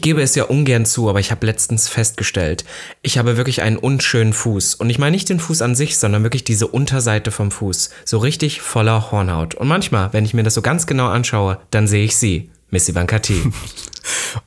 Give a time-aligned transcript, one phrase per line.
[0.00, 2.64] Ich gebe es ja ungern zu, aber ich habe letztens festgestellt,
[3.02, 4.76] ich habe wirklich einen unschönen Fuß.
[4.76, 7.90] Und ich meine nicht den Fuß an sich, sondern wirklich diese Unterseite vom Fuß.
[8.06, 9.56] So richtig voller Hornhaut.
[9.56, 12.48] Und manchmal, wenn ich mir das so ganz genau anschaue, dann sehe ich sie.
[12.70, 13.34] Miss Ivanka T.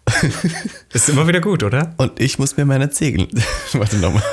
[0.91, 1.93] Ist immer wieder gut, oder?
[1.97, 3.27] Und ich muss mir meine Zehen.
[3.73, 4.23] Warte nochmal.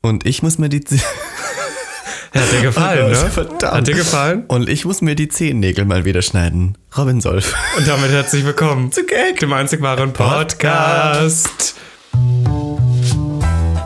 [0.00, 0.84] Und ich muss mir die.
[2.34, 3.30] Hat dir gefallen, Oh ne?
[3.30, 3.62] Verdammt.
[3.72, 4.44] Hat dir gefallen?
[4.46, 6.76] Und ich muss mir die Zehennägel mal wieder schneiden.
[6.96, 7.54] Robin Solf.
[7.76, 9.38] Und damit herzlich willkommen Zu Gag.
[9.40, 11.74] dem einzig wahren Podcast.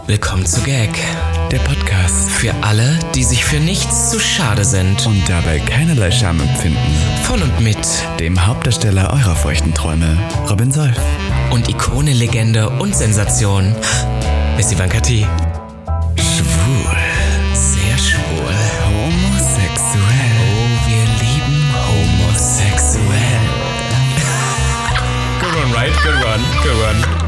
[0.07, 0.91] Willkommen zu Gag.
[1.51, 2.31] Der Podcast.
[2.31, 5.07] Für alle, die sich für nichts zu schade sind.
[5.07, 6.79] Und dabei keinerlei Scham empfinden.
[7.25, 7.79] Von und mit
[8.21, 10.19] Dem Hauptdarsteller eurer feuchten Träume,
[10.51, 10.97] Robin Solf.
[11.51, 13.75] und Ikone, Legende und Sensation.
[14.57, 15.27] Miss Ivanka T.
[16.17, 16.97] Schwul.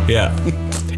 [0.09, 0.33] Ja.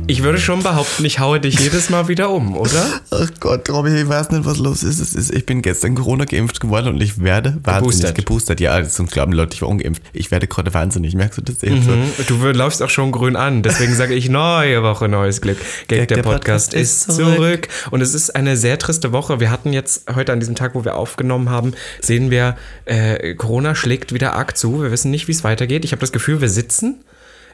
[0.06, 3.00] Ich würde schon behaupten, ich haue dich jedes Mal wieder um, oder?
[3.10, 5.00] Ach Gott, Robin, ich weiß nicht, was los ist.
[5.00, 8.14] Es ist ich bin gestern Corona geimpft geworden und ich werde wahnsinnig Geboostert.
[8.16, 8.60] geboostert.
[8.60, 10.02] Ja, sonst glauben Leute, ich war ungeimpft.
[10.14, 11.14] Ich werde gerade wahnsinnig.
[11.14, 11.86] Merkst du das jetzt?
[11.86, 12.04] Mhm.
[12.26, 15.58] Du wir- läufst auch schon grün an, deswegen sage ich neue Woche, neues Glück.
[15.88, 17.68] Gag, der, Podcast, ist zurück.
[17.90, 19.40] Und es ist eine sehr triste Woche.
[19.40, 22.56] Wir hatten jetzt heute an diesem Tag, wo wir aufgenommen haben, sehen wir,
[22.86, 24.82] äh, Corona schlägt wieder arg zu.
[24.82, 25.84] Wir wissen nicht, wie es weitergeht.
[25.84, 27.04] Ich habe das Gefühl, wir sitzen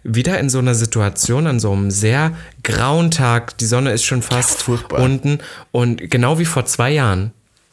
[0.04, 3.58] wieder in so einer Situation, an so einem sehr grauen Tag.
[3.58, 5.00] Die Sonne ist schon fast furchtbar.
[5.00, 5.38] unten.
[5.72, 7.32] Und genau wie vor zwei Jahren,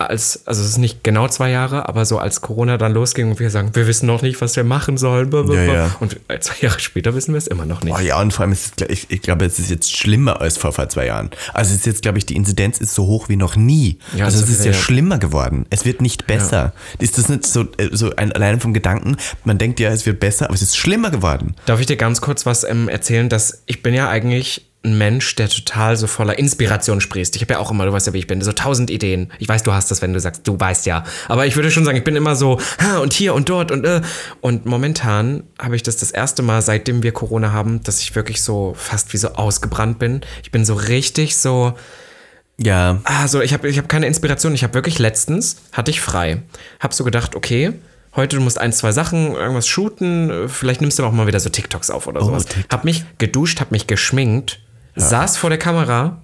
[0.10, 3.40] als, also es ist nicht genau zwei Jahre, aber so als Corona dann losging und
[3.40, 5.32] wir sagen, wir wissen noch nicht, was wir machen sollen.
[5.52, 5.96] Ja, ja.
[6.00, 7.96] Und äh, zwei Jahre später wissen wir es immer noch nicht.
[7.96, 10.58] Oh ja, und vor allem ist es, ich, ich glaube, es ist jetzt schlimmer als
[10.58, 11.30] vor, vor zwei Jahren.
[11.54, 13.98] Also es ist jetzt, glaube ich, die Inzidenz ist so hoch wie noch nie.
[14.16, 15.66] Ja, also es ist ja- schlimmer geworden.
[15.70, 16.74] Es wird nicht besser.
[17.00, 20.20] Ist das nicht so, äh, so ein, allein vom Gedanken, man denkt ja, es wird
[20.20, 21.56] besser, aber es ist schlimmer geworden.
[21.66, 25.36] Darf ich dir ganz kurz was ähm, erzählen, dass ich bin ja eigentlich ein Mensch,
[25.36, 27.36] der total so voller Inspiration sprießt.
[27.36, 29.32] Ich habe ja auch immer, du weißt ja, wie ich bin, so tausend Ideen.
[29.38, 31.04] Ich weiß, du hast das, wenn du sagst, du weißt ja.
[31.28, 32.60] Aber ich würde schon sagen, ich bin immer so,
[33.02, 34.02] und hier und dort und äh.
[34.42, 38.42] Und momentan habe ich das das erste Mal, seitdem wir Corona haben, dass ich wirklich
[38.42, 40.22] so fast wie so ausgebrannt bin.
[40.42, 41.74] Ich bin so richtig so,
[42.58, 43.02] Ja.
[43.04, 44.56] also ich habe ich hab keine Inspiration.
[44.56, 46.42] Ich habe wirklich letztens, hatte ich frei.
[46.80, 47.74] Habe so gedacht, okay,
[48.16, 50.50] heute du musst ein, zwei Sachen, irgendwas shooten.
[50.50, 52.46] Vielleicht nimmst du auch mal wieder so TikToks auf oder sowas.
[52.46, 52.72] TikTok.
[52.72, 54.60] Hab mich geduscht, hab mich geschminkt,
[54.96, 56.22] saß vor der Kamera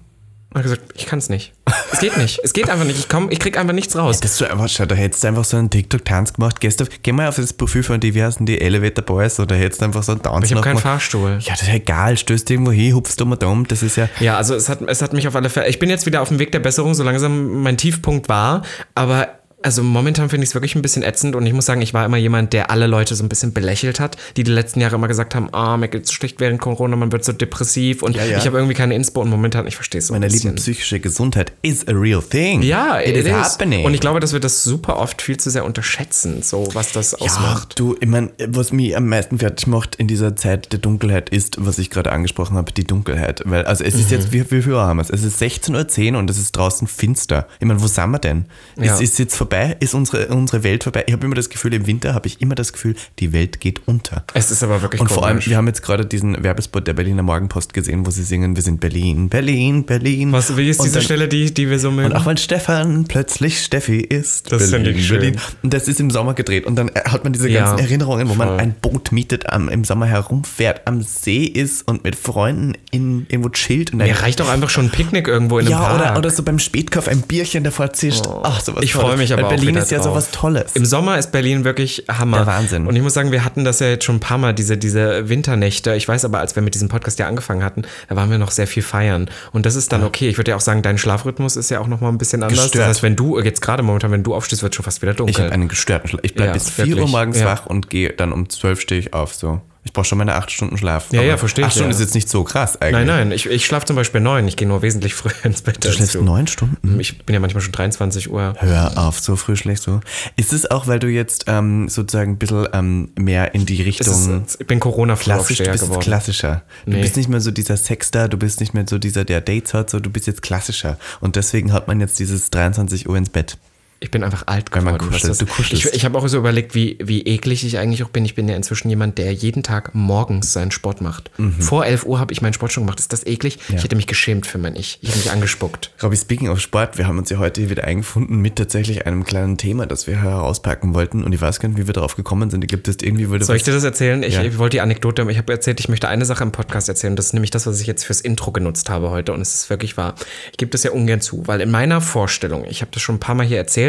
[0.50, 1.52] und hab gesagt, ich kann's nicht.
[1.92, 2.40] Es geht nicht.
[2.42, 2.98] Es geht einfach nicht.
[2.98, 4.20] Ich komm, ich krieg einfach nichts raus.
[4.20, 6.60] Ist so einfach, schau, da hättest du einfach so einen TikTok-Tanz gemacht.
[6.60, 9.86] Gehst auf, geh mal auf das Profil von heißen die Elevator Boys oder hättest du
[9.86, 10.84] einfach so einen Tanz Ich habe keinen gemacht.
[10.84, 11.38] Fahrstuhl.
[11.40, 14.08] Ja, das ist egal, stößt irgendwo hin, hupfst um und um, das ist ja.
[14.20, 15.68] Ja, also es hat, es hat mich auf alle Fälle.
[15.68, 18.62] Ich bin jetzt wieder auf dem Weg der Besserung, so langsam mein Tiefpunkt war.
[18.94, 19.28] Aber
[19.62, 22.04] also momentan finde ich es wirklich ein bisschen ätzend und ich muss sagen, ich war
[22.04, 25.08] immer jemand, der alle Leute so ein bisschen belächelt hat, die die letzten Jahre immer
[25.08, 28.38] gesagt haben, ah, mir geht's schlecht während Corona, man wird so depressiv und Ja, ja.
[28.38, 31.00] ich habe irgendwie keine Inspo und momentan, ich verstehe es so ein Meine lieben, psychische
[31.00, 32.62] Gesundheit is a real thing.
[32.62, 33.32] ja, it, it is, is.
[33.32, 33.84] happening.
[33.84, 37.14] Und ich glaube, dass wir das super oft viel zu sehr unterschätzen, so was das
[37.14, 37.70] ausmacht.
[37.78, 41.30] Ja, du, ich meine, was mich am meisten fertig macht in dieser Zeit der Dunkelheit
[41.30, 43.42] ist, was ich gerade angesprochen habe, die Dunkelheit.
[43.44, 44.00] Weil, also es Mhm.
[44.00, 45.10] ist jetzt, wie, wie viel Uhr haben wir es?
[45.10, 47.48] Es ist 16.10 Uhr und es ist draußen finster.
[47.60, 48.44] Ich meine, wo sind wir denn?
[48.76, 51.04] Es ist jetzt vorbei, ist unsere, unsere Welt vorbei.
[51.06, 53.80] Ich habe immer das Gefühl, im Winter habe ich immer das Gefühl, die Welt geht
[53.86, 54.24] unter.
[54.34, 55.48] Es ist aber wirklich Und vor allem, komisch.
[55.48, 58.80] wir haben jetzt gerade diesen Werbespot der Berliner Morgenpost gesehen, wo sie singen, wir sind
[58.80, 60.32] Berlin, Berlin, Berlin.
[60.32, 62.10] was, wie ist Und diese dann- Stelle, die, die wir so mögen?
[62.12, 64.52] und auch weil Stefan plötzlich Steffi ist.
[64.52, 65.36] Das finde ich schön.
[65.62, 66.66] Und das ist im Sommer gedreht.
[66.66, 68.46] Und dann äh, hat man diese Ja, ganzen Erinnerungen, wo voll.
[68.46, 73.26] man ein Boot mietet, am, im Sommer herumfährt, am See ist und mit Freunden in,
[73.28, 73.92] irgendwo chillt.
[73.92, 75.94] Und Mir reicht doch einfach schon ein Picknick irgendwo in einem ja, Park.
[76.00, 78.24] oder, oder so beim Spätkauf ein Bierchen davor zischt.
[78.42, 80.06] Ach, sowas Ich freue mich aber Berlin ist ja drauf.
[80.08, 80.72] sowas Tolles.
[80.74, 82.38] Im Sommer ist Berlin wirklich Hammer.
[82.38, 82.86] Der Wahnsinn.
[82.86, 85.28] Und ich muss sagen, wir hatten das ja jetzt schon ein paar Mal, diese, diese
[85.28, 85.94] Winternächte.
[85.94, 88.50] Ich weiß aber, als wir mit diesem Podcast ja angefangen hatten, da waren wir noch
[88.50, 89.30] sehr viel feiern.
[89.52, 90.28] Und das ist dann okay.
[90.28, 92.64] Ich würde ja auch sagen, dein Schlafrhythmus ist ja auch nochmal ein bisschen anders.
[92.64, 92.82] Gestört.
[92.82, 95.32] Das heißt, wenn du, jetzt gerade momentan, wenn du aufstehst, wird schon fast wieder dunkel.
[95.34, 96.20] ich habe einen gestörten Schlaf.
[96.24, 97.46] Ich bleibe Ja, bis 4 Uhr morgens Ja.
[97.46, 99.34] wach und gehe dann um 12 stehe ich auf.
[99.34, 99.60] So.
[99.88, 101.06] Ich brauche schon meine 8 Stunden Schlaf.
[101.12, 101.96] Ja, ja, Aber verstehe ich, Acht Stunden ja.
[101.96, 103.06] ist jetzt nicht so krass eigentlich.
[103.06, 104.46] nein, nein, ich, ich schlafe zum Beispiel neun.
[104.46, 105.82] Ich gehe nur wesentlich früher ins Bett.
[105.82, 107.00] Du schläfst neun Stunden?
[107.00, 108.52] Ich bin ja manchmal schon 23 Uhr.
[108.58, 110.00] Hör auf, so früh schläfst du.
[110.36, 114.42] Ist es auch, weil du jetzt ähm, sozusagen ein bisschen ähm, mehr in die Richtung
[114.44, 116.00] ist, ich bin corona klassisch, du bist jetzt geworden.
[116.00, 116.62] klassischer.
[116.84, 117.00] Du Nee.
[117.00, 119.88] bist nicht mehr so dieser Sexter, du bist nicht mehr so dieser, der Dates hat,
[119.88, 120.98] so du bist jetzt klassischer.
[121.20, 123.56] Und deswegen hat man jetzt dieses 23 Uhr ins Bett.
[124.00, 125.00] Ich bin einfach alt man geworden.
[125.10, 125.30] was kuschelt.
[125.30, 125.86] das- Du kuschelst.
[125.86, 128.24] Ich, ich habe auch so überlegt, wie, wie eklig ich eigentlich auch bin.
[128.24, 131.30] Ich bin ja inzwischen jemand, der jeden Tag morgens seinen Sport macht.
[131.38, 131.60] Mhm.
[131.60, 133.00] Vor 11 Uhr habe ich meinen Sport schon gemacht.
[133.00, 133.58] Ist das eklig?
[133.74, 134.98] Ich hätte mich geschämt für mein Ich.
[135.02, 135.90] Ich hätte mich angespuckt.
[136.02, 139.58] Robby, speaking of Sport, wir haben uns ja heute wieder eingefunden mit tatsächlich einem kleinen
[139.58, 141.24] Thema, das wir herauspacken wollten.
[141.24, 142.70] Und ich weiß gar nicht, wie wir darauf gekommen sind.
[142.72, 144.22] Das ist irgendwie würde Soll ich dir das erzählen?
[144.22, 144.44] Ich, Ja.
[144.44, 147.16] ich wollte die Anekdote, ich habe erzählt, ich möchte eine Sache im Podcast erzählen.
[147.16, 149.32] Das ist nämlich das, was ich jetzt fürs Intro genutzt habe heute.
[149.32, 150.14] Und es ist wirklich wahr.
[150.52, 153.20] Ich gebe das ja ungern zu, weil in meiner Vorstellung, ich habe das schon ein
[153.20, 153.87] paar Mal hier erzählt,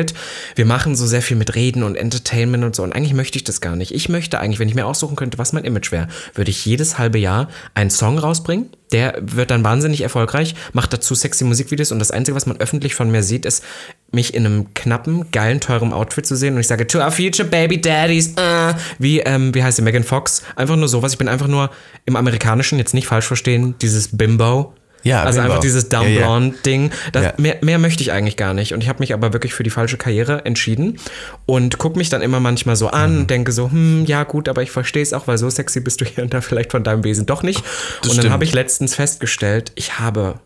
[0.56, 2.84] wir machen so sehr viel mit Reden und Entertainment und so.
[2.84, 3.94] Und eigentlich möchte ich das gar nicht.
[3.94, 6.98] Ich möchte eigentlich, wenn ich mir aussuchen könnte, was mein Image wäre, würde ich jedes
[6.98, 8.70] halbe Jahr einen Song rausbringen.
[8.92, 12.96] Der wird dann wahnsinnig erfolgreich, macht dazu sexy Musikvideos und das Einzige, was man öffentlich
[12.96, 13.64] von mir sieht, ist,
[14.12, 17.48] mich in einem knappen, geilen, teuren Outfit zu sehen und ich sage, to our future
[17.48, 20.42] baby daddies, äh, wie, ähm, wie heißt sie, Megan Fox?
[20.56, 21.12] Einfach nur sowas.
[21.12, 21.70] Ich bin einfach nur
[22.06, 24.74] im Amerikanischen, jetzt nicht falsch verstehen, dieses Bimbo.
[25.04, 26.20] Ja, also einfach dieses Dumb Ja, ja.
[26.28, 26.92] Blonde Ding.
[27.12, 27.34] Das, Ja.
[27.38, 28.74] mehr, mehr möchte ich eigentlich gar nicht.
[28.74, 31.00] Und ich habe mich aber wirklich für die falsche Karriere entschieden
[31.46, 33.20] und gucke mich dann immer manchmal so an Mhm.
[33.22, 36.02] und denke so, hm, ja gut, aber ich verstehe es auch, weil so sexy bist
[36.02, 37.64] du hier und da vielleicht von deinem Wesen doch nicht.
[38.10, 40.40] und dann habe ich letztens festgestellt, ich habe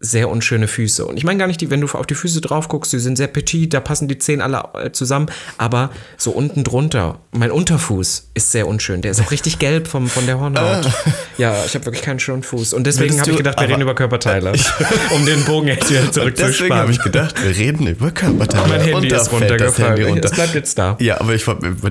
[0.00, 1.04] sehr unschöne Füße.
[1.04, 3.16] Und ich meine gar nicht, die, wenn du auf die Füße drauf guckst, die sind
[3.16, 8.30] sehr petit, da passen die Zehen alle äh, zusammen, aber so unten drunter, mein Unterfuß
[8.34, 9.02] ist sehr unschön.
[9.02, 10.88] Der ist auch richtig gelb vom, von der Hornhaut.
[11.38, 12.74] ja, ich habe wirklich keinen schönen Fuß.
[12.74, 14.52] Und deswegen habe ich gedacht, wir reden über Körperteile.
[15.10, 16.90] um den Bogen jetzt wieder Deswegen habe zurückzusparen.
[16.92, 18.68] ich gedacht, wir reden über Körperteile.
[18.68, 19.96] Mein Handy ist das runtergefallen.
[19.96, 20.28] Handy runter.
[20.28, 20.96] Es bleibt jetzt da.
[21.00, 21.44] Ja, aber ich,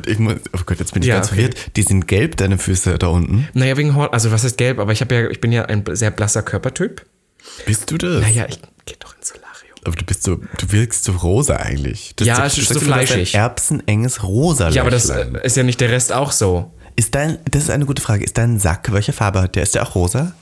[0.06, 1.36] ich muss, oh Gott, jetzt bin ich Ja, ganz okay.
[1.42, 1.58] verwirrt.
[1.76, 3.50] Die sind gelb, deine Füße da unten.
[3.54, 6.12] Naja, wegen Horn, also was ist gelb, aber ich, ja, ich bin ja ein sehr
[6.12, 7.06] blasser Körpertyp.
[7.66, 8.22] Bist du das?
[8.22, 9.54] Naja, ich gehe doch ins Solarium.
[9.86, 12.14] Aber du bist so, du wirkst so rosa eigentlich.
[12.16, 13.36] Das Ja, ist sagst so immer, du hast fleischig.
[13.36, 16.74] Ein erbsenenges rosa Ja, aber das äh, ist ja nicht der Rest auch so.
[16.96, 18.24] Ist dein, das ist eine gute Frage.
[18.24, 19.64] Ist dein Sack, welche Farbe hat der?
[19.64, 20.34] Ist der auch rosa?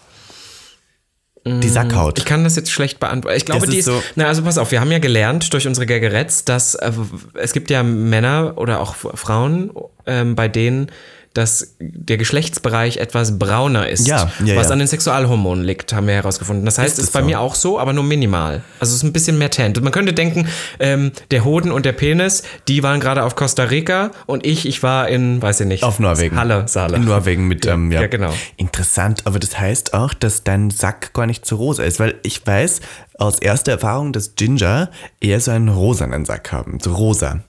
[1.48, 2.18] Die Sackhaut.
[2.18, 3.38] Mm, Ich kann das jetzt schlecht beantworten.
[3.38, 3.94] Ich glaube, Das die ist ist.
[3.94, 6.92] so- na, also pass auf, wir haben ja gelernt durch unsere Gaggeretts, dass äh,
[7.36, 9.70] es gibt ja Männer oder auch Frauen,
[10.08, 10.88] ähm, bei denen
[11.36, 14.74] dass der Geschlechtsbereich etwas brauner ist, Ja, ja, was ja.
[14.74, 16.66] an den Sexualhormonen liegt, haben wir herausgefunden.
[16.66, 17.26] Das heißt, Ist es ist bei so?
[17.26, 18.62] mir auch so, aber nur minimal.
[18.80, 19.82] Also es ist ein bisschen mehr tent.
[19.84, 20.48] Man könnte denken,
[20.80, 24.82] ähm, der Hoden und der Penis, die waren gerade auf Costa Rica und ich, ich
[24.82, 26.38] war in, weiß ich nicht, Auf Norwegen.
[26.38, 26.96] Halle, Saale.
[26.96, 28.02] In Norwegen mit, ähm, ja.
[28.02, 28.34] ja, genau.
[28.56, 32.46] Interessant, aber das heißt auch, dass dein Sack gar nicht so rosa ist, weil ich
[32.48, 32.80] weiß
[33.18, 34.90] aus erster Erfahrung, dass Ginger
[35.20, 37.40] eher so einen rosanen Sack haben, so rosa.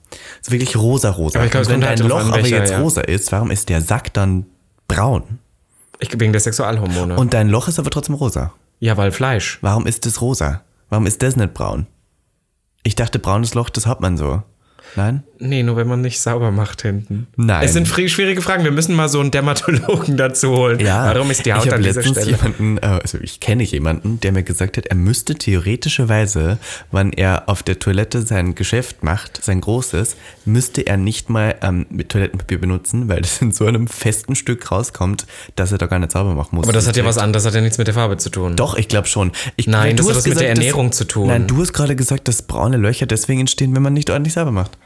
[0.41, 1.39] So wirklich rosa, rosa.
[1.39, 2.79] Aber Und wenn halt dein drauf Loch aber welcher, jetzt ja.
[2.79, 4.45] rosa ist, warum ist der Sack dann
[4.87, 5.39] braun?
[5.99, 7.17] Ich, wegen der Sexualhormone.
[7.17, 8.53] Und dein Loch ist aber trotzdem rosa.
[8.79, 9.57] ja, weil Fleisch.
[9.61, 10.61] Warum ist das rosa?
[10.89, 11.87] Warum ist das nicht braun?
[12.83, 14.43] Ich dachte, braunes Loch, das hat man so.
[14.95, 15.23] Nein?
[15.39, 17.27] Nee, nur wenn man nicht sauber macht hinten.
[17.35, 17.63] Nein.
[17.63, 18.63] Es sind schwierige Fragen.
[18.63, 20.79] Wir müssen mal so einen Dermatologen dazu holen.
[20.83, 22.31] Warum ist die Haut ich an dieser Stelle?
[22.31, 26.57] jemanden, äh, also ich kenne jemanden, der mir gesagt hat, er müsste theoretischerweise,
[26.91, 31.85] wenn er auf der Toilette sein Geschäft macht, sein großes, müsste er nicht mal ähm,
[31.89, 35.99] mit Toilettenpapier benutzen, weil das in so einem festen Stück rauskommt, dass er da gar
[35.99, 36.65] nicht sauber machen muss.
[36.65, 38.55] Aber das hat ja was anderes, das hat ja nichts mit der Farbe zu tun.
[38.55, 39.31] Doch, ich glaube schon.
[39.55, 41.27] Ich, Nein, das du hat hast was mit der gesagt, dass- Ernährung zu tun.
[41.27, 44.51] Nein, du hast gerade gesagt, dass braune Löcher deswegen entstehen, wenn man nicht ordentlich sauber
[44.51, 44.76] macht.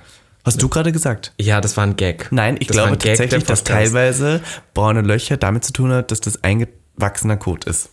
[0.43, 1.33] Hast du gerade gesagt?
[1.39, 2.27] Ja, das war ein Gag.
[2.31, 4.41] Nein, ich das glaube tatsächlich, dass teilweise
[4.73, 7.89] braune Löcher damit zu tun hat, dass das eingewachsener Kot ist.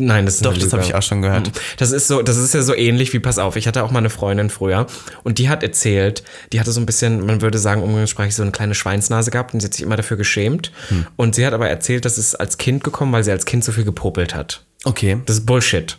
[0.00, 1.50] Nein, das ist Doch, das habe ich auch schon gehört.
[1.76, 3.98] Das ist so, das ist ja so ähnlich wie, pass auf, ich hatte auch mal
[3.98, 4.86] eine Freundin früher
[5.24, 6.22] und die hat erzählt,
[6.52, 9.60] die hatte so ein bisschen, man würde sagen, umgangssprachlich so eine kleine Schweinsnase gehabt und
[9.60, 10.70] sie hat sich immer dafür geschämt.
[10.88, 11.06] Hm.
[11.16, 13.72] Und sie hat aber erzählt, dass es als Kind gekommen, weil sie als Kind so
[13.72, 14.62] viel gepopelt hat.
[14.84, 15.20] Okay.
[15.26, 15.98] Das ist Bullshit.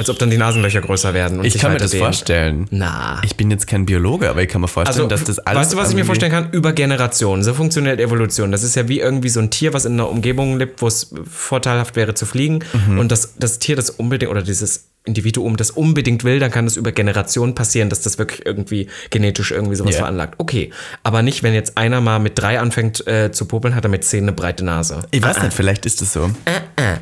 [0.00, 2.02] Als ob dann die Nasenlöcher größer werden und Ich kann mir das dehnen.
[2.04, 2.66] vorstellen.
[2.70, 3.20] Na.
[3.24, 5.46] Ich bin jetzt kein Biologe, aber ich kann mir vorstellen, dass das alles.
[5.46, 6.50] Also, Weißt du, was ich mir vorstellen kann?
[6.50, 7.42] Über Generationen.
[7.44, 8.50] So funktioniert Evolution.
[8.50, 11.12] Das ist ja wie irgendwie so ein Tier, was in einer Umgebung lebt, wo es
[11.30, 12.60] vorteilhaft wäre zu fliegen.
[12.88, 12.98] Mhm.
[12.98, 16.76] Und das, das Tier, das unbedingt, oder dieses Individuum, das unbedingt will, dann kann es
[16.76, 20.00] über Generationen passieren, dass das wirklich irgendwie genetisch irgendwie sowas Ja.
[20.00, 20.34] veranlagt.
[20.36, 20.70] Okay.
[21.02, 24.04] Aber nicht, wenn jetzt einer mal mit drei anfängt äh, zu popeln, hat er mit
[24.04, 25.00] zehn eine breite Nase.
[25.10, 26.30] Ich weiß nicht, vielleicht ist es so.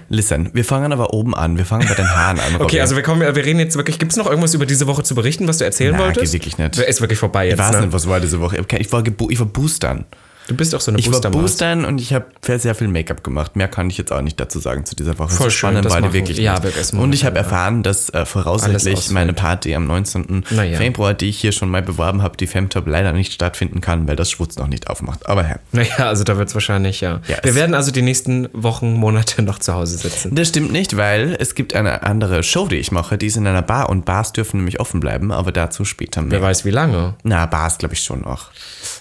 [0.09, 1.59] Listen, wir fangen aber oben an.
[1.59, 2.45] Wir fangen bei den Haaren an.
[2.61, 2.81] Okay.
[2.89, 3.99] Also wir kommen, wir reden jetzt wirklich.
[3.99, 6.33] Gibt es noch irgendwas über diese Woche zu berichten, was du erzählen Nein, wolltest?
[6.33, 6.79] geht wirklich nicht.
[6.79, 7.59] Ist wirklich vorbei jetzt.
[7.59, 7.81] ich weiß ne?
[7.83, 8.65] nicht, was war diese Woche.
[8.79, 10.07] Ich war, ich war boostern.
[10.49, 11.43] Du bist auch so eine Ich war Boostermaus.
[11.43, 13.55] boostern und ich habe sehr viel Make-up gemacht.
[13.55, 15.29] Mehr kann ich jetzt auch nicht dazu sagen zu dieser Woche.
[15.29, 16.59] Voll so schön, spannend das war die wirklich ja,
[16.93, 20.45] Und ich habe erfahren, dass äh, voraussichtlich meine Party am 19.
[20.51, 20.79] Na ja.
[20.79, 24.17] Februar, die ich hier schon mal beworben habe, die Femtop leider nicht stattfinden kann, weil
[24.17, 25.29] das Schwutz noch nicht aufmacht.
[25.29, 25.57] Aber ja.
[25.73, 27.21] Naja, also da wird es wahrscheinlich, ja.
[27.29, 30.35] Ja, Wir werden also die nächsten Wochen, Monate noch zu Hause sitzen.
[30.35, 33.19] Das stimmt nicht, weil es gibt eine andere Show, die ich mache.
[33.19, 36.31] Die ist in einer Bar und Bars dürfen nämlich offen bleiben, aber dazu später mehr.
[36.31, 37.15] Wer weiß wie lange.
[37.23, 38.51] Na, Bars glaube ich schon noch.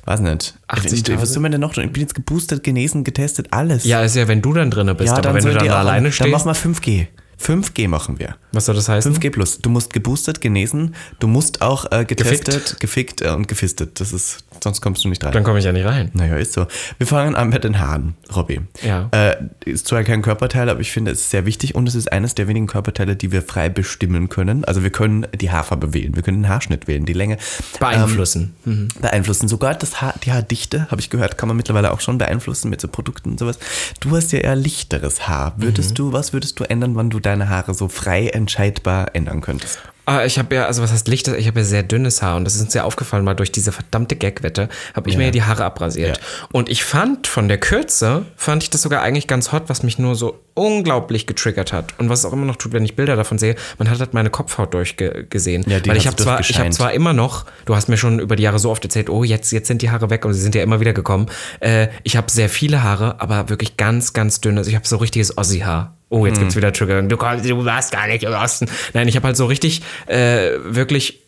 [0.07, 0.55] Weiß nicht.
[0.69, 1.21] 80.000?
[1.21, 1.83] Was soll man denn noch tun?
[1.83, 3.83] Ich bin jetzt geboostert, genesen, getestet, alles.
[3.83, 6.03] Ja, ist ja, wenn du dann drinne bist, ja aber dann wenn du dann alleine
[6.05, 6.31] Dann stehst.
[6.31, 7.07] mach mal 5G.
[7.43, 8.37] 5G machen wir.
[8.53, 9.13] Was soll das heißen?
[9.13, 9.59] 5G plus.
[9.59, 13.99] Du musst geboostert, genesen, du musst auch äh, getestet, gefickt, äh, und gefistet.
[13.99, 15.31] Das ist, sonst kommst du nicht rein.
[15.31, 16.11] Dann komme ich ja nicht rein.
[16.13, 16.67] Naja, ist so.
[16.97, 18.61] Wir fangen an mit den Haaren, Robby.
[18.83, 19.07] Ja.
[19.11, 22.11] Äh, ist zwar kein Körperteil, aber ich finde, es ist sehr wichtig und es ist
[22.11, 24.65] eines der wenigen Körperteile, die wir frei bestimmen können.
[24.65, 27.37] Also wir können die Haarfarbe wählen, wir können den Haarschnitt wählen, die Länge.
[27.79, 28.55] Beeinflussen.
[28.65, 29.47] Ähm, beeinflussen.
[29.47, 32.81] Sogar das Haar, die Haardichte, habe ich gehört, kann man mittlerweile auch schon beeinflussen mit
[32.81, 33.59] so Produkten und sowas.
[33.99, 35.53] Du hast ja eher lichteres Haar.
[35.57, 35.95] Würdest Mhm.
[35.95, 39.79] du, was würdest du ändern, wann du deine Haare so frei entscheidbar ändern könntest?
[40.09, 41.27] Ah, ich habe ja, also was heißt Licht?
[41.27, 43.73] Ich habe ja sehr dünnes Haar und das ist uns ja aufgefallen, mal durch diese
[43.73, 46.15] verdammte Gagwette habe ich mir ja die Haare abrasiert.
[46.17, 46.47] Ja.
[46.53, 49.99] Und ich fand von der Kürze, fand ich das sogar eigentlich ganz hot, was mich
[49.99, 51.93] nur so unglaublich getriggert hat.
[51.99, 54.13] Und was es auch immer noch tut, wenn ich Bilder davon sehe, man hat halt
[54.13, 55.65] meine Kopfhaut durchgesehen.
[55.67, 56.73] Ja, die Weil ich habe zwar, ich habe durchgescheint.
[56.73, 59.51] zwar immer noch, du hast mir schon über die Jahre so oft erzählt, oh, jetzt,
[59.51, 61.25] jetzt sind die Haare weg und sie sind ja immer wieder gekommen.
[61.59, 64.57] Äh, ich habe sehr viele Haare, aber wirklich ganz, ganz dünn.
[64.57, 65.96] Also ich habe so richtiges Ossi-Haar.
[66.09, 67.01] Oh, jetzt gibt's wieder Trigger.
[67.01, 68.67] Du, kommst, du warst gar nicht im Osten.
[68.93, 71.21] Nein, ich habe halt so richtig, äh, wirklich,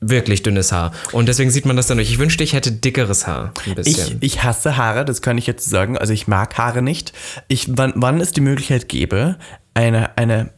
[0.00, 0.92] wirklich dünnes Haar.
[1.12, 2.10] Und deswegen sieht man das dann durch.
[2.10, 3.52] Ich wünschte, ich hätte dickeres Haar.
[3.84, 5.96] Ich, ich hasse Haare, das kann ich jetzt sagen.
[5.96, 7.12] Also ich mag Haare nicht.
[7.48, 9.36] Ich, wann, wann es die Möglichkeit gäbe,
[9.74, 10.50] eine, eine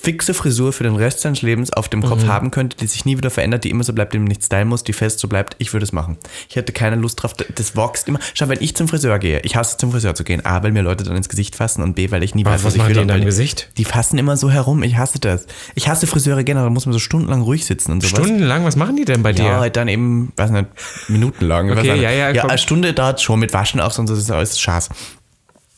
[0.00, 2.04] fixe Frisur für den Rest seines Lebens auf dem Mhm.
[2.04, 4.42] Kopf haben könnte, die sich nie wieder verändert, die immer so bleibt, die man nicht
[4.44, 6.16] stylen muss, die fest so bleibt, ich würde es machen.
[6.48, 8.18] Ich hätte keine Lust drauf, das wächst immer.
[8.32, 10.82] Schau, wenn ich zum Friseur gehe, ich hasse zum Friseur zu gehen, A, weil mir
[10.82, 12.94] Leute dann ins Gesicht fassen und B, weil ich nie weiß, was ich machen will
[12.96, 13.68] die in deinem Gesicht?
[13.76, 15.46] Die fassen immer so herum, ich hasse das.
[15.74, 18.24] Ich hasse Friseure generell, da muss man so stundenlang ruhig sitzen und sowas.
[18.24, 19.44] Stundenlang, was machen die denn bei dir?
[19.44, 20.66] Ja, halt dann eben, weiß nicht,
[21.08, 21.70] minutenlang.
[21.70, 24.30] ich Okay, ja, ja, Ja, eine Stunde dauert schon mit Waschen auch, sonst ist es
[24.30, 24.88] alles Schaß.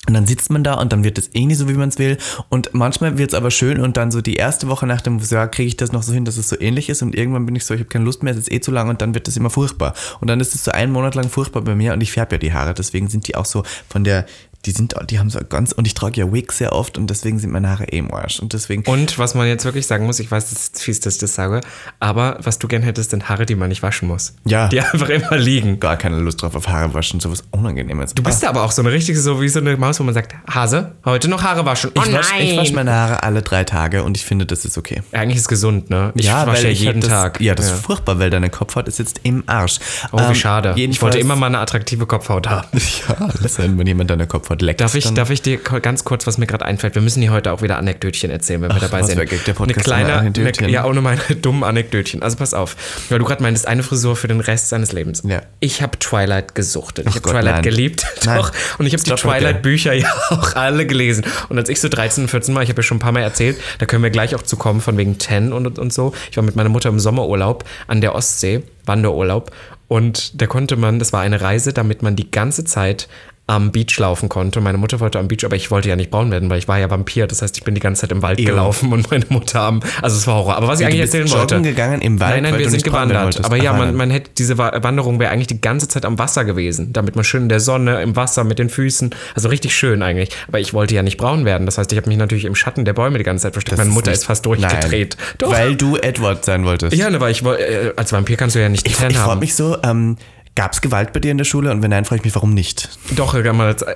[0.07, 1.99] Und dann sitzt man da und dann wird es eh nicht so, wie man es
[1.99, 2.19] will.
[2.49, 5.49] Und manchmal wird es aber schön und dann so die erste Woche nach dem Friseur
[5.49, 7.65] kriege ich das noch so hin, dass es so ähnlich ist und irgendwann bin ich
[7.65, 9.37] so, ich habe keine Lust mehr, es ist eh zu lang und dann wird es
[9.37, 9.95] immer furchtbar.
[10.21, 12.39] Und dann ist es so einen Monat lang furchtbar bei mir und ich färbe ja
[12.39, 14.27] die Haare, deswegen sind die auch so von der,
[14.67, 17.39] die sind, die haben so ganz, und ich trage ja Wigs sehr oft und deswegen
[17.39, 18.41] sind meine Haare eh im Arsch.
[18.41, 21.15] Und deswegen, Und was man jetzt wirklich sagen muss, ich weiß, das ist fies, dass
[21.15, 21.61] ich das sage,
[22.01, 24.35] aber was du gern hättest, sind Haare, die man nicht waschen muss.
[24.45, 24.69] Ja.
[24.69, 25.81] Die einfach immer liegen.
[25.81, 28.15] gar keine Lust drauf auf Haare waschen, sowas Unangenehmes.
[28.15, 30.35] Du bist aber auch so eine richtige, so wie so eine Maus, wo man sagt,
[30.49, 31.91] Hase, heute noch Haare waschen.
[31.95, 32.57] Oh Ich wasche nein!
[32.57, 35.03] wasch meine Haare alle drei Tage und ich finde, das ist okay.
[35.13, 36.13] Eigentlich ist es gesund, ne?
[36.15, 37.41] Ich wasche ja ich jeden das, Tag.
[37.41, 39.79] Ja, das ist furchtbar, weil deine Kopfhaut ist jetzt im Arsch.
[40.13, 40.75] Oh, wie Ähm, schade.
[40.77, 42.69] Ich wollte immer mal eine attraktive Kopfhaut haben.
[43.09, 44.81] Ja, listen, wenn jemand deine Kopfhaut leckt.
[44.81, 46.95] Darf ich, dann- darf ich dir ganz kurz, was mir gerade einfällt?
[46.95, 49.19] Wir müssen hier heute auch wieder Anekdötchen erzählen, wenn wir dabei was sind.
[49.19, 50.65] Gag, der eine Podcast kleine, ohne Anekdötchen.
[50.67, 52.23] eine, ja, ohne meine dummen Anekdötchen.
[52.23, 52.77] Also pass auf,
[53.09, 55.23] weil du gerade meintest, eine Frisur für den Rest seines Lebens.
[55.27, 55.43] Ja.
[55.61, 57.07] Ich habe Twilight gesuchtet.
[57.07, 57.63] Ich Ach habe Twilight nein.
[57.63, 58.07] geliebt.
[58.25, 58.39] Nein.
[58.39, 58.53] Doch.
[58.79, 59.11] Und ich habe die.
[59.11, 61.25] Twilight-Bücher ja auch alle gelesen.
[61.49, 63.57] Und als ich so 13, 14 war, ich habe ja schon ein paar Mal erzählt,
[63.79, 66.13] da können wir gleich auch zu kommen, von wegen Ten und, und so.
[66.31, 69.51] Ich war mit meiner Mutter im Sommerurlaub an der Ostsee, Wanderurlaub.
[69.89, 73.09] Und da konnte man, das war eine Reise, damit man die ganze Zeit
[73.47, 74.63] am Beach laufen konnte.
[74.63, 76.79] Meine Mutter wollte am Beach, aber ich wollte ja nicht braun werden, weil ich war
[76.79, 77.27] ja Vampir.
[77.27, 78.47] Das heißt, ich bin die ganze Zeit im Wald Ew.
[78.47, 79.81] gelaufen und meine Mutter am.
[80.01, 80.57] Also es war Horror.
[80.57, 81.61] Aber was ich eigentlich erzählen wollte.
[81.61, 83.45] gegangen im Wald, Nein, nein, weil wir du sind gewandert.
[83.45, 86.47] Aber ja, man, man hätte diese Wa- Wanderung wäre eigentlich die ganze Zeit am Wasser
[86.47, 90.03] gewesen, damit man schön in der Sonne, im Wasser mit den Füßen, also richtig schön
[90.03, 90.31] eigentlich.
[90.49, 91.67] Aber ich wollte ja nicht braun werden.
[91.67, 93.73] Das heißt, ich habe mich natürlich im Schatten der Bäume die ganze Zeit versteckt.
[93.73, 95.17] Das Meine ist Mutter nicht- ist fast durchgedreht.
[95.19, 95.53] Nein, Doch.
[95.53, 96.97] Weil du Edward sein wolltest.
[96.97, 99.39] ja, ne, weil ich äh, als Vampir kannst du ja nicht Ich, Tan ich haben.
[99.41, 100.17] mich so, ähm,
[100.55, 101.71] gab es Gewalt bei dir in der Schule?
[101.71, 102.89] Und wenn nein, frage ich mich, warum nicht?
[103.17, 103.35] Doch,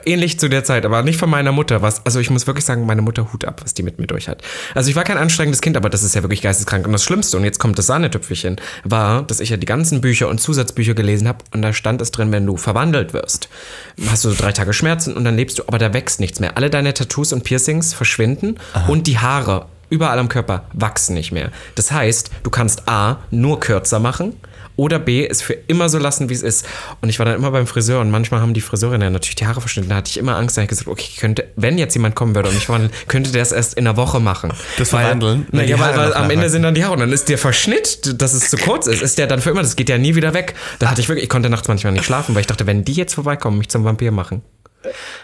[0.04, 1.82] ähnlich zu der Zeit, aber nicht von meiner Mutter.
[1.82, 4.28] Was, also ich muss wirklich sagen, meine Mutter Hut ab, was die mit mir durch
[4.28, 4.42] hat.
[4.74, 6.86] Also ich war kein anstrengendes Kind, aber das ist ja wirklich geisteskrank.
[6.86, 10.28] Und das Schlimmste, und jetzt kommt das Sahnetüpfelchen, war, dass ich ja die ganzen Bücher
[10.28, 13.48] und Zusatzbücher gelesen habe und da stand es drin, wenn du verwandelt wirst,
[14.10, 16.56] hast du so drei Tage Schmerzen und dann lebst du, aber da wächst nichts mehr.
[16.56, 21.50] Alle deine Tattoos und Piercings verschwinden und die Haare überall am Körper wachsen nicht mehr.
[21.74, 24.34] Das heißt, du kannst A, nur kürzer machen
[24.78, 26.64] oder B, es für immer so lassen, wie es ist.
[27.00, 29.47] Und ich war dann immer beim Friseur und manchmal haben die Friseurinnen ja natürlich die
[29.47, 29.88] Haare verschnitten.
[29.88, 32.37] Da hatte ich immer Angst, da habe ich gesagt, okay, könnte, wenn jetzt jemand kommen
[32.37, 34.52] würde und mich verwandeln, könnte der es erst in einer Woche machen.
[34.78, 35.49] Das weil, Verwandeln?
[35.50, 37.38] Na, Die ja, weil, weil am Ende sind dann die Haare und dann ist der
[37.38, 40.14] Verschnitt, dass es zu kurz ist, ist der dann für immer, das geht ja nie
[40.14, 40.54] wieder weg.
[40.78, 42.92] Da hatte ich wirklich, ich konnte nachts manchmal nicht schlafen, weil ich dachte, wenn die
[42.92, 44.42] jetzt vorbeikommen, mich zum Vampir machen.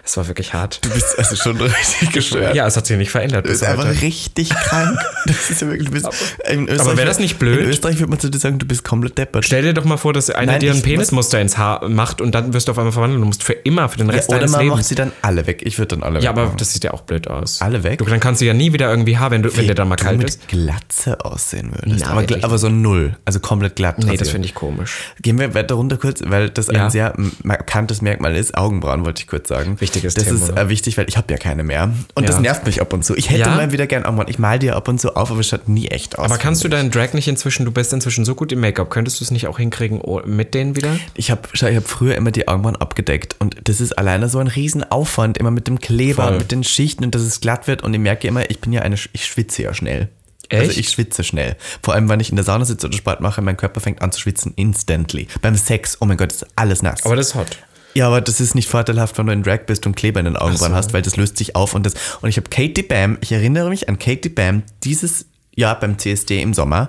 [0.03, 0.85] Das war wirklich hart.
[0.85, 2.55] Du bist also schon richtig gestört.
[2.57, 3.45] Ja, es hat sich nicht verändert.
[3.47, 4.03] Du bis bist einfach heute.
[4.03, 4.99] richtig krank.
[5.27, 6.07] Das ist ja wirklich, du bist,
[6.47, 7.61] Österreich, wäre das nicht blöd?
[7.61, 9.47] In Österreich würde man zu dir sagen, du bist komplett deppert.
[9.47, 12.35] Stell dir doch mal vor, dass einer Nein, dir ein Penismuster ins Haar macht und
[12.35, 14.53] dann wirst du auf einmal verwandelt und musst für immer, für den Rest Oder deines
[14.53, 14.89] man macht Lebens.
[14.89, 15.63] sie dann alle weg.
[15.65, 16.29] Ich würde dann alle Ja, weg.
[16.31, 16.57] aber machen.
[16.59, 17.63] das sieht ja auch blöd aus.
[17.63, 18.01] Alle weg?
[18.01, 19.97] Du, dann kannst du ja nie wieder irgendwie Haar, wenn, du, wenn der dann mal
[19.97, 20.47] kalt mit ist.
[20.49, 22.05] Glatze aussehen würdest.
[22.05, 23.17] Nein, aber, aber so null.
[23.25, 23.97] Also komplett glatt.
[23.99, 24.29] Nee, das rasiert.
[24.29, 24.95] finde ich komisch.
[25.23, 26.85] Gehen wir weiter runter kurz, weil das Ja.
[26.85, 28.55] ein sehr markantes Merkmal ist.
[28.59, 29.81] Augenbrauen wollte ich kurz sagen.
[29.81, 30.03] Wichtig.
[30.03, 30.37] wichtiges das Thema.
[30.37, 31.93] ist äh, wichtig, weil ich habe ja keine mehr.
[32.15, 32.43] Und das Ja.
[32.43, 33.15] nervt mich ab und zu.
[33.17, 33.57] Ich hätte Ja?
[33.57, 34.29] mal wieder gern Augenbrauen.
[34.29, 36.27] Ich mal dir ab und zu auf, aber es schaut nie echt aus.
[36.27, 39.21] Aber kannst du deinen Drag nicht inzwischen, du bist inzwischen so gut im Make-up, könntest
[39.21, 40.97] du es nicht auch hinkriegen oh, mit denen wieder?
[41.15, 44.47] Ich habe ich hab früher immer die Augenbrauen abgedeckt und das ist alleine so ein
[44.49, 46.39] Riesenaufwand, immer mit dem Kleber, Voll.
[46.39, 48.83] mit den Schichten und dass es glatt wird und ich merke immer, ich bin ja
[48.83, 50.09] eine, ich schwitze ja schnell.
[50.53, 50.79] Also Echt?
[50.79, 51.57] ich schwitze schnell.
[51.83, 54.13] Vor allem, wenn ich in der Sauna sitze oder Sport mache, mein Körper fängt an
[54.13, 55.27] zu schwitzen instantly.
[55.41, 57.05] Beim Sex, oh mein Gott, ist alles nass.
[57.07, 57.59] Aber das ist hot.
[57.95, 60.37] Ja, aber das ist nicht vorteilhaft, wenn du in Drag bist und Kleber in den
[60.37, 60.77] Augenbrauen so.
[60.77, 63.69] hast, weil das löst sich auf und das und ich habe Katie Bam, ich erinnere
[63.69, 66.89] mich an Katie Bam dieses Jahr beim CSD im Sommer.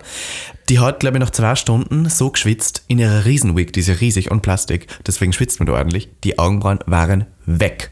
[0.69, 3.93] Die hat, glaube ich, noch zwei Stunden so geschwitzt in ihrer Riesenwig, die ist ja
[3.95, 6.09] riesig und Plastik, deswegen schwitzt man da ordentlich.
[6.24, 7.91] Die Augenbrauen waren weg.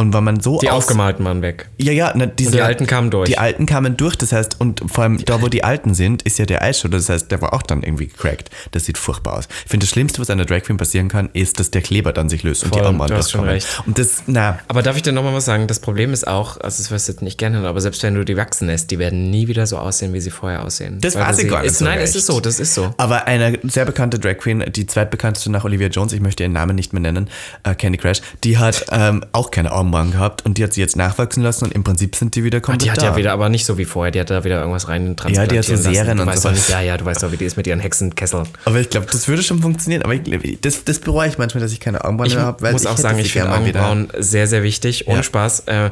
[0.00, 1.68] Und wenn man so Die aufgemalten waren weg.
[1.76, 3.28] ja, ja, na, diese, Und die alten kamen durch.
[3.28, 6.38] Die alten kamen durch, das heißt, und vor allem da, wo die alten sind, ist
[6.38, 8.50] ja der Eisschuh, das heißt, der war auch dann irgendwie gecrackt.
[8.70, 9.44] Das sieht furchtbar aus.
[9.64, 12.28] Ich finde, das Schlimmste, was einer Drag Queen passieren kann, ist, dass der Kleber dann
[12.30, 13.66] sich löst und Voll, die Augenbrauen du hast schon recht.
[13.86, 15.66] Und das, na, Aber darf ich dir nochmal was sagen?
[15.66, 18.14] Das Problem ist auch, also das wirst du jetzt nicht gerne hören, aber selbst wenn
[18.14, 20.98] du die wachsen lässt, die werden nie wieder so aussehen, wie sie vorher aussehen.
[21.00, 22.94] Das ich sie- gar nicht ist, so Nein, es ist so, das ist so.
[22.96, 26.74] Aber eine sehr bekannte Drag Queen, die zweitbekannteste nach Olivia Jones, ich möchte ihren Namen
[26.76, 27.28] nicht mehr nennen,
[27.64, 30.96] äh, Candy Crash, die hat ähm, auch keine Augenbrauen gehabt und die hat sie jetzt
[30.96, 33.06] nachwachsen lassen und im Prinzip sind die wieder komplett Die hat da.
[33.10, 35.58] ja wieder, aber nicht so wie vorher, die hat da wieder irgendwas rein Ja, die
[35.58, 35.76] hat so.
[35.76, 38.46] Serien und nicht, Ja, ja, du weißt doch, wie die ist mit ihren Hexenkesseln.
[38.64, 40.02] Aber ich glaube, das würde schon funktionieren.
[40.02, 42.62] Aber ich, das, das bereue ich manchmal, dass ich keine Augenbrauen Ich mehr habe.
[42.62, 43.88] weil muss auch sagen, ich finde wieder.
[43.88, 45.06] Augenbrauen sehr, sehr wichtig.
[45.08, 45.22] Ohne Ja.
[45.22, 45.60] Spaß.
[45.66, 45.90] Äh,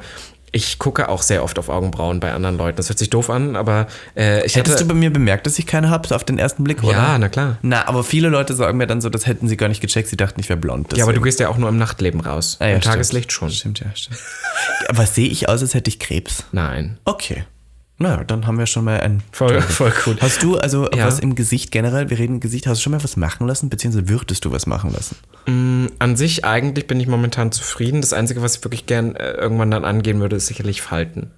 [0.53, 2.77] ich gucke auch sehr oft auf Augenbrauen bei anderen Leuten.
[2.77, 3.87] Das hört sich doof an, aber
[4.17, 4.85] äh, ich Hättest hätte...
[4.85, 6.93] du bei mir bemerkt, dass ich keine habe, auf den ersten Blick, oder?
[6.93, 7.59] ja, na klar.
[7.63, 10.17] Na, aber viele Leute sagen mir dann so, das hätten sie gar nicht gecheckt, sie
[10.17, 10.97] dachten, ich wäre blond.
[10.97, 11.25] Ja, aber du deswegen.
[11.25, 12.57] gehst ja auch nur im Nachtleben raus.
[12.61, 12.95] Ah, ja, Im stimmt.
[12.95, 13.51] Tageslicht schon.
[13.51, 14.19] Stimmt, ja, stimmt.
[14.89, 16.45] aber sehe ich aus, als hätte ich Krebs?
[16.53, 16.99] Nein.
[17.05, 17.45] Okay.
[18.01, 19.23] Na, dann haben wir schon mal ein.
[19.33, 20.23] Voll, voll gut.
[20.23, 21.05] Hast du also Ja.
[21.07, 24.09] was im Gesicht generell, wir reden Gesicht, hast du schon mal was machen lassen, beziehungsweise
[24.09, 25.17] würdest du was machen lassen?
[25.99, 28.01] An sich eigentlich bin ich momentan zufrieden.
[28.01, 31.33] Das Einzige, was ich wirklich gern äh, irgendwann dann angehen würde, ist sicherlich Falten.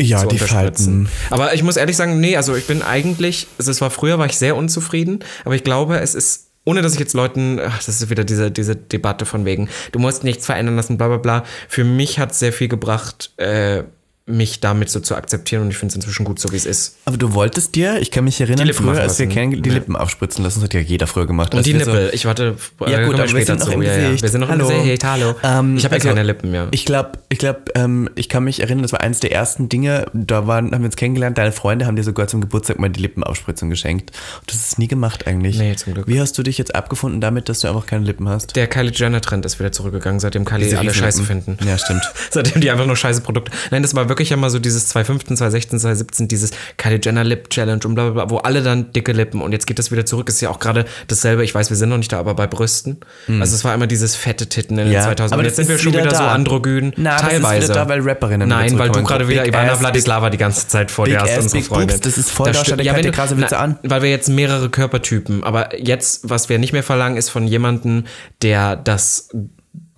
[0.00, 0.38] Ja, die.
[0.38, 1.08] Falten.
[1.30, 4.26] Aber ich muss ehrlich sagen, nee, also ich bin eigentlich, also es war früher, war
[4.26, 7.88] ich sehr unzufrieden, aber ich glaube, es ist, ohne dass ich jetzt Leuten, ach, das
[8.00, 11.44] ist wieder diese, diese Debatte von wegen, du musst nichts verändern lassen, bla bla bla.
[11.68, 13.84] Für mich hat es sehr viel gebracht, äh,
[14.28, 16.96] mich damit so zu akzeptieren und ich finde es inzwischen gut, so wie es ist.
[17.06, 19.34] Aber du wolltest dir, ich kann mich erinnern, früher, als wir lassen.
[19.34, 19.74] kennen, die Ja.
[19.76, 21.54] Lippen aufspritzen lassen, das hat ja jeder früher gemacht.
[21.54, 22.56] Und die wir so- Nippel, ich warte,
[22.86, 24.04] äh, Ja gut, kommen aber wir später sind noch im Ja, ja.
[24.06, 24.22] Gesicht.
[24.22, 24.68] Wir sind noch hallo.
[24.70, 25.34] im Gesicht, hallo.
[25.42, 26.68] Ähm, ich habe also, ja keine Lippen mehr.
[26.70, 30.06] Ich glaube, ich, glaub, ähm, ich kann mich erinnern, das war eines der ersten Dinge,
[30.12, 33.00] da waren, haben wir uns kennengelernt, deine Freunde haben dir sogar zum Geburtstag mal die
[33.00, 34.10] Lippenaufspritzung geschenkt.
[34.40, 35.58] Und das ist nie gemacht eigentlich.
[35.58, 36.06] Nee, zum Glück.
[36.06, 38.56] Wie hast du dich jetzt abgefunden damit, dass du einfach keine Lippen hast?
[38.56, 41.56] Der Kylie Jenner Trend ist wieder zurückgegangen, seitdem Kylie Diese alle Scheiße finden.
[41.66, 42.02] Ja, stimmt.
[42.30, 43.52] Seitdem die einfach nur scheiße Produkte.
[43.70, 47.80] Nein, das war wirklich immer so dieses 2015, 2016, 2017, dieses Kylie Jenner Lip Challenge
[47.84, 50.28] und bla bla bla, wo alle dann dicke Lippen und jetzt geht das wieder zurück.
[50.28, 52.98] Ist ja auch gerade dasselbe, ich weiß, wir sind noch nicht da, aber bei Brüsten.
[53.40, 54.92] Also es war immer dieses fette Titten in den Hm.
[54.94, 56.32] Ja, 2000 aber jetzt sind wir schon wieder wieder, so da.
[56.32, 56.92] androgyn.
[56.96, 57.72] Na, das ist teilweise.
[57.72, 61.20] da, weil Rapperinnen Nein, weil du gerade wieder Ivana Vladislava die ganze Zeit vor dir
[61.20, 62.00] hast, unsere Freundin.
[62.00, 63.78] Das ist voll, da der ja, wenn du- Krase Witze an.
[63.82, 68.04] Weil wir jetzt mehrere Körpertypen, aber jetzt, was wir nicht mehr verlangen, ist von jemandem,
[68.42, 69.28] der das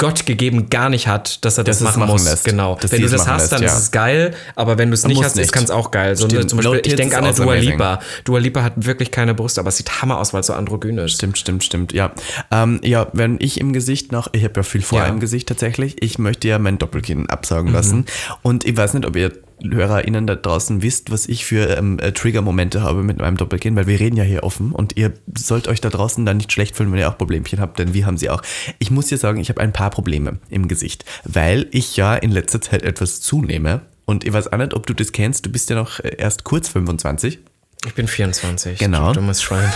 [0.01, 2.25] Gott gegeben gar nicht hat, dass er das, Dass es machen, machen muss.
[2.25, 2.45] lässt.
[2.45, 2.77] Genau.
[2.81, 3.69] Dass Wenn du das hast, lässt, dann ja.
[3.69, 5.53] ist es geil, aber wenn du es nicht hast, nicht.
[5.53, 6.17] kann es auch geil.
[6.17, 6.51] So, Stimmt.
[6.51, 7.71] zum Beispiel, ich denke ist an eine Dua amazing.
[7.71, 8.01] Lipa.
[8.25, 10.99] Dua Lipa hat wirklich keine Brüste, aber es sieht hammer aus, weil es so androgyn
[10.99, 11.13] ist.
[11.13, 12.11] Stimmt, stimmt, stimmt, ja.
[12.51, 15.07] Ähm, ja, wenn ich im Gesicht noch, ich habe ja viel vor Ja.
[15.07, 17.27] im Gesicht tatsächlich, ich möchte ja mein Doppelkinn Mhm.
[17.31, 18.07] absaugen lassen.
[18.43, 22.13] Und ich weiß nicht, ob ihr HörerInnen da draußen wisst, was ich für ähm, äh,
[22.13, 25.81] Trigger-Momente habe mit meinem Doppelkinn, weil wir reden ja hier offen und ihr sollt euch
[25.81, 28.31] da draußen dann nicht schlecht fühlen, wenn ihr auch Problemchen habt, denn wir haben sie
[28.31, 28.43] auch.
[28.79, 32.31] Ich muss dir sagen, ich habe ein paar Probleme im Gesicht, weil ich ja in
[32.31, 33.83] letzter Zeit etwas zunehme.
[34.05, 36.45] Und ich weiß auch nicht, ob du das kennst, du bist ja noch äh, erst
[36.45, 37.39] kurz 25.
[37.87, 38.79] Ich bin 24.
[38.79, 39.09] Genau.
[39.09, 39.73] Du dummes Schwein.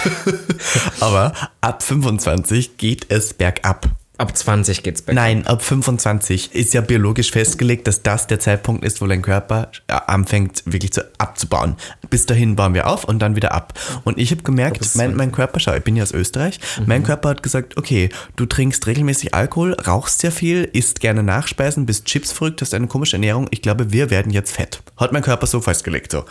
[1.00, 3.88] Aber ab 25 geht es bergab.
[4.16, 5.24] Ab 20 geht's bergab.
[5.24, 9.72] Nein, ab 25 ist ja biologisch festgelegt, dass das der Zeitpunkt ist, wo dein Körper
[9.88, 11.74] äh, anfängt wirklich zu, abzubauen.
[12.10, 13.74] Bis dahin bauen wir auf und dann wieder ab.
[14.04, 17.30] Und ich habe gemerkt, mein, mein Körper, schau, ich bin ja aus Österreich, mein Körper
[17.30, 22.30] hat gesagt, okay, du trinkst regelmäßig Alkohol, rauchst sehr viel, isst gerne Nachspeisen, bist Chips
[22.30, 23.48] verrückt, hast eine komische Ernährung.
[23.50, 24.80] Ich glaube, wir werden jetzt fett.
[24.96, 26.24] Hat mein Körper so festgelegt so.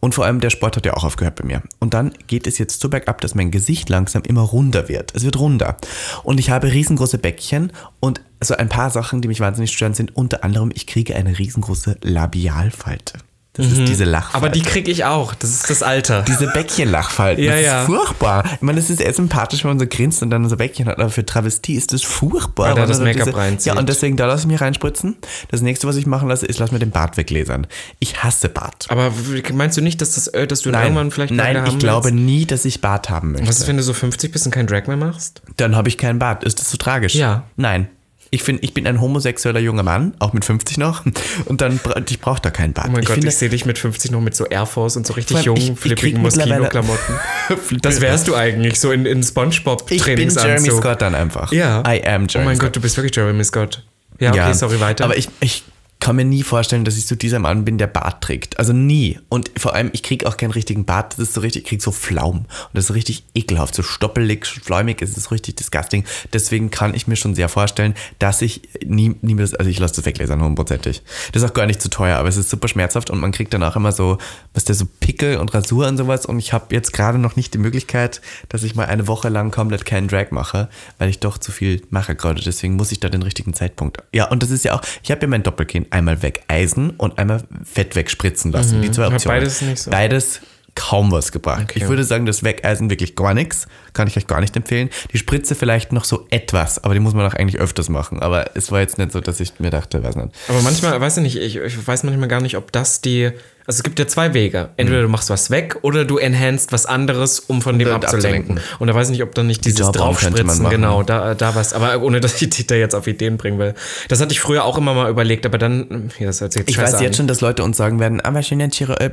[0.00, 1.62] Und vor allem der Sport hat ja auch aufgehört bei mir.
[1.80, 5.14] Und dann geht es jetzt so bergab, dass mein Gesicht langsam immer runder wird.
[5.14, 5.76] Es wird runder.
[6.22, 10.14] Und ich habe riesengroße Bäckchen und so ein paar Sachen, die mich wahnsinnig stören, sind
[10.14, 13.18] unter anderem, ich kriege eine riesengroße Labialfalte.
[13.56, 14.38] Das ist diese Lachfalte.
[14.38, 14.44] Mhm.
[14.44, 15.34] Aber die kriege ich auch.
[15.34, 16.22] Das ist das Alter.
[16.22, 17.80] diese Bäckchenlachfalten, Ja, das ja.
[17.80, 18.44] ist furchtbar.
[18.54, 20.98] Ich meine, es ist eher sympathisch, wenn man so grinst und dann so Bäckchen hat,
[20.98, 22.68] aber für Travestie ist das furchtbar.
[22.68, 23.72] Weil da das Make-up reinzieht.
[23.72, 25.16] Ja, und deswegen, da lasse ich mich reinspritzen.
[25.50, 27.66] Das nächste, was ich machen lasse, ist, lass mir den Bart weglasern.
[27.98, 28.86] Ich hasse Bart.
[28.88, 29.12] Aber
[29.54, 32.16] meinst du nicht, dass, das, äh, dass du ihn irgendwann vielleicht nein ich glaube willst?
[32.18, 33.48] nie, dass ich Bart haben möchte.
[33.48, 35.42] Was ist, wenn du so 50 bist und keinen Drag mehr machst?
[35.56, 36.44] Dann habe ich keinen Bart.
[36.44, 37.14] Ist das so tragisch?
[37.14, 37.44] Ja.
[37.56, 37.88] Nein.
[38.30, 41.04] Ich finde, ich bin ein homosexueller junger Mann, auch mit 50 noch.
[41.44, 42.88] Und dann, ich brauche da keinen Bart.
[42.88, 44.96] Oh mein ich Gott, finde, ich sehe dich mit 50 noch mit so Air Force
[44.96, 47.14] und so richtig jungen, ich- flippigen Moschino-Klamotten.
[47.82, 50.44] Das wärst du eigentlich, so in, in ich bin Spongebob-Trainingsanzug.
[50.48, 51.52] Jeremy Scott dann einfach.
[51.52, 51.80] Ja.
[51.80, 52.66] I am Jeremy Oh mein Scott.
[52.68, 53.84] Gott, du bist wirklich Jeremy Scott.
[54.18, 55.04] Ja, okay, sorry, weiter.
[55.04, 55.62] Aber ich, ich
[55.98, 58.58] kann mir nie vorstellen, dass ich so dieser Mann bin, der Bart trägt.
[58.58, 59.18] Also nie.
[59.28, 61.14] Und vor allem, ich kriege auch keinen richtigen Bart.
[61.14, 62.38] Das ist so richtig, ich kriege so Flaum.
[62.38, 63.74] Und das ist so richtig ekelhaft.
[63.74, 66.04] So stoppelig, flaumig ist es richtig disgusting.
[66.32, 69.78] Deswegen kann ich mir schon sehr vorstellen, dass ich nie, nie mehr das, also ich
[69.78, 71.02] lasse das weglasern, hundertprozentig.
[71.32, 73.54] Das ist auch gar nicht zu teuer, aber es ist super schmerzhaft und man kriegt
[73.54, 74.18] danach immer so,
[74.54, 76.26] was der so Pickel und Rasur und sowas.
[76.26, 79.50] Und ich habe jetzt gerade noch nicht die Möglichkeit, dass ich mal eine Woche lang
[79.50, 82.42] komplett keinen Drag mache, weil ich doch zu viel mache gerade.
[82.42, 84.02] Deswegen muss ich da den richtigen Zeitpunkt.
[84.12, 85.42] Ja, und das ist ja auch, ich habe ja mein
[85.90, 88.82] Einmal wegeisen und einmal Fett wegspritzen lassen.
[88.82, 89.40] Die zwei Optionen.
[89.40, 89.90] beides nicht so.
[89.90, 90.40] Beides
[90.76, 91.62] kaum was gebracht.
[91.64, 91.80] Okay.
[91.80, 93.66] Ich würde sagen, das Wegeisen wirklich gar nichts.
[93.94, 94.90] Kann ich euch gar nicht empfehlen.
[95.12, 98.20] Die Spritze vielleicht noch so etwas, aber die muss man auch eigentlich öfters machen.
[98.20, 100.28] Aber es war jetzt nicht so, dass ich mir dachte, weiß nicht.
[100.48, 103.32] Aber manchmal, weiß ich nicht, ich, ich weiß manchmal gar nicht, ob das die.
[103.66, 104.70] Also es gibt ja zwei Wege.
[104.76, 108.58] Entweder du machst was weg oder du enhanced was anderes, um von dem abzulenken.
[108.58, 108.78] abzulenken.
[108.78, 111.72] Und da weiß ich nicht, ob dann nicht dieses man Draufspritzen, genau, da, da was.
[111.72, 113.74] Aber ohne, dass ich dich da jetzt auf Ideen bringen will.
[114.08, 116.70] Das hatte ich früher auch immer mal überlegt, aber dann, ja, das hört sich jetzt
[116.70, 117.14] Ich weiß jetzt an.
[117.14, 118.40] schon, dass Leute uns sagen werden, aber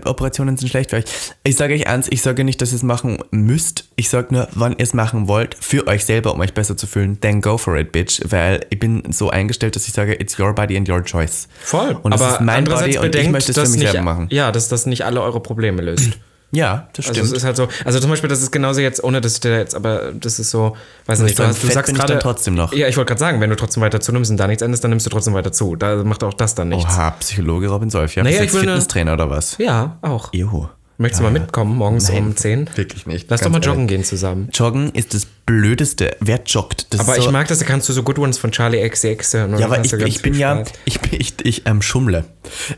[0.06, 1.06] Operationen sind schlecht für euch.
[1.44, 3.86] Ich sage euch ernst, ich sage nicht, dass ihr es machen müsst.
[3.96, 6.88] Ich sage nur, wann ihr es machen wollt, für euch selber, um euch besser zu
[6.88, 8.22] fühlen, then go for it, bitch.
[8.30, 11.48] Weil ich bin so eingestellt, dass ich sage, it's your body and your choice.
[11.62, 11.98] Voll.
[12.02, 14.28] Und aber ist mein Body und ich möchte es für mich nicht, selber machen.
[14.30, 16.12] Ja, dass das nicht alle eure Probleme löst.
[16.56, 17.32] Ja, das Also stimmt.
[17.32, 19.58] es ist halt so, also zum Beispiel, das ist genauso jetzt, ohne dass ich dir
[19.58, 20.78] jetzt, aber das ist so,
[21.08, 22.72] weiß nicht, du, hast, du sagst gerade trotzdem noch.
[22.74, 24.92] Ja, ich wollte gerade sagen, wenn du trotzdem weiter zunimmst und da nichts änderst, dann
[24.92, 25.76] nimmst du trotzdem weiter zu.
[25.76, 26.86] Da macht auch das dann nichts.
[26.94, 28.16] Oha, Psychologe Robin Solf.
[28.16, 29.58] Ja, Naja, ich will Fitnesstrainer oder was?
[29.58, 30.32] Ja, auch.
[30.32, 30.68] Juhu.
[30.98, 32.70] Möchtest du mal mitkommen morgens Nein, um 10?
[32.76, 33.98] wirklich nicht, Lass doch mal joggen ehrlich.
[33.98, 34.50] gehen zusammen.
[34.54, 36.16] Joggen ist das Blödeste.
[36.20, 36.94] Wer joggt?
[36.94, 38.88] Das Aber ist ich so, mag das, da kannst du so Good Ones von Charlie
[38.88, 39.58] XCX hören.
[39.58, 42.26] Ja, aber ich, ich bin ja, ich, ich, ich ähm, schummle.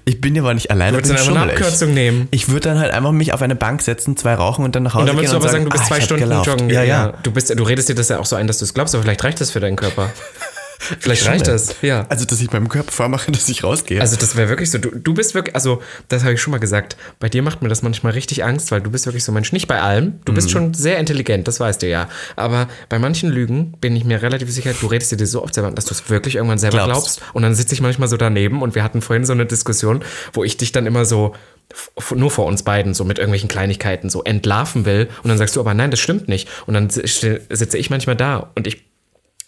[0.05, 0.97] Ich bin ja aber nicht alleine.
[0.97, 1.51] Du würdest dann eine.
[1.51, 2.27] Abkürzung nehmen.
[2.31, 4.93] Ich würde dann halt einfach mich auf eine Bank setzen, zwei rauchen und dann nach
[4.93, 6.49] Hause Und dann gehen würdest du aber sagen, du bist ah, zwei ich Stunden gelaufen.
[6.49, 6.69] joggen.
[6.69, 7.13] Ja, ja.
[7.21, 9.03] Du, bist, du redest dir das ja auch so ein, dass du es glaubst, aber
[9.03, 10.09] vielleicht reicht das für deinen Körper.
[10.99, 12.05] vielleicht reicht das, ja.
[12.09, 14.01] Also, dass ich meinem Körper vormache, dass ich rausgehe.
[14.01, 16.59] Also das wäre wirklich so, du, du bist wirklich, also das habe ich schon mal
[16.59, 19.35] gesagt, bei dir macht mir das manchmal richtig Angst, weil du bist wirklich so ein
[19.35, 20.35] Mensch, nicht bei allem, du Mhm.
[20.35, 24.21] bist schon sehr intelligent, das weißt du ja, aber bei manchen Lügen bin ich mir
[24.21, 27.17] relativ sicher, du redest dir so oft selber, dass du es wirklich irgendwann selber Glaubst.
[27.19, 27.35] glaubst.
[27.35, 30.43] Und dann sitze ich manchmal so daneben und wir hatten vorhin so eine Diskussion, wo
[30.43, 31.33] ich dich dann immer so
[32.13, 35.09] nur vor uns beiden so mit irgendwelchen Kleinigkeiten so entlarven will.
[35.23, 36.47] Und dann sagst du aber nein, das stimmt nicht.
[36.67, 38.83] Und dann sitze ich manchmal da und ich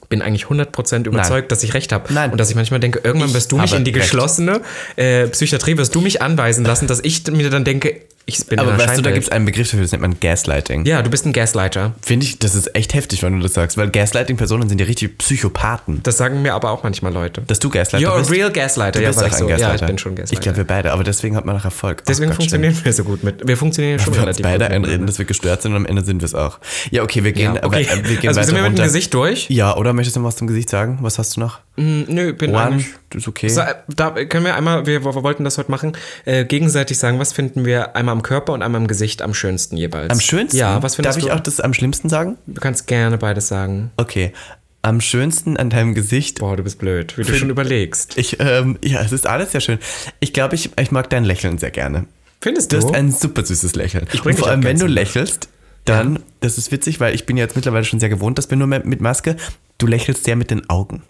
[0.10, 2.14] bin eigentlich 100% überzeugt, dass ich recht habe.
[2.14, 2.32] Nein.
[2.32, 4.04] Und dass ich manchmal denke, irgendwann wirst du mich in die recht.
[4.04, 4.62] geschlossene
[4.96, 8.78] äh, Psychiatrie, wirst du mich anweisen lassen, dass ich mir dann denke, ich bin aber
[8.78, 10.86] weißt du, da gibt es einen Begriff dafür, das nennt man Gaslighting.
[10.86, 11.94] Ja, du bist ein Gaslighter.
[12.02, 15.18] Finde ich, das ist echt heftig, wenn du das sagst, weil Gaslighting-Personen sind ja richtig
[15.18, 16.02] Psychopathen.
[16.04, 17.42] Das sagen mir aber auch manchmal Leute.
[17.48, 18.32] Dass du Gaslighter You're a bist.
[18.32, 19.00] real Gaslighter.
[19.00, 19.48] Du ja, bist sag auch ich ein so.
[19.48, 19.70] Gaslighter.
[19.70, 20.34] Ja, ich bin schon Gaslighter.
[20.34, 22.04] Ich glaube, wir beide, aber deswegen hat man noch Erfolg.
[22.06, 23.48] Deswegen funktionieren wir so gut mit.
[23.48, 24.18] Wir funktionieren schon stimmt.
[24.18, 24.66] Wir relativ beide gut.
[24.66, 25.06] einreden, miteinander.
[25.08, 26.60] dass wir gestört sind und am Ende sind wir es auch.
[26.92, 27.88] Ja, okay, wir gehen, Ja, aber, okay.
[27.90, 28.84] äh, wir gehen also weiter sind wir mit runter.
[28.84, 29.50] dem Gesicht durch?
[29.50, 30.98] Ja, oder möchtest du noch was zum Gesicht sagen?
[31.02, 31.60] Was hast du noch?
[31.78, 32.88] Hm, Nö, bin One, eigentlich...
[33.16, 33.48] ist okay.
[33.48, 35.94] So, äh, da können wir einmal, wir, wir wollten das heute machen,
[36.26, 39.78] äh, gegenseitig sagen, was finden wir einmal am Körper und einmal im Gesicht am schönsten
[39.78, 40.10] jeweils.
[40.10, 40.58] Am schönsten?
[40.58, 41.28] Ja, was findest Darf du?
[41.28, 42.38] ich auch das am schlimmsten sagen?
[42.48, 43.92] Du kannst gerne beides sagen.
[43.98, 44.34] Okay.
[44.82, 46.40] Am schönsten an deinem Gesicht.
[46.40, 48.18] Boah, du bist blöd, wie du schon überlegst.
[48.18, 49.80] Ich, ähm, ja, es ist alles sehr schön.
[50.20, 52.06] Ich glaube, ich, ich mag dein Lächeln sehr gerne.
[52.42, 52.86] Findest Du du?
[52.88, 54.08] hast ein super süßes Lächeln.
[54.14, 55.50] Ich Und vor allem, wenn du lächelst,
[55.86, 58.58] dann, das ist witzig, weil ich bin ja jetzt mittlerweile schon sehr gewohnt, dass wir
[58.58, 59.36] nur mit Maske,
[59.78, 61.04] du lächelst sehr mit den Augen.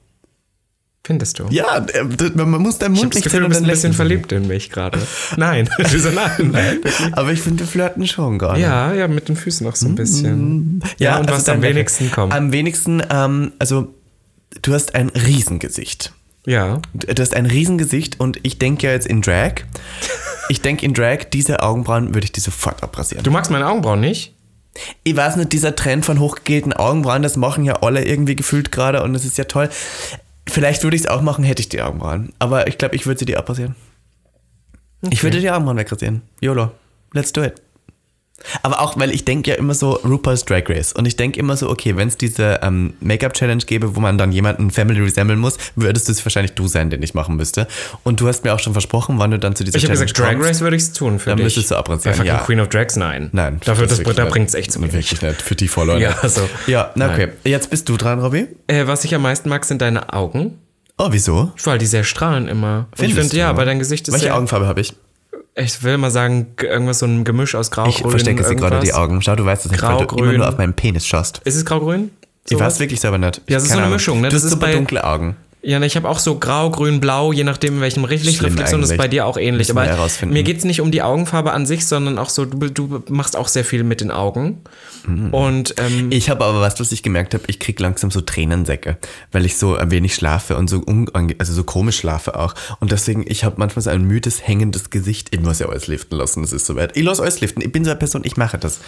[1.08, 1.46] Findest du?
[1.52, 2.04] Ja, äh,
[2.36, 4.70] man muss deinen Ich Mund das nicht Gefühl, du bist ein bisschen verliebt in mich
[4.70, 5.00] gerade.
[5.38, 5.70] Nein.
[5.88, 6.50] So, nein.
[6.52, 6.82] nein.
[7.14, 8.60] Aber ich finde, wir flirten schon gerade.
[8.60, 10.84] Ja, ja, mit den Füßen noch so ein bisschen.
[10.98, 12.34] Ja, und also was am dein wenigsten kommt.
[12.34, 13.96] Am wenigsten, ähm, also,
[14.62, 16.12] du hast ein Riesengesicht.
[16.46, 16.82] Ja.
[16.94, 19.54] Du hast ein Riesengesicht und ich denke ja jetzt in Drag.
[20.50, 23.24] Ich denke in Drag, diese Augenbrauen würde ich dir sofort abrasieren.
[23.24, 24.36] Du magst meine Augenbrauen nicht?
[25.04, 29.04] Ich weiß nicht, dieser Trend von hochgegelten Augenbrauen, das machen ja alle irgendwie gefühlt gerade
[29.04, 29.70] und das ist ja toll.
[30.48, 32.34] Vielleicht würde ich es auch machen, hätte ich die Augenbrauen.
[32.40, 33.76] Aber ich glaube, ich würde sie dir abrasieren.
[35.10, 36.22] Ich würde die Augenbrauen wegrasieren.
[36.42, 36.72] YOLO.
[37.14, 37.62] Let's do it.
[38.64, 40.94] Aber auch, weil ich denke ja immer so RuPaul's Drag Race.
[40.94, 44.32] Und ich denke immer so, okay, wenn es diese ähm, Make-up-Challenge gäbe, wo man dann
[44.32, 47.68] jemanden Family resemmeln muss, würdest es wahrscheinlich du sein, den ich machen müsste.
[48.04, 50.12] Und du hast mir auch schon versprochen, wann du dann zu dieser Ich habe Challenge
[50.14, 50.48] gesagt, Drag.
[50.48, 51.46] Race würde ich es tun für Dann dich.
[51.46, 52.44] müsstest du abrasieren, Bei fucking ja.
[52.46, 53.30] Queen of Drags, nein.
[53.34, 53.60] Nein.
[53.66, 54.94] Dafür, das, wirklich da bringt es echt zu wenig.
[54.94, 55.42] Wirklich nicht.
[55.42, 55.98] Für die Follower.
[55.98, 56.24] Ja, nicht.
[56.24, 56.48] also.
[56.68, 57.30] Ja, na okay.
[57.44, 58.48] Jetzt bist du dran, Robby.
[58.68, 60.60] Äh, was ich am meisten mag, sind deine Augen.
[61.00, 61.52] Oh, wieso?
[61.64, 62.88] Weil die sehr strahlen immer.
[62.92, 63.58] Und ich Findest finde, ja, du?
[63.58, 64.94] weil dein Gesicht ist Welche sehr, Augenfarbe habe ich?
[65.60, 68.80] Ich will mal sagen, irgendwas so ein Gemisch aus Grau, Ich Grün, verstecke sie gerade
[68.80, 68.94] die.
[68.94, 69.22] Augen.
[69.24, 71.42] Schau, du weißt das nicht, weil du immer nur auf meinen Penis schaust.
[71.46, 72.12] Ist es grau-grün?
[72.50, 73.42] Ich weiß wirklich selber nicht.
[73.50, 73.94] Ja, es ist Keine so eine Ahnung.
[73.96, 74.30] Mischung, ne?
[74.30, 75.36] Du Das hast ist super bei- dunkle Augen.
[75.64, 78.96] Ja, ne, ich habe auch so grau, grün, blau, je nachdem, in welchem Lichtreflexion ist
[78.96, 79.72] bei dir auch ähnlich.
[79.72, 80.34] Aber herausfinden.
[80.34, 83.36] mir geht es nicht um die Augenfarbe an sich, sondern auch so, du, du machst
[83.36, 84.62] auch sehr viel mit den Augen.
[85.08, 85.34] Mhm.
[85.34, 88.98] Und ähm, Ich habe aber was, was ich gemerkt habe, ich krieg langsam so Tränensäcke,
[89.32, 90.86] weil ich so ein wenig schlafe und so
[91.40, 92.54] also so komisch schlafe auch.
[92.80, 95.34] Und deswegen, ich habe manchmal so ein müdes, hängendes Gesicht.
[95.34, 96.96] Ich muss ja alles liften lassen, das ist soweit.
[96.96, 97.62] Ich lasse alles liften.
[97.62, 98.80] Ich bin so eine Person, ich mache das.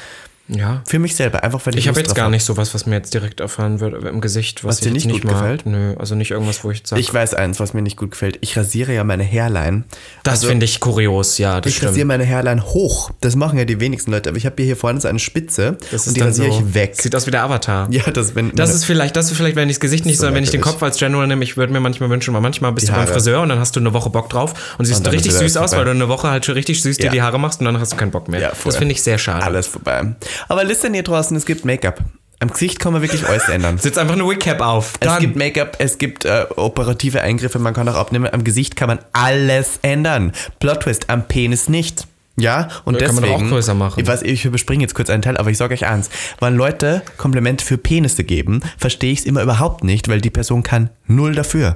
[0.49, 0.81] Ja.
[0.85, 3.13] Für mich selber, einfach weil ich Ich habe jetzt gar nicht sowas, was mir jetzt
[3.13, 5.41] direkt erfahren wird im Gesicht, was, Was dir ich nicht nicht gut mag.
[5.41, 5.65] gefällt?
[5.65, 8.37] Nö, also nicht irgendwas, wo ich sage, Ich weiß eins, was mir nicht gut gefällt.
[8.41, 9.83] Ich rasiere ja meine Hairline.
[10.23, 12.07] das Also, finde ich kurios, ja, das Ich rasiere stimmt.
[12.07, 13.11] meine Hairline hoch.
[13.21, 14.29] Das machen ja die wenigsten Leute.
[14.29, 16.95] Aber ich habe hier vorne so eine Spitze Das und die rasiere ich weg.
[16.99, 17.87] Sieht aus wie der Avatar.
[17.91, 20.21] Ja, das wenn Das ist vielleicht, das ist vielleicht, wenn ich das Gesicht nicht, So
[20.21, 20.61] sondern wenn ich den.
[20.61, 23.07] Kopf als General nehme, ich würde mir manchmal wünschen, weil manchmal bist Die du beim.
[23.07, 25.71] Friseur und dann hast du eine Woche Bock drauf und siehst Und richtig süß aus,
[25.73, 27.11] weil du eine Woche halt schon richtig süß dir Ja.
[27.11, 28.39] die Haare machst und dann hast du keinen Bock mehr.
[28.41, 29.43] Ja, das finde ich sehr schade.
[29.43, 30.15] alles vorbei.
[30.47, 31.99] Aber listen hier draußen, es gibt Make-up.
[32.41, 33.77] Am Gesicht kann man wirklich alles ändern.
[33.79, 34.93] Sitzt einfach eine Wig-Cap auf.
[35.01, 35.19] Es Dann.
[35.19, 38.29] gibt Make-up, es gibt äh, operative Eingriffe, man kann auch abnehmen.
[38.31, 40.31] Am Gesicht kann man alles ändern.
[40.59, 42.07] Plot Twist, am Penis nicht.
[42.37, 43.45] Ja, und Ja, kann man deswegen.
[43.47, 43.99] auch größer machen.
[43.99, 46.09] Ich weiß, ich überspringe jetzt kurz einen Teil, aber ich sage euch eins.
[46.39, 50.63] Wenn Leute Komplimente für Penisse geben, verstehe ich es immer überhaupt nicht, weil die Person
[50.63, 51.75] kann null dafür.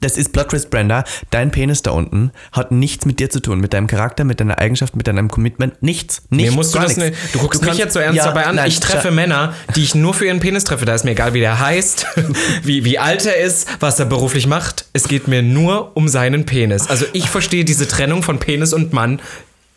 [0.00, 1.04] Das ist Twist, Brenda.
[1.30, 4.58] Dein Penis da unten hat nichts mit dir zu tun, mit deinem Charakter, mit deiner
[4.58, 5.82] Eigenschaft, mit deinem Commitment.
[5.82, 6.22] Nichts.
[6.30, 6.54] Mir Nichts.
[6.54, 7.14] musst du das nicht.
[7.32, 8.56] Du guckst mich kannst- jetzt so ernst Ja, dabei an.
[8.56, 10.84] nein, ich treffe Männer, die ich nur für ihren Penis treffe.
[10.84, 12.06] Da ist mir egal, wie der heißt,
[12.62, 14.86] wie, wie alt er ist, was er beruflich macht.
[14.92, 16.88] Es geht mir nur um seinen Penis.
[16.88, 19.20] Also ich verstehe diese Trennung von Penis und Mann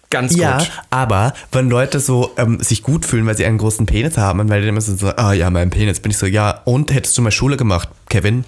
[0.09, 0.71] ganz Ja, gut.
[0.89, 4.49] aber wenn Leute so ähm, sich gut fühlen, weil sie einen großen Penis haben, und
[4.49, 7.21] weil die immer so ah ja, mein Penis, bin ich so, ja, und hättest du
[7.21, 8.45] mal Schule gemacht, Kevin?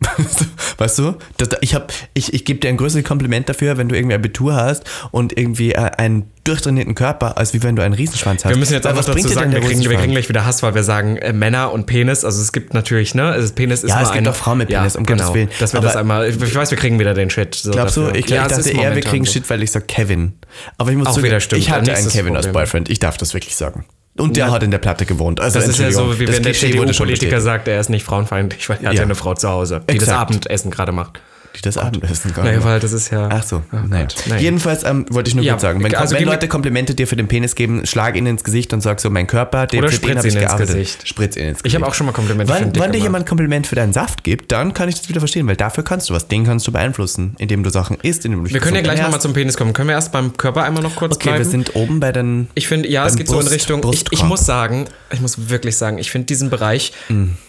[0.78, 1.14] weißt du?
[1.36, 4.54] Das, ich hab, ich, ich gebe dir ein größeres Kompliment dafür, wenn du irgendwie Abitur
[4.54, 8.50] hast und irgendwie äh, einen durchtrainierten Körper, als wie wenn du einen Riesenschwanz hast.
[8.50, 10.82] Wir müssen jetzt einfach dazu sagen, wir kriegen, wir kriegen gleich wieder Hass, weil wir
[10.84, 12.24] sagen äh, Männer und Penis.
[12.24, 13.24] Also es gibt natürlich, ne?
[13.24, 15.48] Also Penis ist Ja, es gibt ein, auch Frauen mit Penis, um genau, Gottes Willen.
[15.58, 17.54] Dass wir Aber- das einmal, ich weiß, wir kriegen wieder den Shit.
[17.54, 18.16] So Glaubst du, dafür.
[18.16, 19.32] ich, glaub, Ja, ich es ist dachte eher, wir kriegen so.
[19.32, 20.32] Shit, weil ich sag Kevin.
[20.78, 22.52] Aber ich muss Auch zugeben, ich hatte einen Kevin als Problem.
[22.52, 22.88] Boyfriend.
[22.90, 23.84] Ich darf das wirklich sagen.
[24.16, 24.52] Und der Ja.
[24.52, 25.40] hat in der Platte gewohnt.
[25.40, 28.68] Also Das ist ja so, wie das wenn der CDU-Politiker sagt, er ist nicht frauenfeindlich,
[28.68, 29.00] weil er hat Ja.
[29.00, 30.20] ja eine Frau zu Hause, die das Exakt.
[30.20, 31.20] Abendessen gerade macht.
[31.56, 32.66] Die das Abendessen gar Naja, nicht.
[32.66, 33.28] weil das ist ja.
[33.30, 34.06] Ach so, Oh nein.
[34.26, 34.40] Nein.
[34.40, 37.16] Jedenfalls ähm, wollte ich nur Ja, kurz sagen, wenn, also wenn Leute Komplimente dir für
[37.16, 39.94] den Penis geben, schlag ihn ins Gesicht und sag so, mein Körper, den, Oder für
[39.98, 40.68] den spritz habe ich gearbeitet.
[40.68, 41.08] Gesicht.
[41.08, 41.66] Spritz ihn ins Gesicht.
[41.66, 43.66] Ich habe auch schon mal Komplimente für Wenn, den Dick wenn dir jemand ein Kompliment
[43.66, 46.28] für deinen Saft gibt, dann kann ich das wieder verstehen, weil dafür kannst du was.
[46.28, 49.02] Den kannst du beeinflussen, indem du Sachen isst, indem du dich Wir können ja gleich
[49.02, 49.72] nochmal zum Penis kommen.
[49.72, 51.38] Können wir erst beim Körper einmal noch kurz Okay, bleiben?
[51.44, 52.48] wir sind oben bei den...
[52.54, 53.84] Ich finde, ja, es geht so in Brust- Richtung.
[53.92, 56.92] Ich, ich muss sagen, ich muss wirklich sagen, ich finde diesen Bereich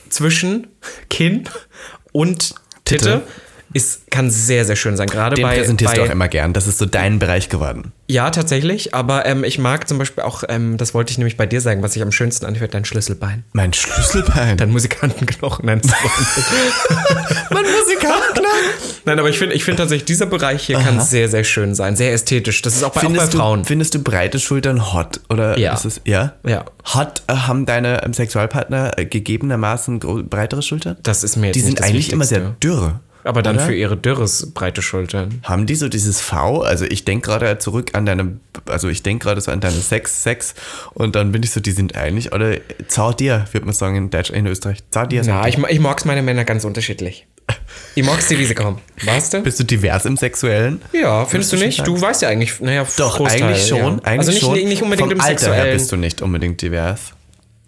[0.09, 0.67] zwischen
[1.09, 1.43] Kinn
[2.11, 3.21] und Titte, Titte.
[3.73, 5.07] Ist, kann sehr, sehr schön sein.
[5.07, 5.55] Gerade Den bei.
[5.57, 6.53] präsentierst bei du auch immer gern.
[6.53, 7.91] Das ist so dein Bereich geworden.
[8.07, 8.93] Ja, tatsächlich.
[8.93, 11.81] Aber ähm, ich mag zum Beispiel auch, ähm, das wollte ich nämlich bei dir sagen,
[11.81, 13.43] was ich am schönsten anhört, dein Schlüsselbein.
[13.53, 14.57] Mein Schlüsselbein.
[14.57, 15.71] Dein Musikantenknochen du
[17.51, 18.51] mein Musikantenknochen.
[19.05, 21.95] Nein, aber ich finde ich find tatsächlich, dieser Bereich hier kann sehr, sehr schön sein.
[21.95, 22.61] Sehr ästhetisch.
[22.61, 23.59] Das ist auch bei, auch bei Findest Frauen.
[23.61, 25.21] du, findest du breite Schultern hot?
[25.29, 25.73] Oder Ja.
[25.73, 26.33] Ist es, ja?
[26.45, 26.65] Ja.
[26.83, 30.97] Hat, äh, haben deine ähm, Sexualpartner äh, gegebenermaßen breitere Schultern?
[31.03, 32.67] Das ist mir jetzt Die sind eigentlich immer sehr Wichtigste.
[32.67, 32.99] dürr.
[33.23, 33.65] Aber dann oder?
[33.65, 35.41] für ihre Dürres breite Schultern.
[35.43, 36.61] Haben die so dieses V?
[36.61, 40.23] Also ich denke gerade zurück an deine, also ich denke gerade so an deine Sex,
[40.23, 40.55] Sex
[40.93, 42.57] und dann bin ich so, die sind eigentlich, oder
[42.87, 44.79] zart dir, würde man sagen in Deutsch, in Österreich.
[44.89, 45.23] Zart dir.
[45.25, 47.27] Na, ich, ich mag's meine Männer ganz unterschiedlich.
[47.95, 48.79] Ich mag's die, wie sie kommen.
[49.03, 49.41] Weißt du?
[49.41, 50.81] Bist du divers im Sexuellen?
[50.93, 51.85] Ja, findest du nicht?
[51.85, 53.77] Du weißt ja eigentlich, naja, Doch, Großteil, eigentlich schon.
[53.79, 53.87] Ja.
[54.03, 54.53] Eigentlich also nicht, schon.
[54.53, 55.77] nicht unbedingt Vom im Alter her Sexuellen.
[55.77, 57.13] bist du nicht unbedingt divers.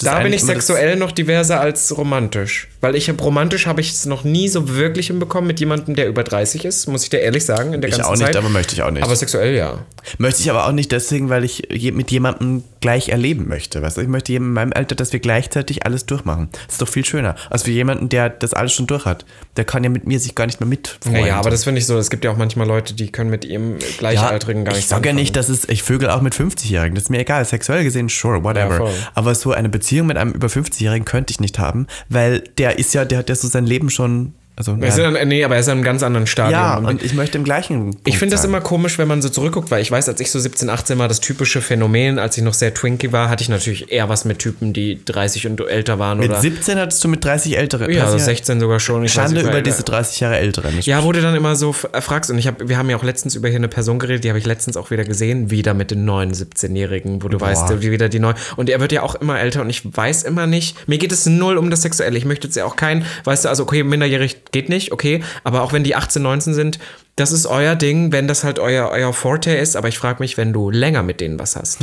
[0.04, 2.68] Da bin ich sexuell noch diverser als romantisch.
[2.82, 6.24] Weil ich romantisch habe ich es noch nie so wirklich hinbekommen mit jemandem, der über
[6.24, 8.36] 30 ist, muss ich dir ehrlich sagen, in der Ich ganzen auch nicht, Zeit.
[8.36, 9.04] aber möchte ich auch nicht.
[9.04, 9.86] Aber sexuell ja.
[10.18, 13.82] Möchte ich aber auch nicht deswegen, weil ich mit jemandem gleich erleben möchte.
[13.82, 14.02] Weißt du?
[14.02, 16.50] Ich möchte jemandem in meinem Alter, dass wir gleichzeitig alles durchmachen.
[16.66, 17.36] Das ist doch viel schöner.
[17.50, 19.24] Als für jemanden, der das alles schon durch hat.
[19.56, 21.22] Der kann ja mit mir sich gar nicht mehr mitfreuen.
[21.22, 21.98] Naja, aber das finde ich so.
[21.98, 25.10] Es gibt ja auch manchmal Leute, die können mit ihrem Gleichaltrigen gar nicht Ich sage
[25.10, 26.96] ja nicht, dass es, ich vögel auch mit 50-Jährigen.
[26.96, 27.46] Das ist mir egal.
[27.46, 28.86] Sexuell gesehen, sure, whatever.
[28.90, 32.80] Ja, aber so eine Beziehung mit einem über 50-Jährigen könnte ich nicht haben, weil der
[32.80, 35.56] ist ja, der hat ja so sein Leben schon, also, Er ist in, nee, aber
[35.56, 36.60] er ist in einem ganz anderen Stadium.
[36.60, 39.22] ja, Und und ich möchte im gleichen Punkt Ich finde das immer komisch, wenn man
[39.22, 42.38] so zurückguckt, weil ich weiß, als ich so 17, 18 war, das typische Phänomen, als
[42.38, 45.60] ich noch sehr twinky war, hatte ich natürlich eher was mit Typen, die 30 und
[45.62, 47.92] älter waren Mit oder 17 hattest du mit 30 Ältere.
[47.92, 49.04] ja, also Das ist 16 sogar schon.
[49.04, 50.80] Ich weiß Schande nicht, über diese 30 Jahre Älteren.
[50.82, 53.04] Ja, wo du dann immer so äh, fragst, und ich hab, wir haben ja auch
[53.04, 55.90] letztens über hier eine Person geredet, die habe ich letztens auch wieder gesehen, wieder mit
[55.90, 58.34] den neuen 17-Jährigen, wo du weißt, wie wieder die neu.
[58.56, 61.26] Und er wird ja auch immer älter und ich weiß immer nicht, mir geht es
[61.26, 62.18] null um das Sexuelle.
[62.18, 65.62] Ich möchte jetzt ja auch kein, weißt du, also okay, minderjährig geht nicht, okay, aber
[65.62, 66.80] auch wenn die 18, 19 sind,
[67.16, 70.38] das ist euer Ding, wenn das halt euer, euer Forte ist, aber ich frage mich,
[70.38, 71.80] wenn du länger mit denen was hast.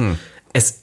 [0.52, 0.82] Es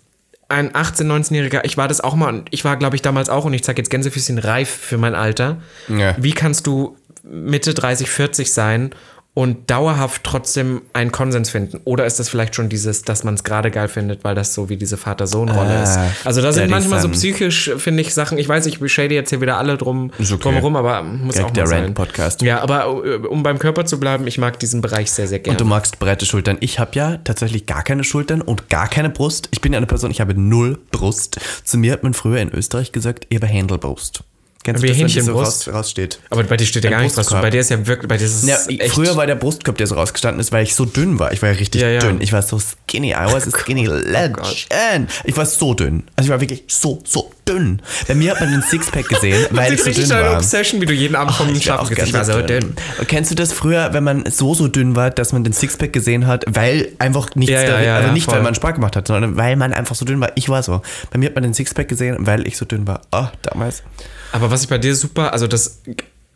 [0.50, 3.46] ein 18-, 19-Jähriger, ich war das auch mal und ich war, glaube ich, damals auch
[3.46, 5.58] und ich zeige jetzt Gänsefüßchen reif für mein Alter.
[5.90, 6.16] Ja.
[6.18, 8.92] Wie kannst du Mitte 30, 40 sein
[9.38, 11.80] und dauerhaft trotzdem einen Konsens finden?
[11.84, 14.68] Oder ist das vielleicht schon dieses, dass man es gerade geil findet, weil das so
[14.68, 16.26] wie diese Vater-Sohn-Rolle Ah, ist?
[16.26, 17.12] Also da sind manchmal so Son.
[17.12, 20.38] psychisch, finde ich, Sachen, ich weiß, ich shade jetzt hier wieder alle drum, okay.
[20.40, 21.84] drumherum, aber muss Gag auch der mal sein.
[21.84, 22.42] Rant-Podcast.
[22.42, 25.54] Ja, aber äh, um beim Körper zu bleiben, ich mag diesen Bereich sehr, sehr gerne.
[25.54, 26.58] Und du magst breite Schultern.
[26.62, 29.50] Ich habe ja tatsächlich gar keine Schultern und gar keine Brust.
[29.52, 31.40] Ich bin ja eine Person, ich habe null Brust.
[31.64, 34.24] Zu mir hat man früher in Österreich gesagt, ich habe Händlerbrust.
[34.64, 36.20] Kennst Wie das, wenn die so raus, raussteht?
[36.30, 37.16] aber bei dir steht ja gar nichts.
[37.16, 37.42] Brustkorb.
[37.42, 39.78] Bei dir ist ja wirklich, bei dir ist es Ja, echt früher war der Brustkorb,
[39.78, 41.32] der so rausgestanden ist, weil ich so dünn war.
[41.32, 42.00] Ich war ja richtig Ja, ja.
[42.00, 42.20] dünn.
[42.20, 43.12] Ich war so skinny.
[43.12, 44.68] I was a skinny legend.
[45.24, 46.04] Ich war so dünn.
[46.18, 47.82] Also ich war wirklich so, so dünn.
[48.10, 50.36] Bei mir hat man den Sixpack gesehen, weil ich so dünn war.
[50.36, 52.08] Obsession, wie du jeden Abend vom Ich wär Schaffen auch gehst.
[52.08, 52.74] Ich war so dünn.
[53.08, 56.28] Kennst du das früher, wenn man so, so dünn war, dass man den Sixpack gesehen
[56.28, 58.34] hat, weil einfach nichts Ja, darin, also nicht, voll.
[58.36, 60.32] weil man Sport gemacht hat, sondern weil man einfach so dünn war.
[60.36, 60.82] Ich war so.
[61.10, 63.02] Bei mir hat man den Sixpack gesehen, weil ich so dünn war.
[63.14, 63.84] Oh, damals.
[64.32, 65.82] Aber was ich bei dir super, also das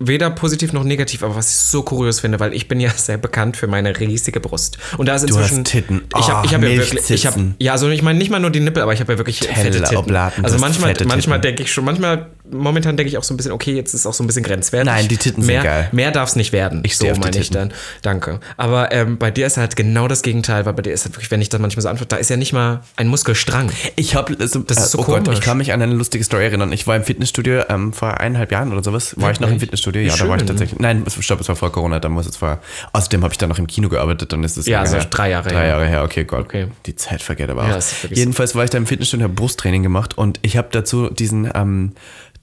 [0.08, 3.18] weder positiv noch negativ, aber was ich so kurios finde, weil ich bin ja sehr
[3.18, 4.78] bekannt für meine riesige Brust.
[4.98, 6.02] Und da ist Du inzwischen hast Titten.
[6.18, 8.40] Ich habe ich Oh, hab ja wirklich ich hab, ja, also ich meine nicht mal
[8.40, 9.98] nur die Nippel, aber ich habe ja wirklich fette Teller, Titten.
[9.98, 13.34] Oblaten, also du manchmal fette manchmal denke ich schon, manchmal momentan denke ich auch so
[13.34, 14.86] ein bisschen, okay, jetzt ist auch so ein bisschen grenzwertig.
[14.92, 15.90] Nein, die Titten sind mehr, geil.
[15.92, 16.82] Mehr darf es nicht werden.
[16.84, 17.74] Ich so meine ich dann.
[18.02, 18.40] Danke.
[18.58, 21.32] Aber ähm, bei dir ist halt genau das Gegenteil, weil bei dir ist halt wirklich,
[21.32, 23.72] wenn ich das manchmal so antworte, da ist ja nicht mal ein Muskelstrang.
[23.96, 26.44] Ich habe so, Das ist so oh Gott, ich kann mich an eine lustige Story
[26.46, 26.72] erinnern.
[26.72, 29.14] Ich war im Fitnessstudio ähm, vor eineinhalb Jahren oder sowas.
[29.18, 29.62] War ich noch im Wirklich?
[29.70, 30.02] Fitnessstudio?
[30.02, 30.48] Ja, da war ich schön.
[30.48, 30.80] tatsächlich.
[30.80, 32.00] Nein, stopp, es war vor Corona.
[32.00, 32.60] Da muss es vor.
[32.94, 34.32] Außerdem habe ich dann noch im Kino gearbeitet.
[34.34, 35.06] Dann ist es Ja, also her.
[35.10, 35.68] drei Jahre Drei her.
[35.68, 36.04] Jahre her.
[36.04, 36.42] Okay, Gott.
[36.42, 36.68] Okay.
[36.86, 38.04] Die Zeit vergeht aber Ja, auch.
[38.04, 41.50] wirklich Jedenfalls war ich da im Fitnessstudio, habe Brusttraining gemacht und ich habe dazu diesen
[41.54, 41.94] ähm,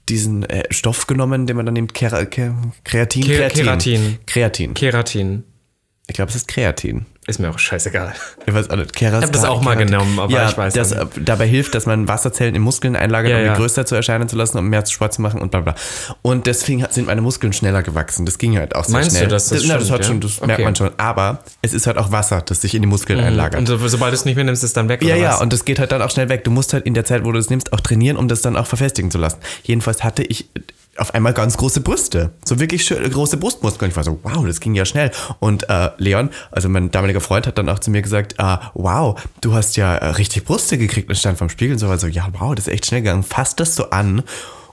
[0.09, 4.17] diesen äh, Stoff genommen, den man dann nimmt, Kera, Ke- Kreatin, Ke- Kreatin, Keratin.
[4.25, 4.73] Kreatin.
[4.73, 5.43] Keratin.
[6.09, 7.05] Ich glaube, es ist Kreatin.
[7.27, 8.13] Ist mir auch scheißegal.
[8.47, 8.99] Ich weiß auch nicht.
[8.99, 11.85] Ich hab das auch mal genommen, aber ja, ich weiß das äh, dabei hilft, dass
[11.85, 13.53] man Wasserzellen in Muskeln einlagert, Ja, um ja.
[13.53, 15.75] die größer zu erscheinen zu lassen, um mehr Sport zu machen und bla bla.
[16.23, 18.25] Und deswegen sind meine Muskeln schneller gewachsen.
[18.25, 19.29] Das ging halt auch sehr Meinst du, schnell.
[19.29, 20.21] dass das na, das, stimmt, hat schon, ja?
[20.21, 20.41] das Okay.
[20.41, 20.47] Mhm.
[20.47, 20.91] merkt man schon.
[20.97, 23.59] Aber es ist halt auch Wasser, das sich in die Muskeln einlagert.
[23.59, 25.03] Und so, sobald du es nicht mehr nimmst, ist es dann weg.
[25.03, 26.43] Ja, ja, und das geht halt dann auch schnell weg.
[26.43, 28.57] Du musst halt in der Zeit, wo du es nimmst, auch trainieren, um das dann
[28.57, 29.37] auch verfestigen zu lassen.
[29.61, 30.49] Jedenfalls hatte ich
[30.99, 32.31] auf einmal ganz große Brüste.
[32.45, 33.91] So wirklich schön, große Brustmuskeln.
[33.91, 35.11] Ich war so, wow, das ging ja schnell.
[35.39, 39.19] Und äh, Leon, also mein damaliger Freund, hat dann auch zu mir gesagt, ah, wow,
[39.41, 41.87] du hast ja äh, richtig Brüste gekriegt und stand vom Spiegel und so.
[41.87, 43.23] Also, ja, wow, das ist echt schnell gegangen.
[43.23, 44.23] Fass das so an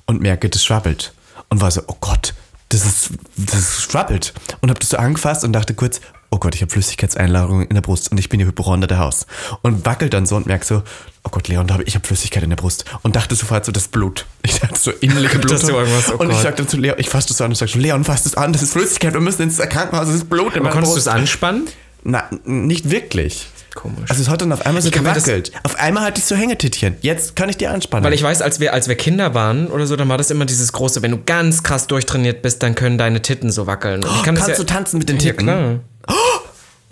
[0.06, 1.14] und merke, das schwabbelt.
[1.48, 2.34] Und war so, oh Gott,
[2.70, 4.34] das ist, das schwabbelt.
[4.60, 7.80] Und hab das so angefasst und dachte kurz, oh Gott, ich habe Flüssigkeitseinlagerung in der
[7.82, 9.26] Brust und ich bin die Hypochonder der Haus.
[9.62, 10.82] Und wackelt dann so und merk so,
[11.24, 12.84] oh Gott, Leon, ich, ich habe Flüssigkeit in der Brust.
[13.02, 14.26] Und dachte sofort so, das Blut.
[14.42, 15.70] Ich dachte so, innerliche Blutung.
[15.70, 16.42] irgendwas- oh und ich Gott.
[16.42, 18.62] sagte zu Leon, ich fasse das an und sag so, Leon, fass das an, das
[18.62, 21.66] ist Flüssigkeit, wir müssen ins Krankenhaus, das ist Blut in meiner konntest du es anspannen?
[22.04, 23.48] Na, nicht wirklich.
[23.74, 24.08] Komisch.
[24.08, 25.52] Also es hat dann auf einmal so Ich gewackelt.
[25.62, 26.96] Auf einmal hatte ich so Hängetittchen.
[27.02, 28.04] Jetzt kann ich dir anspannen.
[28.04, 30.46] Weil ich weiß, als wir, als wir Kinder waren oder so, dann war das immer
[30.46, 34.02] dieses große, wenn du ganz krass durchtrainiert bist, dann können deine Titten so wackeln.
[34.02, 35.44] Und ich kann das Kannst ja, du tanzen mit den Ja, Titten?
[35.46, 35.80] klar.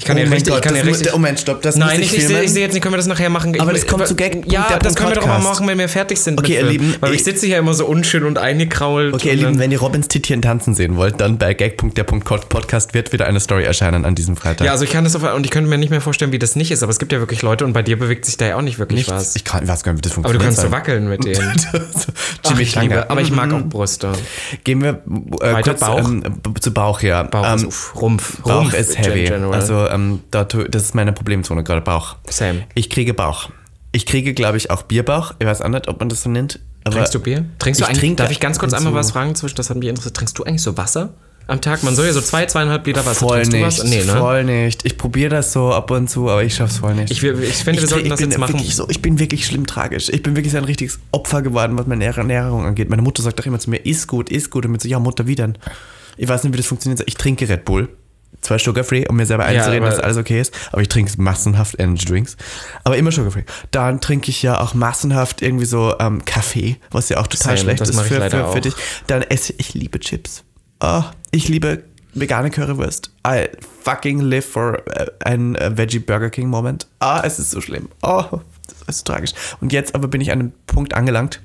[0.05, 1.13] Ich kann Oh ja richtig, Gott, ich kann ja muss- richtig.
[1.15, 2.93] oh Moment, stopp, das muss Nein, ich ich, ich, sehe, ich sehe jetzt nicht, können
[2.93, 3.59] wir das nachher machen?
[3.59, 5.89] Aber ich, das kommt zu Gag- Ja, das können wir doch mal machen, wenn wir
[5.89, 6.39] fertig sind.
[6.39, 6.71] Okay, ihr Film.
[6.71, 9.15] Lieben, Weil ich ich- sitze hier immer so unschön und eingekrault.
[9.15, 13.27] Okay, ihr Lieben, wenn ihr Robins Tittchen tanzen sehen wollt, dann bei gag.der.podcast wird wieder
[13.27, 14.67] eine Story erscheinen an diesem Freitag.
[14.67, 16.55] Ja, also ich kann das auf, und ich könnte mir nicht mehr vorstellen, wie das
[16.55, 18.57] nicht ist, aber es gibt ja wirklich Leute und bei dir bewegt sich da ja
[18.57, 19.13] auch nicht wirklich Nichts.
[19.13, 19.37] was.
[19.37, 20.57] Ich kann, weiß gar nicht, wie das aber du funktioniert.
[20.57, 21.53] kannst so wackeln mit denen.
[22.47, 24.13] Ach, ich liebe, aber ich mag auch Brüste.
[24.65, 24.91] Gehen wir
[25.41, 25.99] äh, Weiter kurz Bauch?
[26.09, 26.23] Ähm,
[26.61, 27.23] zu Bauch, ja.
[27.23, 28.43] Bauch ähm, ist uff, Rumpf.
[28.43, 29.31] Bauch Rumpf ist heavy.
[29.31, 32.17] Also ähm, da, das ist meine Problemzone gerade, Bauch.
[32.29, 32.65] Same.
[32.75, 33.51] Ich kriege Bauch.
[33.93, 35.35] Ich kriege, glaube ich, auch Bierbauch.
[35.39, 36.59] Ich weiß auch nicht, ob man das so nennt.
[36.83, 37.45] Aber Trinkst du Bier?
[37.59, 39.35] Trinkst du ich eigentlich, trinke darf ich ganz kurz einmal was fragen?
[39.35, 40.17] zwischen- Das hat mich interessiert.
[40.17, 41.15] Trinkst du eigentlich so Wasser
[41.47, 41.83] am Tag?
[41.83, 43.27] Man soll ja so zwei, zweieinhalb Liter Wasser.
[43.27, 43.85] Voll Trinkst du nicht, was?
[43.85, 44.19] Nee, ne?
[44.19, 44.85] voll nicht.
[44.85, 47.11] Ich probiere das so ab und zu, aber ich schaff's voll nicht.
[47.13, 48.59] Ich, will- ich finde, wir Ich sollten ich das jetzt machen.
[48.59, 50.09] So, ich bin wirklich schlimm tragisch.
[50.11, 52.91] Ich bin wirklich so ein richtiges Opfer geworden, was meine Ernährung angeht.
[52.91, 54.67] Meine Mutter sagt doch immer zu mir, ist gut, ist gut.
[54.67, 55.57] Und mit so, ja, Mutter, wie denn?
[56.17, 57.01] Ich weiß nicht, wie das funktioniert.
[57.07, 57.89] Ich trinke Red Bull.
[58.45, 60.55] Zwar sugar-free, um mir selber einzureden, aber- dass alles okay ist.
[60.71, 62.37] Aber ich trinke massenhaft Energy Drinks.
[62.85, 63.45] Aber immer sugar-free.
[63.71, 67.77] Dann trinke ich ja auch massenhaft irgendwie so ähm, Kaffee, was ja auch total Same,
[67.77, 68.75] schlecht ist für, für, für dich.
[69.07, 70.45] Dann esse ich liebe Chips.
[70.81, 73.11] Oh, ich liebe vegane Currywurst.
[73.27, 73.49] I
[73.83, 76.87] fucking live for äh, ein äh, Veggie Burger King Moment.
[77.01, 77.89] Ah, es ist so schlimm.
[78.03, 78.25] Oh,
[78.69, 79.33] das ist so tragisch.
[79.63, 81.41] Und jetzt aber bin ich an einem Punkt angelangt,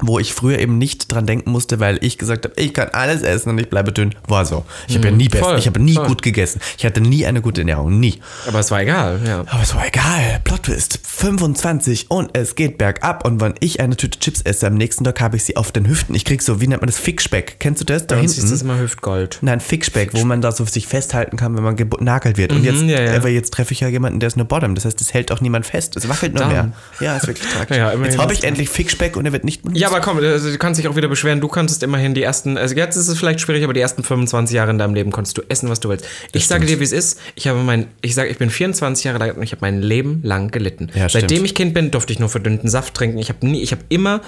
[0.00, 3.22] wo ich früher eben nicht dran denken musste, weil ich gesagt habe, ich kann alles
[3.22, 4.14] essen und ich bleibe dünn.
[4.26, 4.64] War so.
[4.88, 5.48] Ich habe ja nie besser, Mhm.
[5.50, 6.06] voll, ich habe nie voll.
[6.06, 6.60] gut gegessen.
[6.78, 8.20] Ich hatte nie eine gute Ernährung, nie.
[8.46, 9.40] Aber es war egal, ja.
[9.40, 10.40] Aber es war egal.
[10.44, 11.00] Plot Twist.
[11.04, 13.26] 25 und es geht bergab.
[13.26, 15.86] Und wenn ich eine Tüte Chips esse, am nächsten Tag habe ich sie auf den
[15.88, 16.14] Hüften.
[16.14, 16.98] Ich krieg so, wie nennt man das?
[16.98, 17.56] Fickspeck.
[17.60, 18.06] Kennst du das?
[18.06, 18.50] Da Bei uns ist hinten?
[18.52, 19.38] das immer Hüftgold.
[19.42, 22.52] Nein, Fickspeck, wo man da so sich festhalten kann, wenn man genagelt wird.
[22.52, 23.16] Und jetzt, ja, ja.
[23.16, 24.74] aber jetzt treffe ich ja jemanden, der ist nur Bottom.
[24.74, 25.96] Das heißt, es hält auch niemand fest.
[25.96, 26.72] Es wackelt nur mehr.
[27.00, 27.76] Ja, ist wirklich tragisch.
[27.76, 29.80] Ja, jetzt habe ich endlich Fickspeck und er wird nicht benutzt.
[29.80, 31.40] Ja, aber komm, also du kannst dich auch wieder beschweren.
[31.40, 34.54] Du konntest immerhin die ersten, also jetzt ist es vielleicht schwierig, aber die ersten 25
[34.54, 36.06] Jahre in deinem Leben konntest du essen, was du willst.
[36.32, 37.20] Ich sage dir, wie es ist.
[37.34, 40.20] Ich habe mein, ich sage, ich bin 24 Jahre alt und ich habe mein Leben
[40.22, 40.88] lang gelitten.
[40.94, 41.22] Ja, stimmt.
[41.22, 43.18] Seitdem ich Kind bin, durfte ich nur verdünnten Saft trinken.
[43.18, 44.20] Ich habe nie, ich habe immer,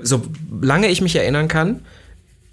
[0.00, 1.80] solange ich mich erinnern kann,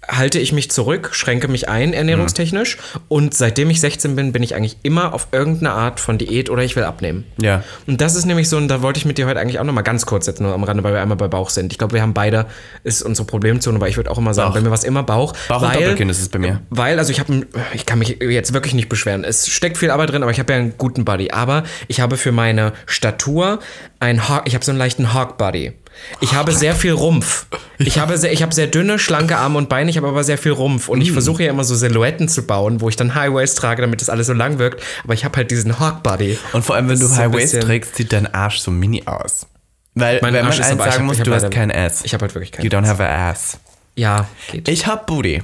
[0.08, 2.78] halte ich mich zurück, schränke mich ein ernährungstechnisch
[3.08, 6.62] und seitdem ich 16 bin, bin ich eigentlich immer auf irgendeine Art von Diät oder
[6.62, 7.24] ich will abnehmen.
[7.40, 7.62] Ja.
[7.86, 9.84] Und das ist nämlich so, und da wollte ich mit dir heute eigentlich auch nochmal
[9.84, 11.72] ganz kurz jetzt nur am Rande, weil wir einmal bei Bauch sind.
[11.72, 12.46] Ich glaube, wir haben beide,
[12.84, 14.54] ist unsere Problemzone, aber ich würde auch immer sagen, Bauch.
[14.56, 15.32] bei mir war es immer Bauch.
[15.48, 16.60] Bauch und weil, Doppelkinn ist es bei mir.
[16.70, 19.24] Weil, also ich habe, ich kann mich jetzt wirklich nicht beschweren.
[19.24, 21.30] Es steckt viel Arbeit drin, aber ich habe ja einen guten Body.
[21.30, 23.58] Aber ich habe für meine Statur
[24.00, 25.72] ein Hawk, ich habe so einen leichten Hawk Body.
[26.20, 27.46] Ich habe sehr viel Rumpf.
[27.78, 30.38] Ich habe sehr, ich habe sehr dünne, schlanke Arme und Beine, ich habe aber sehr
[30.38, 30.88] viel Rumpf.
[30.88, 34.00] Und ich versuche ja immer so Silhouetten zu bauen, wo ich dann Highways trage, damit
[34.00, 34.82] das alles so lang wirkt.
[35.04, 36.38] Aber ich habe halt diesen Hawk Body.
[36.52, 39.46] Und vor allem, wenn du ist so trägst, sieht dein Arsch so mini aus.
[39.94, 42.02] Weil, Mein wenn man Arsch ist eins sagen hab- muss, du hast kein Ass.
[42.04, 43.58] Ich habe halt wirklich kein You don't have a ass.
[43.94, 44.68] Ja, geht.
[44.68, 45.42] Ich hab Booty.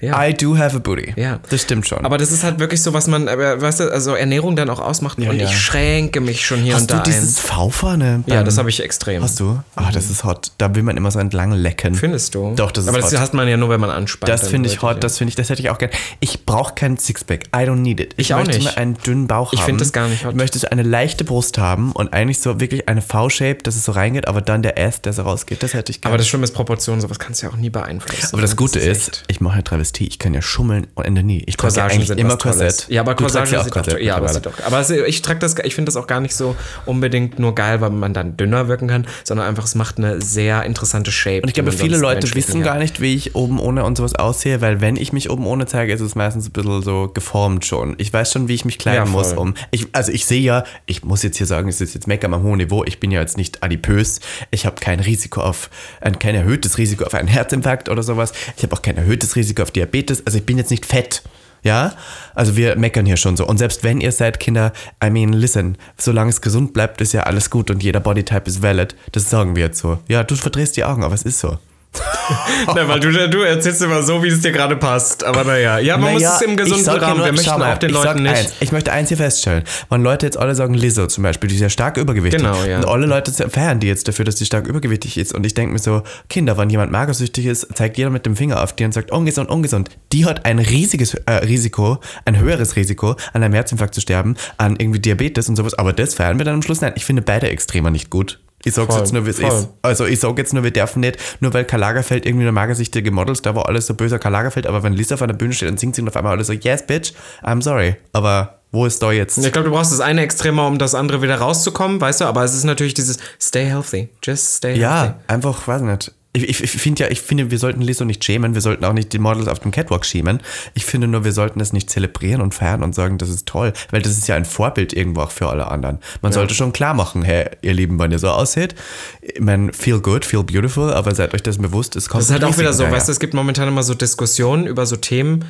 [0.00, 0.26] Ja.
[0.26, 1.12] I do have a booty.
[1.16, 1.40] Ja.
[1.50, 2.04] Das stimmt schon.
[2.04, 5.18] aber das ist halt wirklich so, was man, weißt du, also Ernährung dann auch ausmacht.
[5.18, 5.32] und ja.
[5.32, 8.22] ich schränke mich schon hier hast und du da dieses V vorne?
[8.26, 8.32] ein.
[8.32, 9.22] Ja, das habe ich extrem.
[9.22, 9.60] Hast du?
[9.76, 10.52] Ah, das ist hot.
[10.58, 11.94] Da will man immer so entlang lecken.
[11.94, 12.54] Findest du?
[12.54, 13.20] Doch, das ist Aber das hot.
[13.20, 14.28] hat man ja nur, wenn man anspannt.
[14.30, 15.90] Das finde ich hot, das finde ich, das hätte ich auch gern.
[16.20, 17.44] Ich brauche keinen Sixpack.
[17.54, 18.14] I don't need it.
[18.16, 18.78] Ich auch möchte nicht.
[18.78, 19.66] einen dünnen Bauch Ich haben.
[19.66, 20.32] find das gar nicht hot.
[20.32, 23.92] Ich möchte eine leichte Brust haben und eigentlich so wirklich eine V-Shape, dass es so
[23.92, 25.62] reingeht, aber dann der Ass, der so rausgeht.
[25.62, 26.12] Das hätte ich gerne.
[26.12, 28.28] Aber das Schlimme ist Proportion, sowas kannst du ja auch nie beeinflussen.
[28.32, 30.06] Aber das Gute ist, echt- ich mache ja Travestie.
[30.08, 31.42] Ich kann ja schummeln und Ende nie.
[31.46, 32.36] Ich trage Corsagen eigentlich immer.
[32.36, 32.86] Korsett.
[32.88, 34.00] Ja, aber Corsagen ja auch Korsett.
[34.00, 36.56] Ja, aber, auch, aber es, ich trage das, ich finde das auch gar nicht so
[36.86, 40.64] unbedingt nur geil, weil man dann dünner wirken kann, sondern einfach, es macht eine sehr
[40.64, 41.42] interessante Shape.
[41.42, 44.14] Und ich glaube, die viele Leute wissen gar nicht, wie ich oben ohne und sowas
[44.14, 47.64] aussehe, weil wenn ich mich oben ohne zeige, ist es meistens ein bisschen so geformt
[47.64, 47.94] schon.
[47.98, 49.54] Ich weiß schon, wie ich mich kleiden Ja, muss, um.
[49.70, 52.42] Ich, also ich sehe ja, ich muss jetzt hier sagen, es ist jetzt Meckern am
[52.42, 54.20] hohen Niveau, ich bin ja jetzt nicht adipös,
[54.50, 55.70] ich habe kein Risiko auf,
[56.00, 59.62] ein, kein erhöhtes Risiko auf einen Herzinfarkt oder sowas, ich habe auch kein erhöhtes Risiko
[59.62, 61.22] auf Diabetes, also ich bin jetzt nicht fett.
[61.64, 61.94] Ja,
[62.34, 63.46] also wir meckern hier schon so.
[63.46, 64.72] Und selbst wenn ihr seid Kinder,
[65.04, 68.62] I mean, listen, solange es gesund bleibt, ist ja alles gut und jeder Bodytype ist
[68.62, 68.94] valid.
[69.12, 69.98] Das sagen wir jetzt so.
[70.08, 71.58] Ja, du verdrehst die Augen, aber es ist so.
[72.74, 75.24] Nein, weil du, du erzählst immer so, wie es dir gerade passt.
[75.24, 77.16] Aber naja, ja, man Naja, muss es im gesunden ja Rahmen.
[77.16, 78.34] nur- Wir möchten schau auch den Leuten nicht.
[78.36, 79.64] Eins, ich möchte eins hier feststellen.
[79.88, 82.40] Wenn Leute jetzt alle sagen, Lizzo zum Beispiel, die ist ja stark übergewichtig.
[82.42, 82.78] Genau, ja.
[82.78, 85.34] Und alle Leute feiern die jetzt dafür, dass die stark übergewichtig ist.
[85.34, 88.62] Und ich denke mir so, Kinder, wenn jemand magersüchtig ist, zeigt jeder mit dem Finger
[88.62, 89.88] auf die und sagt, ungesund, ungesund.
[90.12, 94.76] Die hat ein riesiges äh, Risiko, ein höheres Risiko, an einem Herzinfarkt zu sterben, an
[94.78, 95.74] irgendwie Diabetes und sowas.
[95.74, 96.80] Aber das feiern wir dann am Schluss.
[96.82, 98.38] Nein, ich finde beide Extremer nicht gut.
[98.64, 99.68] Ich sag's Voll, jetzt nur, wie es ist.
[99.82, 103.10] Also ich sag jetzt nur, wir dürfen nicht, nur weil Karl Lagerfeld irgendwie eine magersichtige
[103.10, 105.70] Models, da war alles so böser Karl Lagerfeld, aber wenn Lisa auf einer Bühne steht
[105.70, 107.96] und singt sie und auf einmal alle so, yes, bitch, I'm sorry.
[108.12, 109.38] Aber wo ist da jetzt?
[109.38, 112.24] Ich glaube, du brauchst das eine Extremer, um das andere wieder rauszukommen, weißt du?
[112.26, 114.08] Aber es ist natürlich dieses Stay healthy.
[114.22, 114.82] Just stay healthy.
[114.82, 116.12] Ja, einfach, weiß nicht.
[116.44, 119.12] Ich, ich, finde ja, ich finde, wir sollten Lizzo nicht schämen, wir sollten auch nicht
[119.12, 120.40] die Models auf dem Catwalk schämen.
[120.74, 123.72] Ich finde nur, wir sollten es nicht zelebrieren und feiern und sagen, das ist toll,
[123.90, 125.98] weil das ist ja ein Vorbild irgendwo auch für alle anderen.
[126.22, 128.74] Man sollte schon klar machen, hey, ihr Lieben, wenn ihr so aussieht,
[129.20, 132.32] ich meine, feel good, feel beautiful, aber seid euch das bewusst, es kommt Das ist
[132.32, 134.96] halt auch wieder so, Risiken weißt du, es gibt momentan immer so Diskussionen über so
[134.96, 135.44] Themen.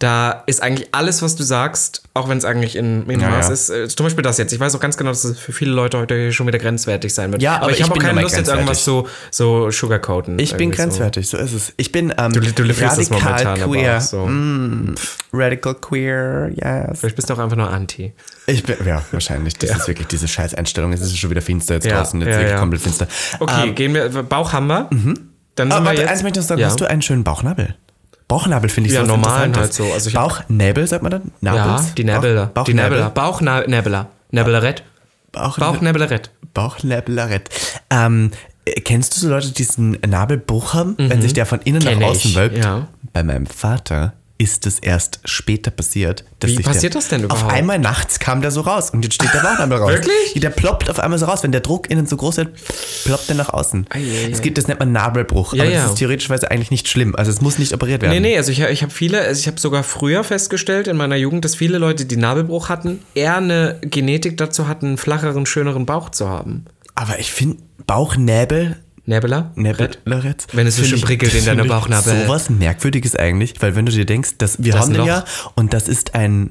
[0.00, 3.52] Da ist eigentlich alles, was du sagst, auch wenn es eigentlich in Minimaß Ja, ja.
[3.52, 3.70] ist.
[3.70, 4.52] Äh, zum Beispiel das jetzt.
[4.52, 7.30] Ich weiß auch ganz genau, dass es für viele Leute heute schon wieder grenzwertig sein
[7.32, 7.40] wird.
[7.42, 10.38] Ja, aber ich ich habe auch keine Lust, jetzt irgendwas so, so sugarcoaten.
[10.38, 10.82] Ich bin irgendwie so.
[10.82, 11.72] grenzwertig, so ist es.
[11.76, 13.96] Ich bin ähm, Du, du radikal aber queer.
[13.98, 14.28] auch so.
[15.32, 17.00] Radical queer, yes.
[17.00, 18.12] Vielleicht bist du auch einfach nur Anti.
[18.46, 19.54] Ich bin, ja, wahrscheinlich.
[19.54, 20.92] Das ist wirklich diese Scheißeinstellung.
[20.92, 22.20] Es ist schon wieder finster jetzt Ja, draußen.
[22.20, 22.58] Jetzt ja, wirklich ja.
[22.58, 23.06] komplett finster.
[23.40, 24.08] Okay, Ähm, gehen wir.
[24.22, 24.88] Bauch haben wir.
[24.90, 26.10] Dann sind aber wir warte, jetzt.
[26.10, 26.60] eins möchte ich noch sagen.
[26.60, 26.66] ja.
[26.66, 27.76] Hast du einen schönen Bauchnabel?
[28.28, 29.84] Bauchnabel finde ich Ja, so normalen halt so.
[29.92, 31.32] Also ich Bauchnäbel, sagt man dann?
[31.40, 31.94] ja, Nabels?
[31.94, 32.46] die Näbeler.
[32.46, 33.10] Bauch, die Näbeler.
[33.10, 33.64] Bauchnäbel?
[33.68, 34.06] Bauchnäbeler.
[34.30, 34.82] Näbelerett.
[35.32, 35.58] Bauch.
[36.54, 37.50] Bauchnäbelarett.
[37.90, 38.30] Ähm,
[38.64, 41.86] äh, kennst du so Leute, die diesen Nabelbruch haben, wenn sich der von innen Mhm.
[41.88, 42.56] Kenn nach ich, außen wölbt?
[42.58, 42.88] ja.
[43.12, 44.14] Bei meinem Vater
[44.44, 46.22] ist es erst später passiert.
[46.44, 47.52] Wie passiert der, das denn Auf überhaupt?
[47.54, 49.90] einmal nachts kam der so raus und jetzt steht der Bauchnabel raus.
[49.90, 50.34] Wirklich?
[50.36, 51.42] Der ploppt auf einmal so raus.
[51.42, 52.50] Wenn der Druck innen so groß wird,
[53.04, 53.86] ploppt der nach außen.
[53.88, 54.42] Ei, ei, Es ei.
[54.42, 55.80] gibt, das nennt man Nabelbruch, Ja, aber ja.
[55.82, 57.16] das ist theoretischweise eigentlich nicht schlimm.
[57.16, 58.12] Also es muss nicht operiert werden.
[58.12, 61.16] Nee, nee, also ich, ich habe viele, also ich habe sogar früher festgestellt in meiner
[61.16, 65.86] Jugend, dass viele Leute, die Nabelbruch hatten, eher eine Genetik dazu hatten, einen flacheren, schöneren
[65.86, 66.66] Bauch zu haben.
[66.94, 68.76] Aber ich finde Bauchnäbel
[69.06, 69.52] Näbeler?
[69.54, 70.46] Näbellerett.
[70.52, 72.22] Wenn es so schön prickelt in deiner Bauchnabel.
[72.24, 75.24] Sowas Merkwürdiges eigentlich, weil wenn du dir denkst, dass wir Das haben ist den ja
[75.54, 76.50] und das ist ein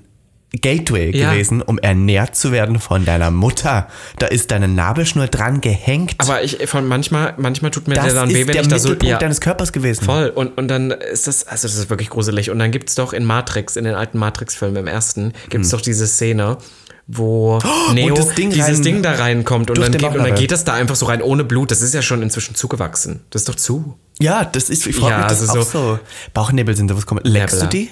[0.62, 1.32] Gateway Ja.
[1.32, 3.88] gewesen, um ernährt zu werden von deiner Mutter.
[4.20, 6.14] Da ist deine Nabelschnur dran gehängt.
[6.20, 8.78] Aber ich von manchmal, manchmal tut mir das der dann weh, wenn der ich da
[8.78, 8.94] so.
[9.02, 10.06] Ja, deines Körpers gewesen.
[10.06, 10.28] voll.
[10.30, 12.52] Und, und dann ist das, also das ist wirklich gruselig.
[12.52, 15.72] Und dann gibt es doch in Matrix, in den alten Matrix-Filmen im ersten, gibt es
[15.72, 16.60] doch diese Szene,
[17.08, 17.60] wo
[17.94, 18.16] Neo Hm.
[18.16, 20.74] das Ding dieses rein- Ding da reinkommt und dann, geht, und dann geht das da
[20.74, 21.70] einfach so rein ohne Blut.
[21.72, 23.22] Das ist ja schon inzwischen zugewachsen.
[23.30, 23.98] Das ist doch zu.
[24.20, 25.66] Ja, das ist, ich frage Ja, mich das also auch
[25.98, 26.00] so.
[26.34, 27.22] Bauchnebel sind sowas kommen.
[27.24, 27.90] Leckst du die?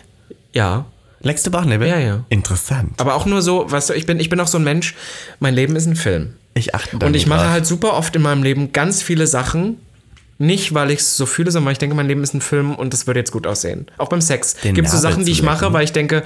[0.54, 0.86] Ja.
[1.22, 1.88] Leckst du Bauchnebel?
[1.88, 2.24] Ja, ja.
[2.30, 2.94] Interessant.
[3.00, 4.96] Aber auch nur so, weißt du, ich bin, ich bin auch so ein Mensch,
[5.40, 6.34] mein Leben ist ein Film.
[6.54, 7.50] Ich achte da Und ich mache drauf.
[7.52, 9.78] halt super oft in meinem Leben ganz viele Sachen.
[10.40, 12.74] Nicht, weil ich es so fühle, sondern weil ich denke, mein Leben ist ein Film
[12.74, 13.86] und das würde jetzt gut aussehen.
[14.00, 14.56] Auch beim Sex.
[14.64, 16.24] Gibt es so Sachen, die ich mache, weil ich denke,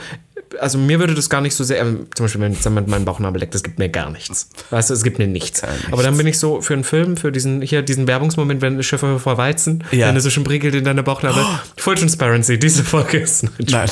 [0.59, 3.05] also mir würde das gar nicht so sehr, ähm, zum Beispiel, wenn jetzt jemand meinen
[3.05, 4.49] Bauchnabel leckt, das gibt mir gar nichts.
[4.69, 5.61] Weißt du, es gibt mir nichts.
[5.91, 9.19] Aber dann bin ich so für einen Film, für diesen, hier, diesen Werbungsmoment, wenn Schiffe
[9.19, 10.07] vor Weizen, Ja.
[10.07, 11.43] wenn du so schon prickelt in deine Bauchnabel.
[11.77, 13.45] Full Transparency, diese Folge ist.
[13.69, 13.89] Nein.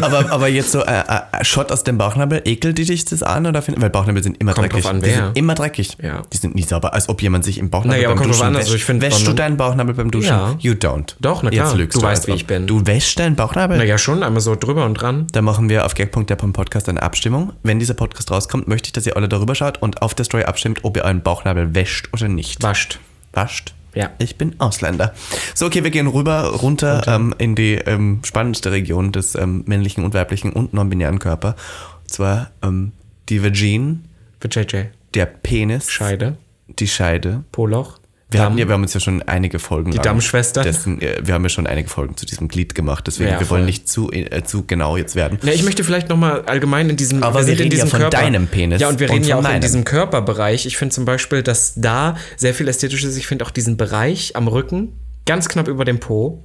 [0.00, 3.46] aber, aber jetzt so äh, äh, Shot aus dem Bauchnabel, ekelt die dich das an?
[3.46, 4.86] Oder find, weil Bauchnabel sind immer Kommt dreckig.
[4.86, 5.96] an, die sind immer dreckig.
[6.02, 6.22] Ja.
[6.32, 8.46] Die sind nie sauber, als ob jemand sich im Bauchnabel Naja, aber beim kommt Duschen
[8.46, 10.28] an, also ich find, Wäschst du deinen Bauchnabel beim Duschen?
[10.28, 10.54] Ja.
[10.58, 11.14] You don't.
[11.20, 11.66] Doch, na klar.
[11.66, 12.66] Jetzt lügst Du du, weißt, wie ich bin.
[12.66, 13.78] Du wäschst deinen Bauchnabel?
[13.78, 15.26] Naja, schon, einmal so drüber und dran.
[15.32, 17.54] Da machen wir auf gag.der.com Podcast eine Abstimmung.
[17.62, 20.42] Wenn dieser Podcast rauskommt, möchte ich, dass ihr alle darüber schaut und auf der Story
[20.44, 22.62] abstimmt, ob ihr euren Bauchnabel wäscht oder nicht.
[22.62, 22.98] Wascht.
[23.32, 23.72] Wascht?
[23.94, 24.10] Ja.
[24.18, 25.14] Ich bin Ausländer.
[25.54, 30.04] So, okay, wir gehen rüber, runter ähm, in die ähm, spannendste Region des ähm, männlichen
[30.04, 31.54] und weiblichen und non-binären Körper.
[32.02, 32.92] Und zwar ähm,
[33.28, 33.38] die
[34.40, 34.86] Für JJ.
[35.14, 36.36] der Penis, Scheide.
[36.68, 37.44] die Scheide.
[37.52, 37.99] Poloch.
[38.30, 39.90] Wir, haben, ja, wir haben uns ja schon einige Folgen.
[39.90, 40.62] Die Dammschwester.
[40.62, 43.50] Dessen, äh, wir haben ja schon einige Folgen zu diesem Glied gemacht, deswegen Ja, wir
[43.50, 45.38] wollen nicht zu, äh, zu genau jetzt werden.
[45.42, 47.22] Ja, ich möchte vielleicht nochmal allgemein in diesem.
[47.22, 49.26] Aber wir sind in reden ja diesem von deinem Penis Ja, und wir und reden
[49.28, 49.60] ja auch in meinem.
[49.60, 50.66] diesem Körperbereich.
[50.66, 53.16] Ich finde zum Beispiel, dass da sehr viel ästhetisch ist.
[53.16, 54.92] Ich finde auch diesen Bereich am Rücken,
[55.26, 56.42] ganz knapp über dem Po,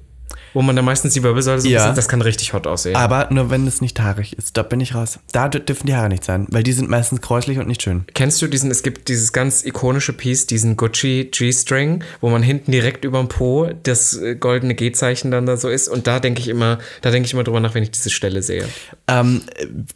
[0.55, 1.81] wo man dann meistens die Wirbelsäule so Ja.
[1.81, 2.95] bisschen, das kann richtig hot aussehen.
[2.95, 5.19] Aber nur wenn es nicht haarig ist, da bin ich raus.
[5.31, 8.05] Da dür- dürfen die Haare nicht sein, weil die sind meistens kräuslich und nicht schön.
[8.15, 12.71] Kennst du diesen, es gibt dieses ganz ikonische Piece, diesen Gucci G-String, wo man hinten
[12.71, 15.87] direkt über dem Po das äh, goldene G-Zeichen dann da so ist.
[15.89, 18.41] Und da denke ich immer, da denke ich immer drüber nach, wenn ich diese Stelle
[18.41, 18.65] sehe.
[19.07, 19.41] Ähm,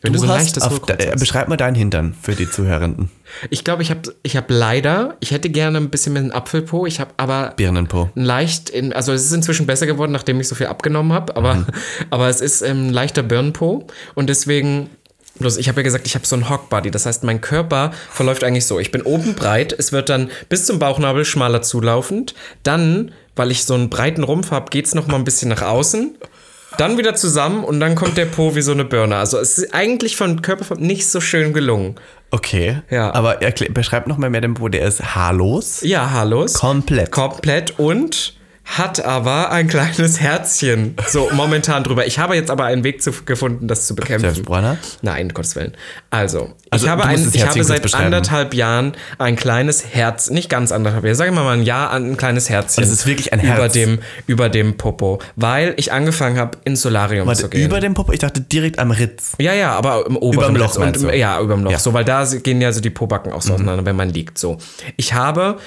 [0.02, 1.20] Wenn du so ein leichtes auf, hast.
[1.20, 3.10] beschreib mal deinen Hintern für die Zuhörenden.
[3.50, 6.86] Ich glaube, ich habe ich hab leider, ich hätte gerne ein bisschen mehr einen Apfelpo,
[6.86, 8.10] ich habe aber Birnenpo.
[8.16, 11.56] leicht, in, also es ist inzwischen besser geworden, nachdem ich so viel abgenommen habe, aber,
[11.56, 11.66] Mhm.
[12.10, 14.90] aber es ist ähm, ein leichter Birnenpo und deswegen,
[15.40, 18.44] bloß ich habe ja gesagt, ich habe so einen Hockbody, das heißt, mein Körper verläuft
[18.44, 23.12] eigentlich so, ich bin oben breit, es wird dann bis zum Bauchnabel schmaler zulaufend, dann,
[23.36, 26.16] weil ich so einen breiten Rumpf habe, geht es nochmal ein bisschen nach außen,
[26.80, 29.18] dann wieder zusammen und dann kommt der Po wie so eine Birne.
[29.18, 31.96] Also es ist eigentlich von Körperform nicht so schön gelungen.
[32.32, 32.82] Okay.
[32.90, 33.14] Ja.
[33.14, 33.40] Aber
[33.72, 34.70] beschreib noch mal mehr den Po.
[34.70, 35.82] Der ist haarlos.
[35.82, 36.54] Ja, haarlos.
[36.54, 37.12] Komplett.
[37.12, 38.39] Komplett und
[38.78, 40.96] hat aber ein kleines Herzchen.
[41.08, 42.06] So momentan drüber.
[42.06, 44.28] Ich habe jetzt aber einen Weg zu, gefunden, das zu bekämpfen.
[44.28, 44.78] Selbstbräuner?
[45.02, 45.74] Nein, Gottes Willen.
[46.12, 50.72] Also, Also, ich habe, ein, ich habe seit anderthalb Jahren ein kleines Herz, nicht ganz
[50.72, 52.84] anderthalb Jahre, sagen wir mal ein Jahr, ein kleines Herzchen.
[52.84, 53.74] Also es ist wirklich ein Über Herz.
[53.74, 55.20] dem, über dem Popo.
[55.36, 57.66] Weil ich angefangen habe, ins Solarium Warte, zu gehen.
[57.66, 58.12] über dem Popo?
[58.12, 59.34] Ich dachte direkt am Ritz.
[59.40, 61.02] Ja, ja, aber im oberen Loch und?
[61.14, 61.72] Ja, überm Loch.
[61.72, 61.78] Ja.
[61.78, 61.82] Mhm.
[61.82, 64.38] So, weil da gehen ja so die Pobacken auch so auseinander, wenn man liegt.
[64.38, 64.58] So.
[64.96, 65.58] Ich habe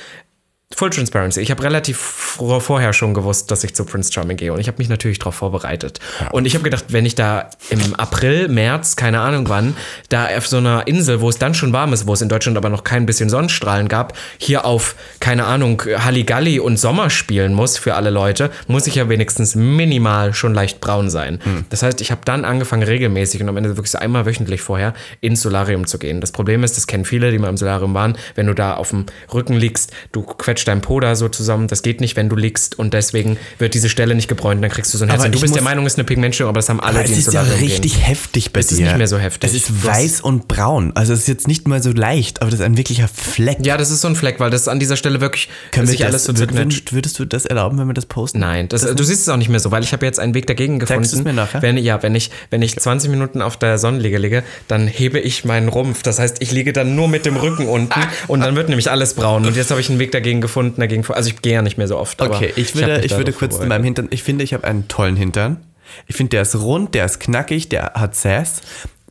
[0.76, 1.40] Full Transparency.
[1.40, 4.68] Ich habe relativ vor, vorher schon gewusst, dass ich zu Prince Charming gehe und ich
[4.68, 6.00] habe mich natürlich darauf vorbereitet.
[6.30, 9.76] Und ich habe gedacht, wenn ich da im April, März, keine Ahnung wann,
[10.08, 12.56] da auf so einer Insel, wo es dann schon warm ist, wo es in Deutschland
[12.56, 17.76] aber noch kein bisschen Sonnenstrahlen gab, hier auf, keine Ahnung, Halligalli und Sommer spielen muss
[17.76, 21.38] für alle Leute, muss ich ja wenigstens minimal schon leicht braun sein.
[21.70, 24.94] Das heißt, ich habe dann angefangen regelmäßig und am Ende wirklich so einmal wöchentlich vorher
[25.20, 26.20] ins Solarium zu gehen.
[26.20, 28.90] Das Problem ist, das kennen viele, die mal im Solarium waren, wenn du da auf
[28.90, 32.36] dem Rücken liegst, du quetscht dein Po da so zusammen, das geht nicht, wenn du
[32.36, 35.22] liegst und deswegen wird diese Stelle nicht gebräunt, dann kriegst du so ein Herz.
[35.30, 37.28] Du bist der Meinung, es ist eine Pigmentstörung, aber das haben alle, die es ins
[37.28, 38.02] ist ja Solarium richtig gehen.
[38.02, 38.74] heftig bei Es dir.
[38.74, 39.50] ist nicht mehr so heftig.
[39.50, 40.92] Es ist weiß und braun.
[40.94, 43.58] Also es ist jetzt nicht mal so leicht, aber das ist ein wirklicher Fleck.
[43.62, 46.00] Ja, das ist so ein Fleck, weil das an dieser Stelle wirklich Können wir sich
[46.00, 46.88] das, alles so zerknetscht.
[46.90, 48.40] würd- würdest du das erlauben, wenn wir das posten?
[48.40, 50.46] Nein, das, du siehst es auch nicht mehr so, weil ich habe jetzt einen Weg
[50.46, 51.02] dagegen gefunden.
[51.04, 51.62] Zeigst du es mir nachher?
[51.62, 55.44] Wenn, ja, wenn ich, wenn ich 20 Minuten auf der Sonnenliege liege, dann hebe ich
[55.44, 56.02] meinen Rumpf.
[56.02, 59.14] Das heißt, ich liege dann nur mit dem Rücken unten und dann wird nämlich alles
[59.14, 59.44] braun.
[59.46, 61.16] Und jetzt habe ich einen Weg dagegen gefunden, dagegen vor.
[61.16, 62.20] Also ich gehe ja nicht mehr so oft.
[62.20, 64.08] Okay, ich würde, ich darauf würde kurz zu meinem Hintern.
[64.10, 65.58] Ich finde, ich habe einen tollen Hintern.
[66.06, 68.60] Ich finde, der ist rund, der ist knackig, der hat Sass.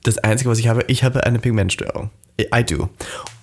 [0.04, 2.10] Das Einzige, was ich habe, ich habe eine Pigmentstörung.
[2.56, 2.90] I do.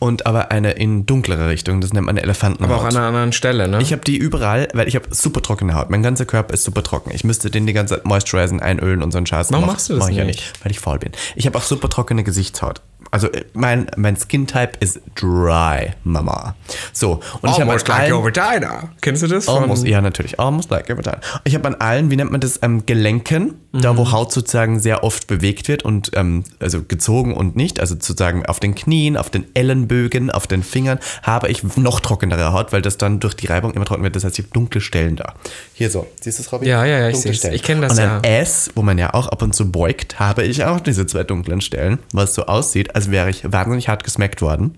[0.01, 2.70] Und aber eine in dunklere Richtung, das nennt man Elefantenhaut.
[2.72, 3.80] Aber auch an einer anderen Stelle, ne?
[3.80, 5.90] ich habe die überall, weil ich habe super trockene Haut.
[5.90, 7.11] Mein ganzer Körper ist super trocken.
[7.14, 9.51] Ich müsste den die ganze Zeit moisturiseren, einölen und so einen Scheiß.
[9.53, 10.40] Warum Mach- machst du das mach ich ja nicht?
[10.40, 10.64] nicht?
[10.64, 11.12] Weil ich faul bin.
[11.36, 12.80] Ich habe auch super trockene Gesichtshaut.
[13.11, 16.54] Also äh, mein, mein Skin-Type ist dry, Mama.
[16.92, 18.90] So, und ich habe Almost like your vagina.
[19.00, 19.48] Kennst du das?
[19.48, 20.38] Almost, ja, natürlich.
[20.38, 21.18] Almost like every time.
[21.44, 25.04] Ich habe an allen, wie nennt man das, ähm, Gelenken, da wo Haut sozusagen sehr
[25.04, 29.30] oft bewegt wird und ähm, also gezogen und nicht, also sozusagen auf den Knien, auf
[29.30, 33.46] den Ellenbögen, auf den Fingern, habe ich noch trockenere Haut, weil das dann durch die
[33.46, 34.16] Reibung immer trocken wird.
[34.16, 35.34] Das heißt, ich habe dunkle Stellen da.
[35.74, 36.06] Hier so.
[36.20, 36.68] Siehst du es, Robby?
[36.68, 37.34] Ja, ja, ja, ich Dunkle.
[37.34, 37.54] Stellen.
[37.54, 38.18] Ich kenn das und ja.
[38.18, 41.24] an S, wo man ja auch ab und zu beugt, habe ich auch diese zwei
[41.24, 44.76] dunklen Stellen, was so aussieht, als wäre ich wahnsinnig hart gesmackt worden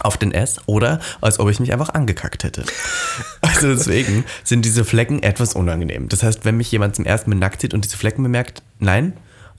[0.00, 2.64] auf den S oder als ob ich mich einfach angekackt hätte.
[3.40, 6.08] Also deswegen sind diese Flecken etwas unangenehm.
[6.08, 9.12] Das heißt, wenn mich jemand zum ersten Mal nackt sieht und diese Flecken bemerkt, nein,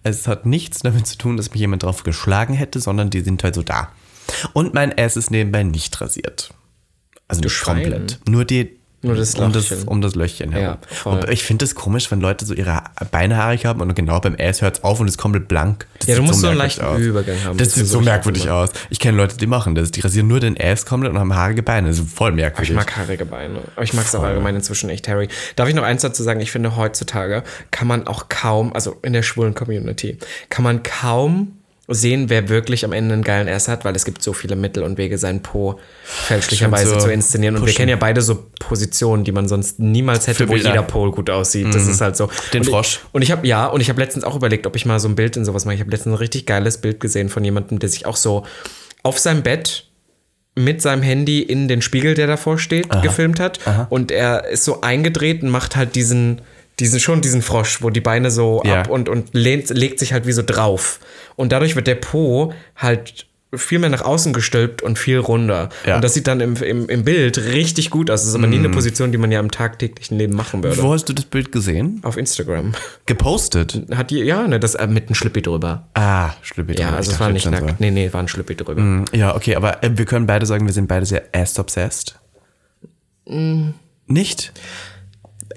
[0.04, 3.42] es hat nichts damit zu tun, dass mich jemand drauf geschlagen hätte, sondern die sind
[3.46, 3.94] halt so da.
[4.52, 6.54] Und mein S ist nebenbei nicht rasiert.
[7.30, 7.84] Also nicht Schwein.
[7.84, 8.20] komplett.
[8.28, 10.78] Nur die Nur das um das, um das Löchchen herum.
[11.06, 14.20] Ja, und ich finde es komisch, wenn Leute so ihre Beine haarig haben und genau
[14.20, 15.88] beim S hört es auf und es ist komplett blank.
[16.00, 17.58] Das Ja, du musst so einen merkwürdig leichten Übergang haben.
[17.58, 18.70] Das Das sieht so so merkwürdig aus.
[18.90, 19.92] Ich kenne Leute, die machen das.
[19.92, 21.88] Die rasieren nur den Ass komplett und haben haarige Beine.
[21.88, 22.70] Das ist voll merkwürdig.
[22.72, 23.60] Ich mag haarige Beine.
[23.76, 25.28] Aber ich mag es auch allgemein inzwischen echt, Harry.
[25.56, 26.40] Darf ich noch eins dazu sagen?
[26.40, 30.18] Ich finde, heutzutage kann man auch kaum, also in der schwulen Community,
[30.50, 31.54] kann man kaum
[31.88, 34.84] sehen, wer wirklich am Ende einen geilen Ass hat, weil es gibt so viele Mittel
[34.84, 37.56] und Wege, seinen Po fälschlicherweise so zu inszenieren.
[37.56, 37.78] Und wir pushen.
[37.78, 41.30] kennen ja beide so Positionen, die man sonst niemals hätte, Für wo jeder Pol gut
[41.30, 41.74] aussieht.
[41.74, 42.30] Das ist halt so.
[42.54, 43.00] Den und Frosch.
[43.04, 45.08] Ich, und ich habe ja, und ich habe letztens auch überlegt, ob ich mal so
[45.08, 45.76] ein Bild in sowas mache.
[45.76, 48.46] Ich habe letztens ein richtig geiles Bild gesehen von jemandem, der sich auch so
[49.04, 49.86] auf seinem Bett
[50.56, 53.60] mit seinem Handy in den Spiegel, der davor steht, gefilmt hat.
[53.90, 56.42] Und er ist so eingedreht und macht halt diesen,
[56.80, 58.82] diesen, schon diesen Frosch, wo die Beine so Ja.
[58.82, 61.00] ab und, und lehnt, legt sich halt wie so drauf.
[61.36, 65.70] Und dadurch wird der Po halt viel mehr nach außen gestülpt und viel runder.
[65.86, 65.96] Ja.
[65.96, 68.22] Und das sieht dann im, im, im Bild richtig gut aus.
[68.22, 70.82] Das ist aber nie eine Position, die man ja im tagtäglichen Leben machen würde.
[70.84, 72.02] Wo hast du das Bild gesehen?
[72.04, 72.74] Auf Instagram.
[73.06, 73.84] Gepostet.
[73.96, 75.88] Hat die, ja, ne, das äh, mit einem Schlippi drüber.
[75.94, 76.74] Ah, Schlüppi.
[76.74, 76.98] Ja, drüber.
[76.98, 77.50] also Ich es war nicht so.
[77.52, 77.80] nackt.
[77.80, 79.06] Nee, nee, war ein Schlippi drüber.
[79.14, 82.20] Ja, okay, aber äh, wir können beide sagen, wir sind beide sehr ass-obsessed.
[84.08, 84.52] Nicht?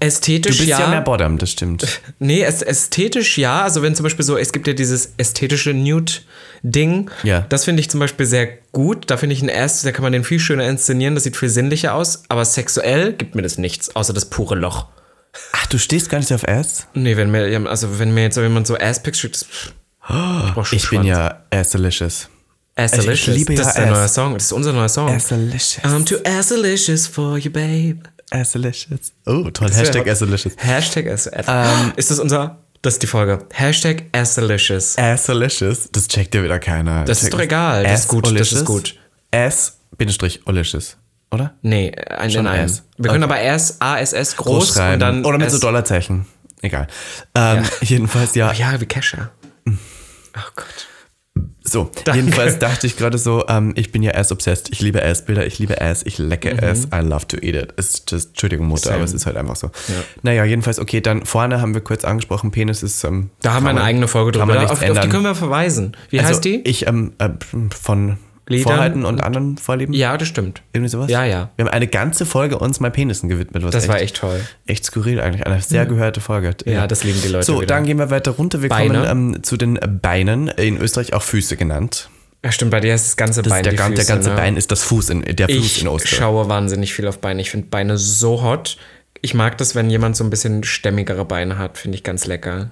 [0.01, 0.89] Du Ästhetisch bist ja, ja.
[0.89, 1.87] mehr Bottom, das stimmt.
[2.19, 3.63] Nee, ästhetisch ja.
[3.63, 7.11] Also wenn zum Beispiel so, es gibt ja dieses ästhetische Nude-Ding.
[7.23, 7.47] Ja.
[7.49, 9.11] Das finde ich zum Beispiel sehr gut.
[9.11, 11.15] Da finde ich ein Ass, da kann man den viel schöner inszenieren.
[11.15, 12.25] Das sieht viel sinnlicher aus.
[12.29, 14.87] Aber sexuell gibt mir das nichts, außer das pure Loch.
[15.53, 16.87] Ach, du stehst gar nicht auf Ass?
[16.95, 19.47] Nee, wenn mir, also wenn mir jetzt so jemand so Ass-Pics schickt, das,
[20.73, 22.29] ich, Ich bin ja Assalicious.
[22.77, 23.19] Assalicious.
[23.19, 24.35] ich liebe das ja ist der neue Song.
[24.35, 25.09] Das ist unser neuer Song.
[25.09, 25.85] Assalicious.
[25.85, 28.01] I'm too assalicious for you, babe.
[28.31, 29.13] Assalicious.
[29.27, 29.71] Oh, toll.
[29.73, 30.09] Hashtag.
[30.09, 30.53] Assalicious.
[30.59, 31.27] Hashtag Ass.
[31.97, 33.47] ist das unser, das ist die Folge.
[33.53, 34.97] Hashtag Assalicious.
[34.99, 35.89] Assalicious.
[35.93, 37.05] Das checkt ja wieder keiner.
[37.05, 37.85] Das ist Check doch egal.
[37.85, 38.99] Das ist gut, das ist gut.
[39.31, 40.97] S-Olicious,
[41.31, 41.55] oder?
[41.63, 42.67] Nee, ein Schon in einem.
[42.67, 42.83] S.
[42.97, 44.95] Wir können aber S, A, S, S groß, schreiben.
[44.95, 45.25] und dann.
[45.25, 45.61] Oder mit so S.
[45.61, 46.27] Dollarzeichen.
[46.63, 46.87] Egal.
[47.35, 48.51] Ähm, Jedenfalls, ja.
[48.51, 49.31] Oh ja, wie Kesha.
[49.67, 50.88] Oh Gott.
[51.71, 52.21] So, Danke.
[52.21, 54.69] jedenfalls dachte ich gerade so, ähm, ich bin ja ass-obsessed.
[54.73, 56.61] Ich liebe Ass-Bilder, ich liebe Ass, ich lecke Mhm.
[56.65, 57.73] Ass, I love to eat it.
[57.73, 58.97] Ist just, Entschuldigung, Mutter, Same.
[58.97, 59.71] aber es ist halt einfach so.
[60.23, 63.05] Naja, jedenfalls, okay, dann vorne haben wir kurz angesprochen, Penis ist.
[63.05, 64.63] Ähm, Da haben wir eine man- eigene Folge drüber.
[64.71, 65.97] Auf, auf die können wir verweisen.
[66.11, 66.61] Wie also, heißt die?
[66.65, 67.29] Ich ähm, äh,
[67.75, 68.17] von
[68.49, 69.93] Liedern Vorhalten und anderen Vorlieben.
[69.95, 70.63] ja, das stimmt.
[70.73, 71.11] Irgendwie sowas?
[71.11, 71.51] Ja, ja.
[71.57, 73.63] Wir haben eine ganze Folge uns mal Penissen gewidmet.
[73.63, 74.41] Was Das war echt toll.
[74.67, 75.47] Echt skurril eigentlich.
[75.47, 76.55] Eine sehr gehörte Folge.
[76.65, 77.67] Ja, das lieben die Leute So, wieder.
[77.67, 78.63] dann gehen wir weiter runter.
[78.63, 79.03] Wir Beine.
[79.07, 80.49] kommen ähm, zu den Beinen.
[80.49, 82.11] In Österreich auch Füße genannt.
[82.45, 83.61] Ja, stimmt, bei dir ist das ganze Das Bein.
[83.65, 84.37] ist der, gan- der Füße, ganze ne?
[84.37, 86.19] Bein ist das Fuß in, der Fuß Ich in Österreich.
[86.19, 87.41] schaue wahnsinnig viel auf Beine.
[87.41, 88.77] Ich finde Beine so hot.
[89.21, 91.79] Ich mag das, wenn jemand so ein bisschen stämmigere Beine hat.
[91.79, 92.71] Finde ich ganz lecker.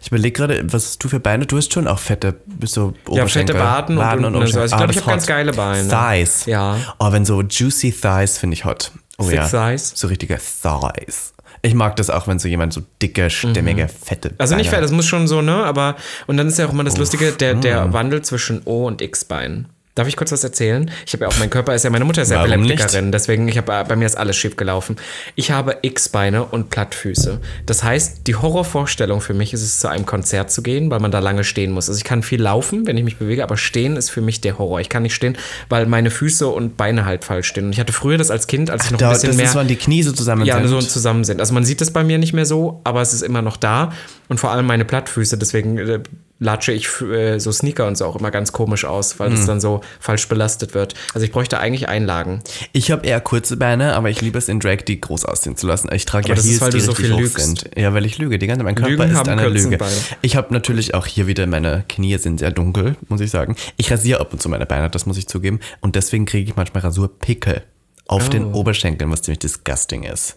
[0.00, 1.46] Ich überlege gerade, was hast du für Beine?
[1.46, 3.58] Du hast schon auch fette, bist so Ja, fette Oberschenkel.
[3.58, 4.60] Waden und unten und so.
[4.60, 5.88] Also ich glaube, das ich habe ganz geile Beine.
[5.88, 6.46] Thighs.
[6.46, 6.76] Ja.
[6.98, 8.92] Oh, wenn so juicy Thighs finde ich hot.
[9.18, 9.48] Oh Thick ja.
[9.48, 9.92] thighs?
[9.94, 11.34] So richtige Thighs.
[11.62, 14.92] Ich mag das auch, wenn so jemand so dicke, stämmige, fette Also nicht fett, das
[14.92, 15.64] muss schon so, ne?
[15.64, 15.96] Aber,
[16.28, 19.66] und dann ist ja auch immer das Lustige, der, der Wandel zwischen O und X-Bein.
[19.98, 20.88] Darf ich kurz was erzählen?
[21.06, 23.58] Ich habe ja auch, mein Körper ist ja, meine Mutter ist ja Epileptikerin, deswegen, ich
[23.58, 24.94] habe, bei mir ist alles schief gelaufen.
[25.34, 27.40] Ich habe X-Beine und Plattfüße.
[27.66, 31.10] Das heißt, die Horrorvorstellung für mich ist es, zu einem Konzert zu gehen, weil man
[31.10, 31.88] da lange stehen muss.
[31.88, 34.56] Also ich kann viel laufen, wenn ich mich bewege, aber stehen ist für mich der
[34.58, 34.80] Horror.
[34.80, 35.36] Ich kann nicht stehen,
[35.68, 37.64] weil meine Füße und Beine halt falsch stehen.
[37.66, 39.46] Und ich hatte früher das als Kind, als ich noch Da, ein das bisschen mehr...
[39.46, 40.68] ist, wann die Knie so zusammen Ja, sind.
[40.68, 41.40] so zusammen sind.
[41.40, 43.92] Also man sieht es bei mir nicht mehr so, aber es ist immer noch da.
[44.28, 46.00] Und vor allem meine Plattfüße, deswegen äh,
[46.40, 49.36] latsche ich äh, so Sneaker und so auch immer ganz komisch aus, weil Hm.
[49.36, 50.94] das dann so falsch belastet wird.
[51.14, 52.42] Also ich bräuchte eigentlich Einlagen.
[52.72, 55.66] Ich habe eher kurze Beine, aber ich liebe es in Drag, die groß aussehen zu
[55.66, 55.88] lassen.
[55.92, 57.38] Ich trage Aber ja das ist, Heels, weil die du so viel lügst.
[57.38, 57.70] sind.
[57.76, 58.38] Ja, weil ich lüge.
[58.38, 59.78] Die ganze, mein Körper Lügen ist eine Lüge.
[59.78, 59.92] Beine.
[60.22, 63.56] Ich habe natürlich auch hier wieder, meine Knie sind sehr dunkel, muss ich sagen.
[63.76, 65.58] Ich rasiere ab und zu meine Beine, das muss ich zugeben.
[65.80, 67.62] Und deswegen kriege ich manchmal Rasurpickel
[68.06, 68.58] auf den Oh.
[68.60, 70.36] Oberschenkeln, was ziemlich disgusting ist.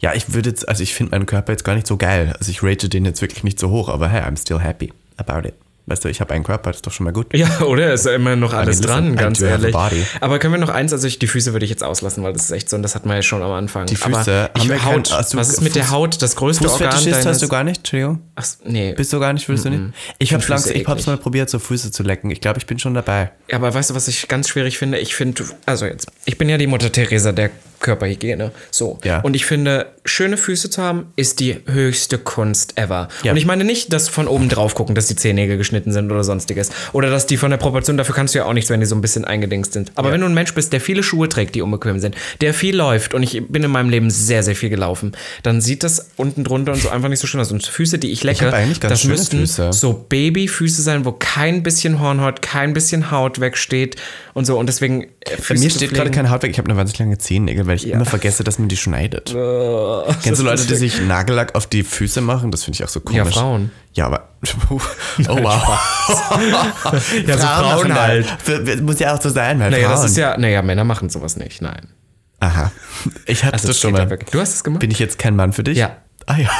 [0.00, 2.34] Ja, ich würde jetzt, also ich finde meinen Körper jetzt gar nicht so geil.
[2.38, 5.46] Also ich rate den jetzt wirklich nicht so hoch, aber hey, I'm still happy about
[5.46, 5.54] it.
[5.86, 7.34] Weißt du, ich habe einen Körper, das ist doch schon mal gut.
[7.36, 7.92] Ja, oder?
[7.92, 10.06] Ist ja immer noch alles dran, I ganz do have a ehrlich.
[10.20, 12.44] Aber können wir noch eins, also ich, die Füße würde ich jetzt auslassen, weil das
[12.44, 13.86] ist echt so, und das hatten wir ja schon am Anfang.
[13.86, 16.36] Die Füße, Aber ich, kein- Haut, hast du was ist mit der Fuß- Haut, das
[16.36, 17.26] größte Organ deines...
[17.26, 18.20] hast du gar nicht, Entschuldigung.
[18.36, 18.94] Ach, nee.
[18.94, 19.82] Bist du gar nicht, willst du nicht?
[20.20, 22.30] Ich hab's Füße langsam, ich hab's mal probiert, so Füße zu lecken.
[22.30, 23.32] Ich glaube, ich bin schon dabei.
[23.50, 24.98] Ja, aber weißt du, was ich ganz schwierig finde?
[24.98, 27.50] Ich finde, also jetzt, ich bin ja die Mutter Teresa der
[27.82, 28.52] Körperhygiene.
[28.70, 28.98] So.
[29.04, 29.20] Ja.
[29.20, 33.08] Und ich finde, schöne Füße zu haben, ist die höchste Kunst ever.
[33.22, 33.32] Ja.
[33.32, 36.24] Und ich meine nicht, dass von oben drauf gucken, dass die Zehennägel geschnitten sind oder
[36.24, 36.70] sonstiges.
[36.92, 38.94] Oder dass die von der Proportion, dafür kannst du ja auch nichts, wenn die so
[38.94, 39.92] ein bisschen eingedingst sind.
[39.96, 42.76] Aber wenn du ein Mensch bist, der viele Schuhe trägt, die unbequem sind, der viel
[42.76, 45.12] läuft, und ich bin in meinem Leben sehr, sehr viel gelaufen,
[45.42, 47.52] dann sieht das unten drunter und so einfach nicht so schön aus.
[47.52, 49.72] Und Füße, die ich lecke, ganz das müssten Füße.
[49.72, 53.96] so Babyfüße sein, wo kein bisschen Hornhaut, kein bisschen Haut wegsteht
[54.34, 54.58] und so.
[54.58, 55.02] Und deswegen.
[55.02, 56.50] äh, Bei Füße mir steht gerade keine Haut weg.
[56.50, 59.30] Ich habe eine wahnsinnig lange Zehennägel, weil ich immer vergesse, dass man die schneidet.
[60.22, 62.50] Kennst du Leute, die sich Nagellack auf die Füße machen?
[62.50, 63.16] Das finde ich auch so komisch.
[63.16, 63.70] Ja, Frauen.
[63.94, 64.28] Ja, aber.
[65.28, 65.78] Oh, wow.
[67.26, 68.26] Ja, so Frauen halt.
[68.46, 68.80] das.
[68.80, 70.02] Muss ja auch so sein, weil Naja, Frauen.
[70.02, 70.36] das ist ja.
[70.36, 71.62] Naja, Männer machen sowas nicht.
[71.62, 71.88] Nein.
[72.40, 72.72] Aha.
[73.26, 74.10] Ich hatte Also das schon ja mal.
[74.10, 74.30] wirklich.
[74.30, 74.80] Du hast es gemacht?
[74.80, 75.78] Bin ich jetzt kein Mann für dich?
[75.78, 75.96] Ja.
[76.26, 76.50] Ah ja.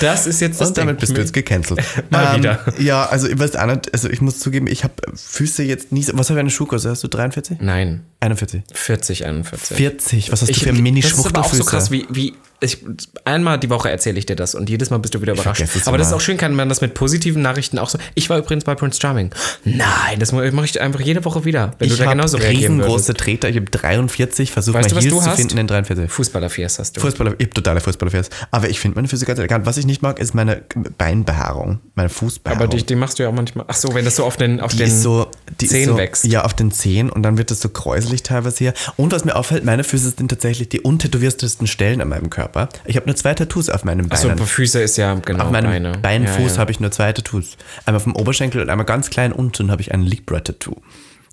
[0.00, 1.80] Das ist jetzt das Und damit bist du jetzt gecancelt.
[2.10, 2.60] Mal wieder.
[2.78, 6.02] Ja, also ich weiß auch nicht, also ich muss zugeben, ich habe Füße jetzt nie.
[6.02, 6.90] so- Was habe ich eine Schuhgröße?
[6.90, 7.58] Hast du 43?
[7.60, 8.02] Nein.
[8.20, 8.62] 41.
[8.72, 9.76] 40, 41.
[9.76, 10.32] 40.
[10.32, 12.78] Was hast Ich, du für das ist aber auch so krass, wie, wie ich,
[13.26, 15.62] einmal die Woche erzähle ich dir das und jedes Mal bist du wieder überrascht.
[15.84, 17.98] Aber das ist auch schön, kann man das mit positiven Nachrichten auch so.
[18.14, 19.30] Ich war übrigens bei Prince Charming.
[19.64, 22.86] Nein, das mache ich einfach jede Woche wieder, wenn ich du da genauso reagieren würdest.
[22.88, 23.48] riesengroße Treter.
[23.50, 25.36] Ich habe 43, versuche mal du, Heels du zu hast?
[25.36, 26.10] finden in 43.
[26.10, 27.00] Fußballerfiers hast du.
[27.02, 28.30] Fußballer, ich habe totale Fußballerfans.
[28.50, 29.63] Aber ich finde meine Füße ganz elegant.
[29.66, 30.62] Was ich nicht mag, ist meine
[30.98, 32.62] Beinbehaarung, meine Fußbehaarung.
[32.62, 33.64] aber die, die machst du ja auch manchmal.
[33.68, 35.26] Ach so, wenn das so auf den, auf die den so,
[35.60, 36.24] die Zehen so, wächst.
[36.24, 38.74] Ja, auf den Zehen und dann wird das so kräuselig teilweise hier.
[38.96, 42.68] Und was mir auffällt, meine Füße sind tatsächlich die untätowiertesten Stellen an meinem Körper.
[42.84, 44.44] Ich habe nur zwei Tattoos auf meinem Achso, Beinen.
[44.44, 45.98] Füße ist ja genau auf meinem Beine.
[45.98, 46.58] Beinfuß ja, ja.
[46.58, 47.56] habe ich nur zwei Tattoos.
[47.84, 50.76] Einmal auf dem Oberschenkel und einmal ganz klein unten habe ich ein Libra-Tattoo.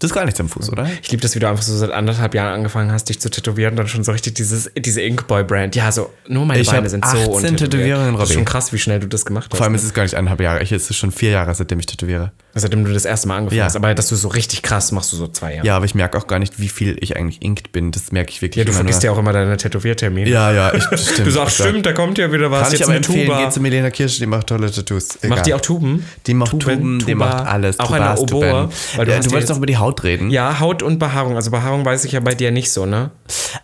[0.02, 0.88] Das ist gar nichts am Fuß, oder?
[1.02, 3.72] Ich liebe das, wie du einfach so seit anderthalb Jahren angefangen hast, dich zu tätowieren
[3.74, 5.76] und dann schon so richtig dieses, diese Inkboy-Brand.
[5.76, 7.60] Ja, so, nur meine Ich Beine sind 18 so untätowiert.
[7.72, 9.58] Tätowierungen, Das ist schon krass, wie schnell du das gemacht hast.
[9.58, 10.62] Vor allem ist es gar nicht eineinhalb Jahre.
[10.64, 12.32] Ich, es ist schon vier Jahre, seitdem ich tätowiere.
[12.54, 13.66] Seitdem du das erste Mal angefangen Ja.
[13.66, 13.76] hast.
[13.78, 15.68] Aber dass du so richtig krass machst, du so zwei Jahre.
[15.68, 17.92] Ja, aber ich merke auch gar nicht, wie viel ich eigentlich inkt bin.
[17.92, 19.06] Das merke ich wirklich Ja, du vergisst nur.
[19.06, 20.30] ja auch immer deine Tätowiertermine.
[20.30, 21.28] Ja, ja, ich, stimmt.
[21.28, 22.64] Du sagst, Ich sag- stimmt, da kommt ja wieder was.
[22.64, 23.44] Kann ich jetzt aber eine empfehlen, Tuba.
[23.44, 25.18] geht zu Milena Kirsch, die macht tolle Tattoos.
[25.22, 25.30] Egal.
[25.30, 26.06] Macht die auch Tuben?
[26.28, 27.80] Die macht Tuben, die Tuba, macht alles.
[27.80, 28.42] Auch Tubas, eine Oboe.
[28.50, 28.70] Tuben.
[28.98, 30.30] Weil du, ja, du wolltest noch über die Haut reden.
[30.30, 31.36] Ja, Haut und Behaarung.
[31.36, 33.12] Also Behaarung weiß ich ja bei dir nicht so, ne?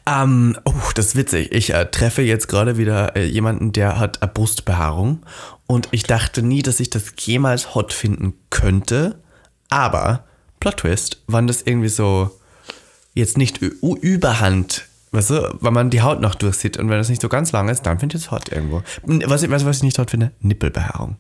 [0.06, 1.52] Ähm, oh, das ist witzig.
[1.52, 5.26] Ich äh, treffe jetzt gerade wieder äh, jemanden, der hat eine Brustbehaarung.
[5.66, 9.22] Und ich dachte nie, dass ich das jemals hot finden könnte.
[9.70, 10.26] Aber,
[10.60, 12.32] Plot Twist, wann das irgendwie so
[13.14, 17.22] jetzt nicht überhand, weißt du, wenn man die Haut noch durchsieht und wenn das nicht
[17.22, 18.84] so ganz lang ist, dann finde ich es hot irgendwo.
[19.04, 20.32] Was du, was ich nicht hot finde?
[20.40, 21.18] Nippelbehaarung.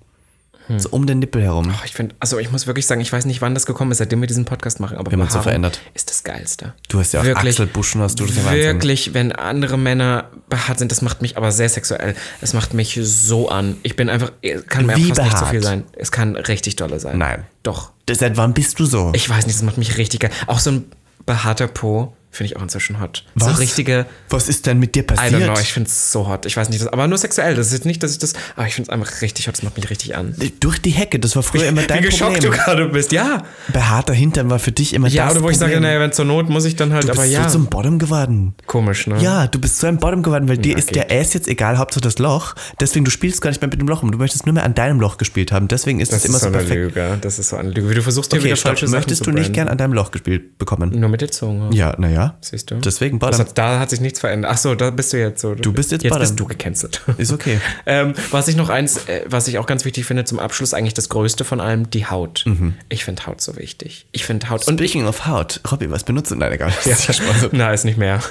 [0.77, 1.73] So um den Nippel herum.
[1.73, 3.99] Oh, ich finde, also ich muss wirklich sagen, ich weiß nicht, wann das gekommen ist,
[3.99, 5.79] seitdem wir diesen Podcast machen, aber haben uns so verändert.
[5.93, 6.73] ist das Geilste.
[6.89, 8.63] Du hast ja auch Achselbuschen, hast du das ja Wahnsinn.
[8.63, 12.15] Wirklich, wenn andere Männer behaart sind, das macht mich aber sehr sexuell.
[12.41, 13.77] Es macht mich so an.
[13.83, 14.31] Ich bin einfach,
[14.67, 15.49] kann mir Wie fast nicht so behaart?
[15.51, 15.83] viel sein.
[15.93, 17.17] Es kann richtig dolle sein.
[17.17, 17.45] Nein.
[17.63, 17.91] Doch.
[18.09, 19.11] Seit wann bist du so?
[19.15, 20.31] Ich weiß nicht, das macht mich richtig geil.
[20.47, 20.85] Auch so ein
[21.25, 23.23] behaarter Po finde ich auch inzwischen hot.
[23.35, 23.59] So Was?
[23.59, 25.43] richtige, Was ist denn mit dir I don't passiert?
[25.43, 26.45] know, ich finde es so hot.
[26.45, 27.55] Ich weiß nicht, das, aber nur sexuell.
[27.55, 29.55] Das ist jetzt nicht, dass ich das, aber ich finde es einfach richtig hot.
[29.55, 30.35] Das macht mich richtig an.
[30.59, 32.63] Durch die Hecke, das war früher immer dein Wie geschockt du Problem.
[32.63, 33.11] gerade bist.
[33.11, 33.43] Ja.
[33.73, 35.89] Behaarter Hintern war für dich immer Ja, das oder wo ich sage, Problem.
[35.89, 37.47] naja, wenn zur Not muss ich dann halt, du bist aber so ja.
[37.47, 38.53] zum Bottom geworden.
[38.67, 39.17] Komisch, ne?
[39.21, 41.19] Ja, du bist so ein Bottom geworden, weil dir Ja, ist der geht.
[41.19, 42.53] Ass jetzt egal, Hauptsache das Loch.
[42.79, 44.11] Deswegen, du spielst gar nicht mehr mit dem Loch rum.
[44.11, 45.67] Du möchtest nur mehr an deinem Loch gespielt haben.
[45.67, 46.71] Deswegen ist Das ist immer so so perfekt.
[46.75, 47.17] Lüge.
[47.21, 47.89] Das ist so eine Lüge.
[47.89, 48.69] Wie du versuchst dir Okay, wieder stopp.
[48.71, 50.91] falsche Sachen Möchtest zu du nicht gern an deinem Loch gespielt bekommen?
[50.99, 51.73] Nur mit der Zunge.
[51.75, 52.26] Ja, naja.
[52.41, 52.75] Siehst du?
[52.75, 53.39] Deswegen Bottom.
[53.39, 54.51] hat, da hat sich nichts verändert.
[54.53, 55.55] Ach so, da bist du jetzt so.
[55.55, 56.21] Du bist jetzt Jetzt Bottom.
[56.27, 57.01] bist du gecancelt.
[57.17, 57.59] Ist okay.
[57.85, 60.93] ähm, was ich noch eins, äh, was ich auch ganz wichtig finde zum Abschluss, eigentlich
[60.93, 62.43] das Größte von allem, die Haut.
[62.45, 62.73] Mhm.
[62.89, 64.07] Ich finde Haut so wichtig.
[64.11, 64.67] Ich finde Haut.
[64.67, 65.61] Und Speaking of Haut.
[65.71, 66.35] Robby, was benutzt du?
[66.37, 66.71] Nein, egal.
[66.83, 67.49] Das ist ja Spaß.
[67.51, 68.21] Na, ist nicht mehr.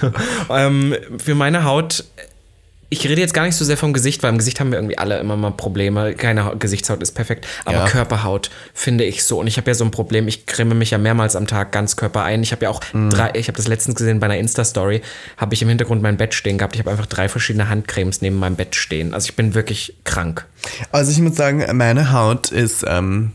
[0.51, 2.05] ähm, für meine Haut,
[2.89, 4.97] ich rede jetzt gar nicht so sehr vom Gesicht, weil im Gesicht haben wir irgendwie
[4.99, 6.14] alle immer mal Probleme.
[6.14, 7.84] Keine Ha- Gesichtshaut ist perfekt, aber Ja.
[7.89, 9.41] Körperhaut finde ich so.
[9.41, 11.97] Und ich habe ja so ein Problem, ich creme mich ja mehrmals am Tag ganz
[11.97, 12.43] Körper ein.
[12.45, 13.11] Ich habe ja auch Mhm.
[13.11, 15.03] drei, ich habe das letztens gesehen bei einer Insta-Story,
[15.37, 16.74] habe ich im Hintergrund mein Bett stehen gehabt.
[16.76, 19.14] Ich habe einfach drei verschiedene Handcremes neben meinem Bett stehen.
[19.14, 20.47] Also ich bin wirklich krank.
[20.93, 23.32] Also ich muss sagen, meine Haut ist ähm,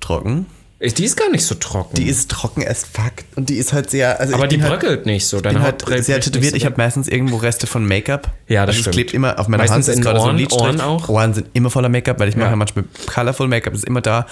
[0.00, 0.46] trocken.
[0.80, 1.96] Die ist gar nicht so trocken.
[1.96, 3.12] Die ist trocken as fuck.
[3.34, 4.20] Und die ist halt sehr.
[4.20, 5.38] Also aber ich die halt, bröckelt nicht so.
[5.38, 6.52] Ich Deine bin Haut halt sehr tätowiert.
[6.52, 8.30] so Ich habe meistens irgendwo Reste von Make-up.
[8.46, 8.94] Ja, das also stimmt.
[8.94, 9.96] Klebt immer auf meiner Meistens Hand.
[9.96, 10.78] in ist gerade so ein Ohren-.
[10.78, 11.08] Ohren auch?
[11.08, 12.50] Ohren sind immer voller Make-up, weil ich mache Ja.
[12.50, 14.26] ja manchmal Colorful Make-up, ist immer da.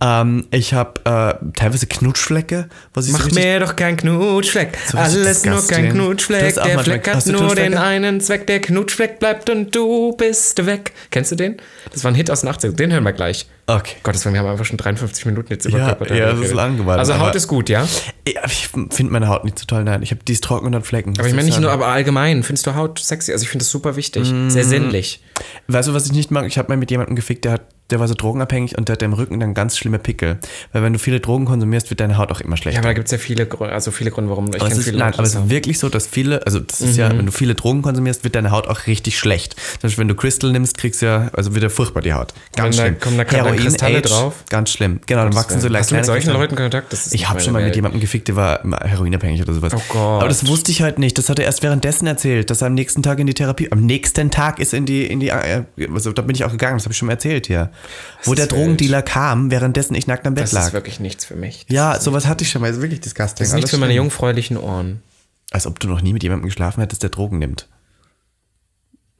[0.00, 4.78] Ähm, ich habe äh, teilweise Knutschflecke, was ich so Mach richtig mir doch kein Knutschfleck.
[4.80, 6.54] richtig Alles nur kein Knutschfleck.
[6.54, 8.46] Der Fleck hat nur den einen Zweck.
[8.46, 10.92] Der Knutschfleck bleibt und du bist weg.
[11.10, 11.56] Kennst du den?
[11.92, 12.76] Das war ein Hit aus den 80ern.
[12.76, 13.48] Den hören wir gleich.
[13.70, 13.96] Okay.
[14.02, 16.78] Gottes Willen, wir haben einfach schon 53 Minuten jetzt über Ja, ja, das ist lang
[16.78, 17.86] geworden, Also Haut ist gut, ja?
[18.24, 20.02] Ich finde meine Haut nicht so toll, nein.
[20.02, 21.12] Ich habe die ist trocken und hat Flecken.
[21.18, 22.42] Aber ich meine nicht nur, aber allgemein.
[22.42, 23.30] Findest du Haut sexy?
[23.30, 24.26] Also ich finde das super wichtig.
[24.48, 24.68] Sehr Mm.
[24.68, 25.22] sinnlich.
[25.66, 26.46] Weißt du, was ich nicht mag?
[26.46, 29.02] Ich habe mal mit jemandem gefickt, der, hat, der war so drogenabhängig und der hat
[29.02, 30.38] im Rücken dann ganz schlimme Pickel.
[30.72, 32.80] Weil wenn du viele Drogen konsumierst, wird deine Haut auch immer Ja, schlechter.
[32.80, 34.48] aber da gibt es ja viele Gründe, also viele Gründe, warum.
[34.54, 36.80] Ich aber es ist, viele nein, aber es ist wirklich so, dass viele, also das
[36.80, 39.54] ist ja, wenn du viele Drogen konsumierst, wird deine Haut auch richtig schlecht.
[39.54, 42.34] Zum Beispiel, wenn du Crystal nimmst, kriegst du ja, also wird ja furchtbar die Haut.
[42.54, 43.00] Ganz Wenn da- schlimm.
[43.00, 44.34] kommen da dann Kristalle AIDS, drauf?
[44.50, 45.00] Ganz schlimm.
[45.06, 46.38] Genau, dann wachsen so leicht Hast du mit solchen Kristalle.
[46.44, 46.92] Leuten Kontakt?
[46.92, 49.72] Das ist Ich habe schon mal mit jemandem gefickt, der war heroinabhängig oder sowas.
[49.74, 50.20] Oh Gott.
[50.20, 51.16] Aber das wusste ich halt nicht.
[51.18, 53.80] Das hat er erst währenddessen erzählt, dass er am nächsten Tag in die Therapie, am
[53.86, 56.84] nächsten Tag ist in die, in die, äh, also da bin ich auch gegangen, das
[56.84, 57.70] habe ich schon mal erzählt hier.
[58.24, 60.66] Wo der Drogendealer kam, währenddessen ich nackt am Bett Das lag.
[60.66, 61.66] ist wirklich nichts für mich.
[61.68, 62.68] Ja, sowas hatte ich schon mal.
[62.68, 63.38] Das ist wirklich disgusting.
[63.38, 65.02] Das ist nicht Alles für meine jungfräulichen Ohren.
[65.50, 67.68] Als ob du noch nie mit jemandem geschlafen hättest, der Drogen nimmt.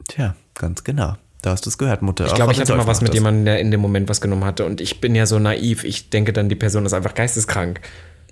[0.07, 1.15] Tja, ganz genau.
[1.41, 2.25] Da hast du es gehört, Mutter.
[2.25, 4.65] Ich glaube, ich hatte mal was mit jemandem, der in dem Moment was genommen hatte.
[4.65, 5.85] Und ich bin ja so naiv.
[5.85, 7.79] Ich denke dann, die Person ist einfach geisteskrank.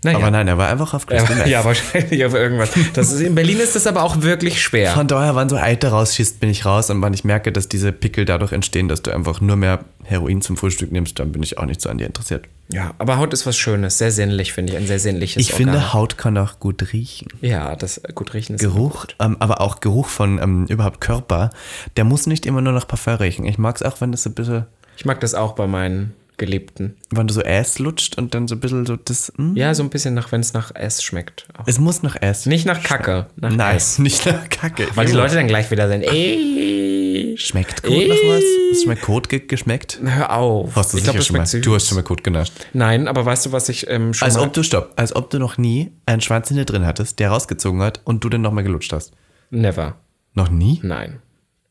[0.03, 0.17] Naja.
[0.17, 2.69] Aber nein, er war einfach auf Crystal ja, wahrscheinlich auf irgendwas.
[2.93, 4.91] Das ist, in Berlin ist das aber auch wirklich schwer.
[4.91, 6.89] Von daher, wann so Alter rausschießt, bin ich raus.
[6.89, 10.41] Und wann ich merke, dass diese Pickel dadurch entstehen, dass du einfach nur mehr Heroin
[10.41, 12.45] zum Frühstück nimmst, dann bin ich auch nicht so an dir interessiert.
[12.69, 13.97] Ja, aber Haut ist was Schönes.
[13.97, 14.77] Sehr sinnlich, finde ich.
[14.77, 15.93] Ein sehr sinnliches Ich finde, Organ.
[15.93, 17.29] Haut kann auch gut riechen.
[17.41, 21.49] Ja, das gut riechen ist Geruch, ähm, aber auch Geruch von ähm, überhaupt Körper,
[21.95, 23.45] der muss nicht immer nur nach Parfum riechen.
[23.45, 24.65] Ich mag es auch, wenn das so ein bisschen,
[24.97, 26.95] Ich mag das auch bei meinen Geliebten.
[27.09, 29.33] wenn du so Ass lutscht und dann so ein bisschen so das.
[29.37, 29.55] Hm?
[29.55, 31.47] Ja, so ein bisschen nach, wenn es nach Ess schmeckt.
[31.57, 31.63] Auch.
[31.67, 32.45] Es muss nach Ass.
[32.45, 33.27] Nicht nach Kacke.
[33.35, 33.97] Nach Nein, Ess.
[33.99, 34.87] nicht nach Kacke.
[34.95, 36.03] Weil die Leute dann gleich wieder sind.
[36.03, 38.43] Ey, Schmeckt Kot nach was?
[38.71, 39.99] Ist mal Kot ge geschmeckt?
[40.03, 40.75] hör auf.
[40.75, 41.45] Hast du ich sicher das schon mal.
[41.47, 41.65] schmeckt.
[41.65, 42.53] Du hast schon mal Kot genascht.
[42.73, 44.43] Nein, aber weißt du, was ich ähm, schon Als mal...
[44.45, 47.29] ob du, stopp, als ob du noch nie einen Schwanz in dir drin hattest, der
[47.29, 49.13] rausgezogen hat und du den nochmal gelutscht hast.
[49.49, 49.95] Never.
[50.33, 50.79] Noch nie?
[50.83, 51.19] Nein.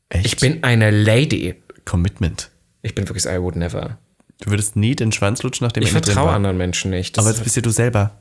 [0.08, 0.26] Echt?
[0.26, 1.54] Ich bin eine Lady.
[1.84, 2.50] Commitment.
[2.82, 3.98] Ich bin wirklich so, I would never.
[4.40, 6.36] Du würdest nie den Schwanz lutschen, nachdem Ich er dir drin vertraue war.
[6.36, 7.16] anderen Menschen nicht.
[7.16, 8.12] Das Aber ist das bist ja du selber.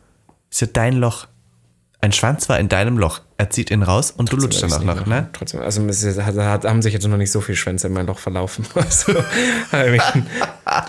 [0.50, 1.28] Ist ja dein Loch.
[2.02, 3.22] Ein Schwanz war in deinem Loch.
[3.38, 5.30] Er zieht ihn raus und du lutschst nicht noch, ne?
[5.34, 8.66] Trotzdem, also hat, haben sich jetzt noch nicht so viele Schwänze in mein Loch verlaufen.
[8.76, 9.14] Also,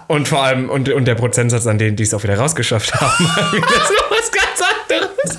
[0.09, 3.24] und vor allem, und, und der Prozentsatz an denen, die es auch wieder rausgeschafft haben,
[3.24, 4.61] I mean, das ist was ganz
[4.91, 5.39] anderes.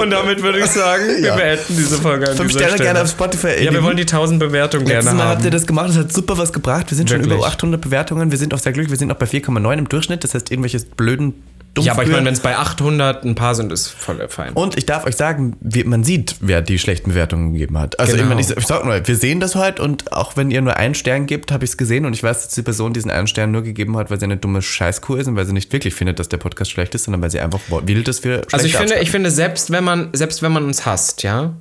[0.00, 1.36] Und damit würde ich sagen, wir Ja.
[1.36, 2.84] beenden diese Folge an Fünf Sterne Stelle.
[2.84, 3.62] gerne auf Spotify.
[3.62, 5.34] Ja, wir wollen die 1000 Bewertungen Letztes gerne Mal haben.
[5.36, 6.86] habt ihr das gemacht, das hat super was gebracht.
[6.90, 7.38] Wir sind schon Wirklich.
[7.38, 8.30] über 800 Bewertungen.
[8.30, 8.90] Wir sind auch sehr glücklich.
[8.92, 10.24] Wir sind auch bei 4,9 im Durchschnitt.
[10.24, 11.34] Das heißt, irgendwelche blöden
[11.78, 14.52] ja, aber ich meine, wenn es bei 800 ein paar sind, ist voll fein.
[14.54, 17.98] Und ich darf euch sagen, wie, man sieht, wer die schlechten Bewertungen gegeben hat.
[18.00, 18.24] Also Genau.
[18.24, 20.76] ich, meine, ich, ich sag nur, wir sehen das heute und auch wenn ihr nur
[20.76, 23.26] einen Stern gebt, habe ich es gesehen und ich weiß, dass die Person diesen einen
[23.26, 25.94] Stern nur gegeben hat, weil sie eine dumme Scheißkuh ist und weil sie nicht wirklich
[25.94, 28.66] findet, dass der Podcast schlecht ist, sondern weil sie einfach will das für schlechte Also
[28.66, 31.54] ich finde, ich finde, selbst wenn man, selbst wenn man uns hasst, ja,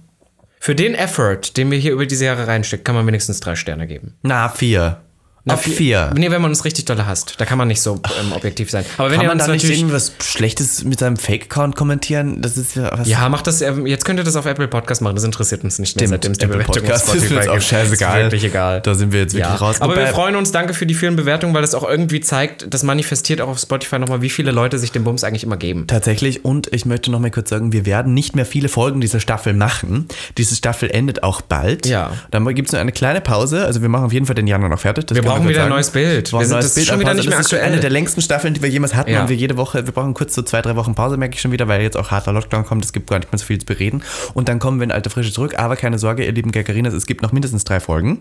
[0.60, 3.88] für den Effort, den wir hier über diese Jahre reinstecken, kann man wenigstens drei Sterne
[3.88, 4.16] geben.
[4.24, 5.01] Na, vier.
[5.48, 6.12] Na, Auf vier.
[6.14, 7.36] Nee, wenn man uns richtig dolle hasst.
[7.38, 8.84] Da kann man nicht so ähm, objektiv sein.
[8.98, 12.41] Aber wenn Kann ihr man da nicht irgendwas Schlechtes mit seinem Fake-Account kommentieren?
[12.41, 13.08] Das ist ja was.
[13.08, 15.80] Ja, macht das, ähm, jetzt könnt ihr das auf Apple Podcast machen, das interessiert uns
[15.80, 18.20] nicht mehr, seitdem es die Apple Bewertung Podcast ist uns auch scheißegal.
[18.20, 18.82] Ist wirklich egal.
[18.82, 19.56] Da sind wir jetzt wirklich Ja.
[19.56, 19.80] raus.
[19.80, 22.84] Aber wir freuen uns, danke für die vielen Bewertungen, weil das auch irgendwie zeigt, das
[22.84, 25.88] manifestiert auch auf Spotify nochmal, wie viele Leute sich den Bums eigentlich immer geben.
[25.88, 29.22] Tatsächlich, und ich möchte noch mal kurz sagen, wir werden nicht mehr viele Folgen dieser
[29.22, 30.10] Staffel machen.
[30.38, 31.86] Diese Staffel endet auch bald.
[31.86, 32.12] Ja.
[32.32, 33.64] Dann gibt es nur eine kleine Pause.
[33.66, 35.06] Also wir machen auf jeden Fall den Januar noch fertig.
[35.08, 36.31] Das Wir man brauchen wieder ein neues Bild.
[36.33, 37.63] Wir sind- das ist Bild schon wieder nicht mehr aktuell.
[37.63, 39.11] eine der längsten Staffeln, die wir jemals hatten.
[39.11, 39.21] Ja.
[39.21, 41.51] Und wir jede Woche, wir brauchen kurz so zwei, drei Wochen Pause, merke ich schon
[41.51, 42.83] wieder, weil jetzt auch harter Lockdown kommt.
[42.85, 44.03] Es gibt gar nicht mehr so viel zu bereden.
[44.33, 45.57] Und dann kommen wir in alte Frische zurück.
[45.57, 48.19] Aber keine Sorge, ihr lieben Gaggarinas, es gibt noch mindestens drei Folgen.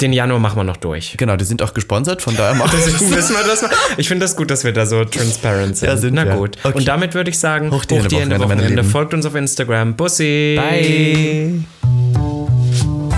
[0.00, 1.14] Den Januar machen wir noch durch.
[1.18, 3.70] Genau, die sind auch gesponsert, von daher machen wir das mal.
[3.98, 5.86] Ich finde das gut, dass wir da so transparent sind.
[5.88, 6.34] Ja, sind Na wir.
[6.34, 6.56] gut.
[6.64, 6.78] Okay.
[6.78, 8.74] Und damit würde ich sagen, Hoch die Hände, Wochenende, meine Wochenende.
[8.80, 8.90] Lieben.
[8.90, 9.94] Folgt uns auf Instagram.
[9.94, 10.56] Bussi.
[10.58, 11.62] Bye.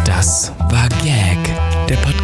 [0.04, 1.38] Das war Gag.
[1.88, 2.23] Der Podcast.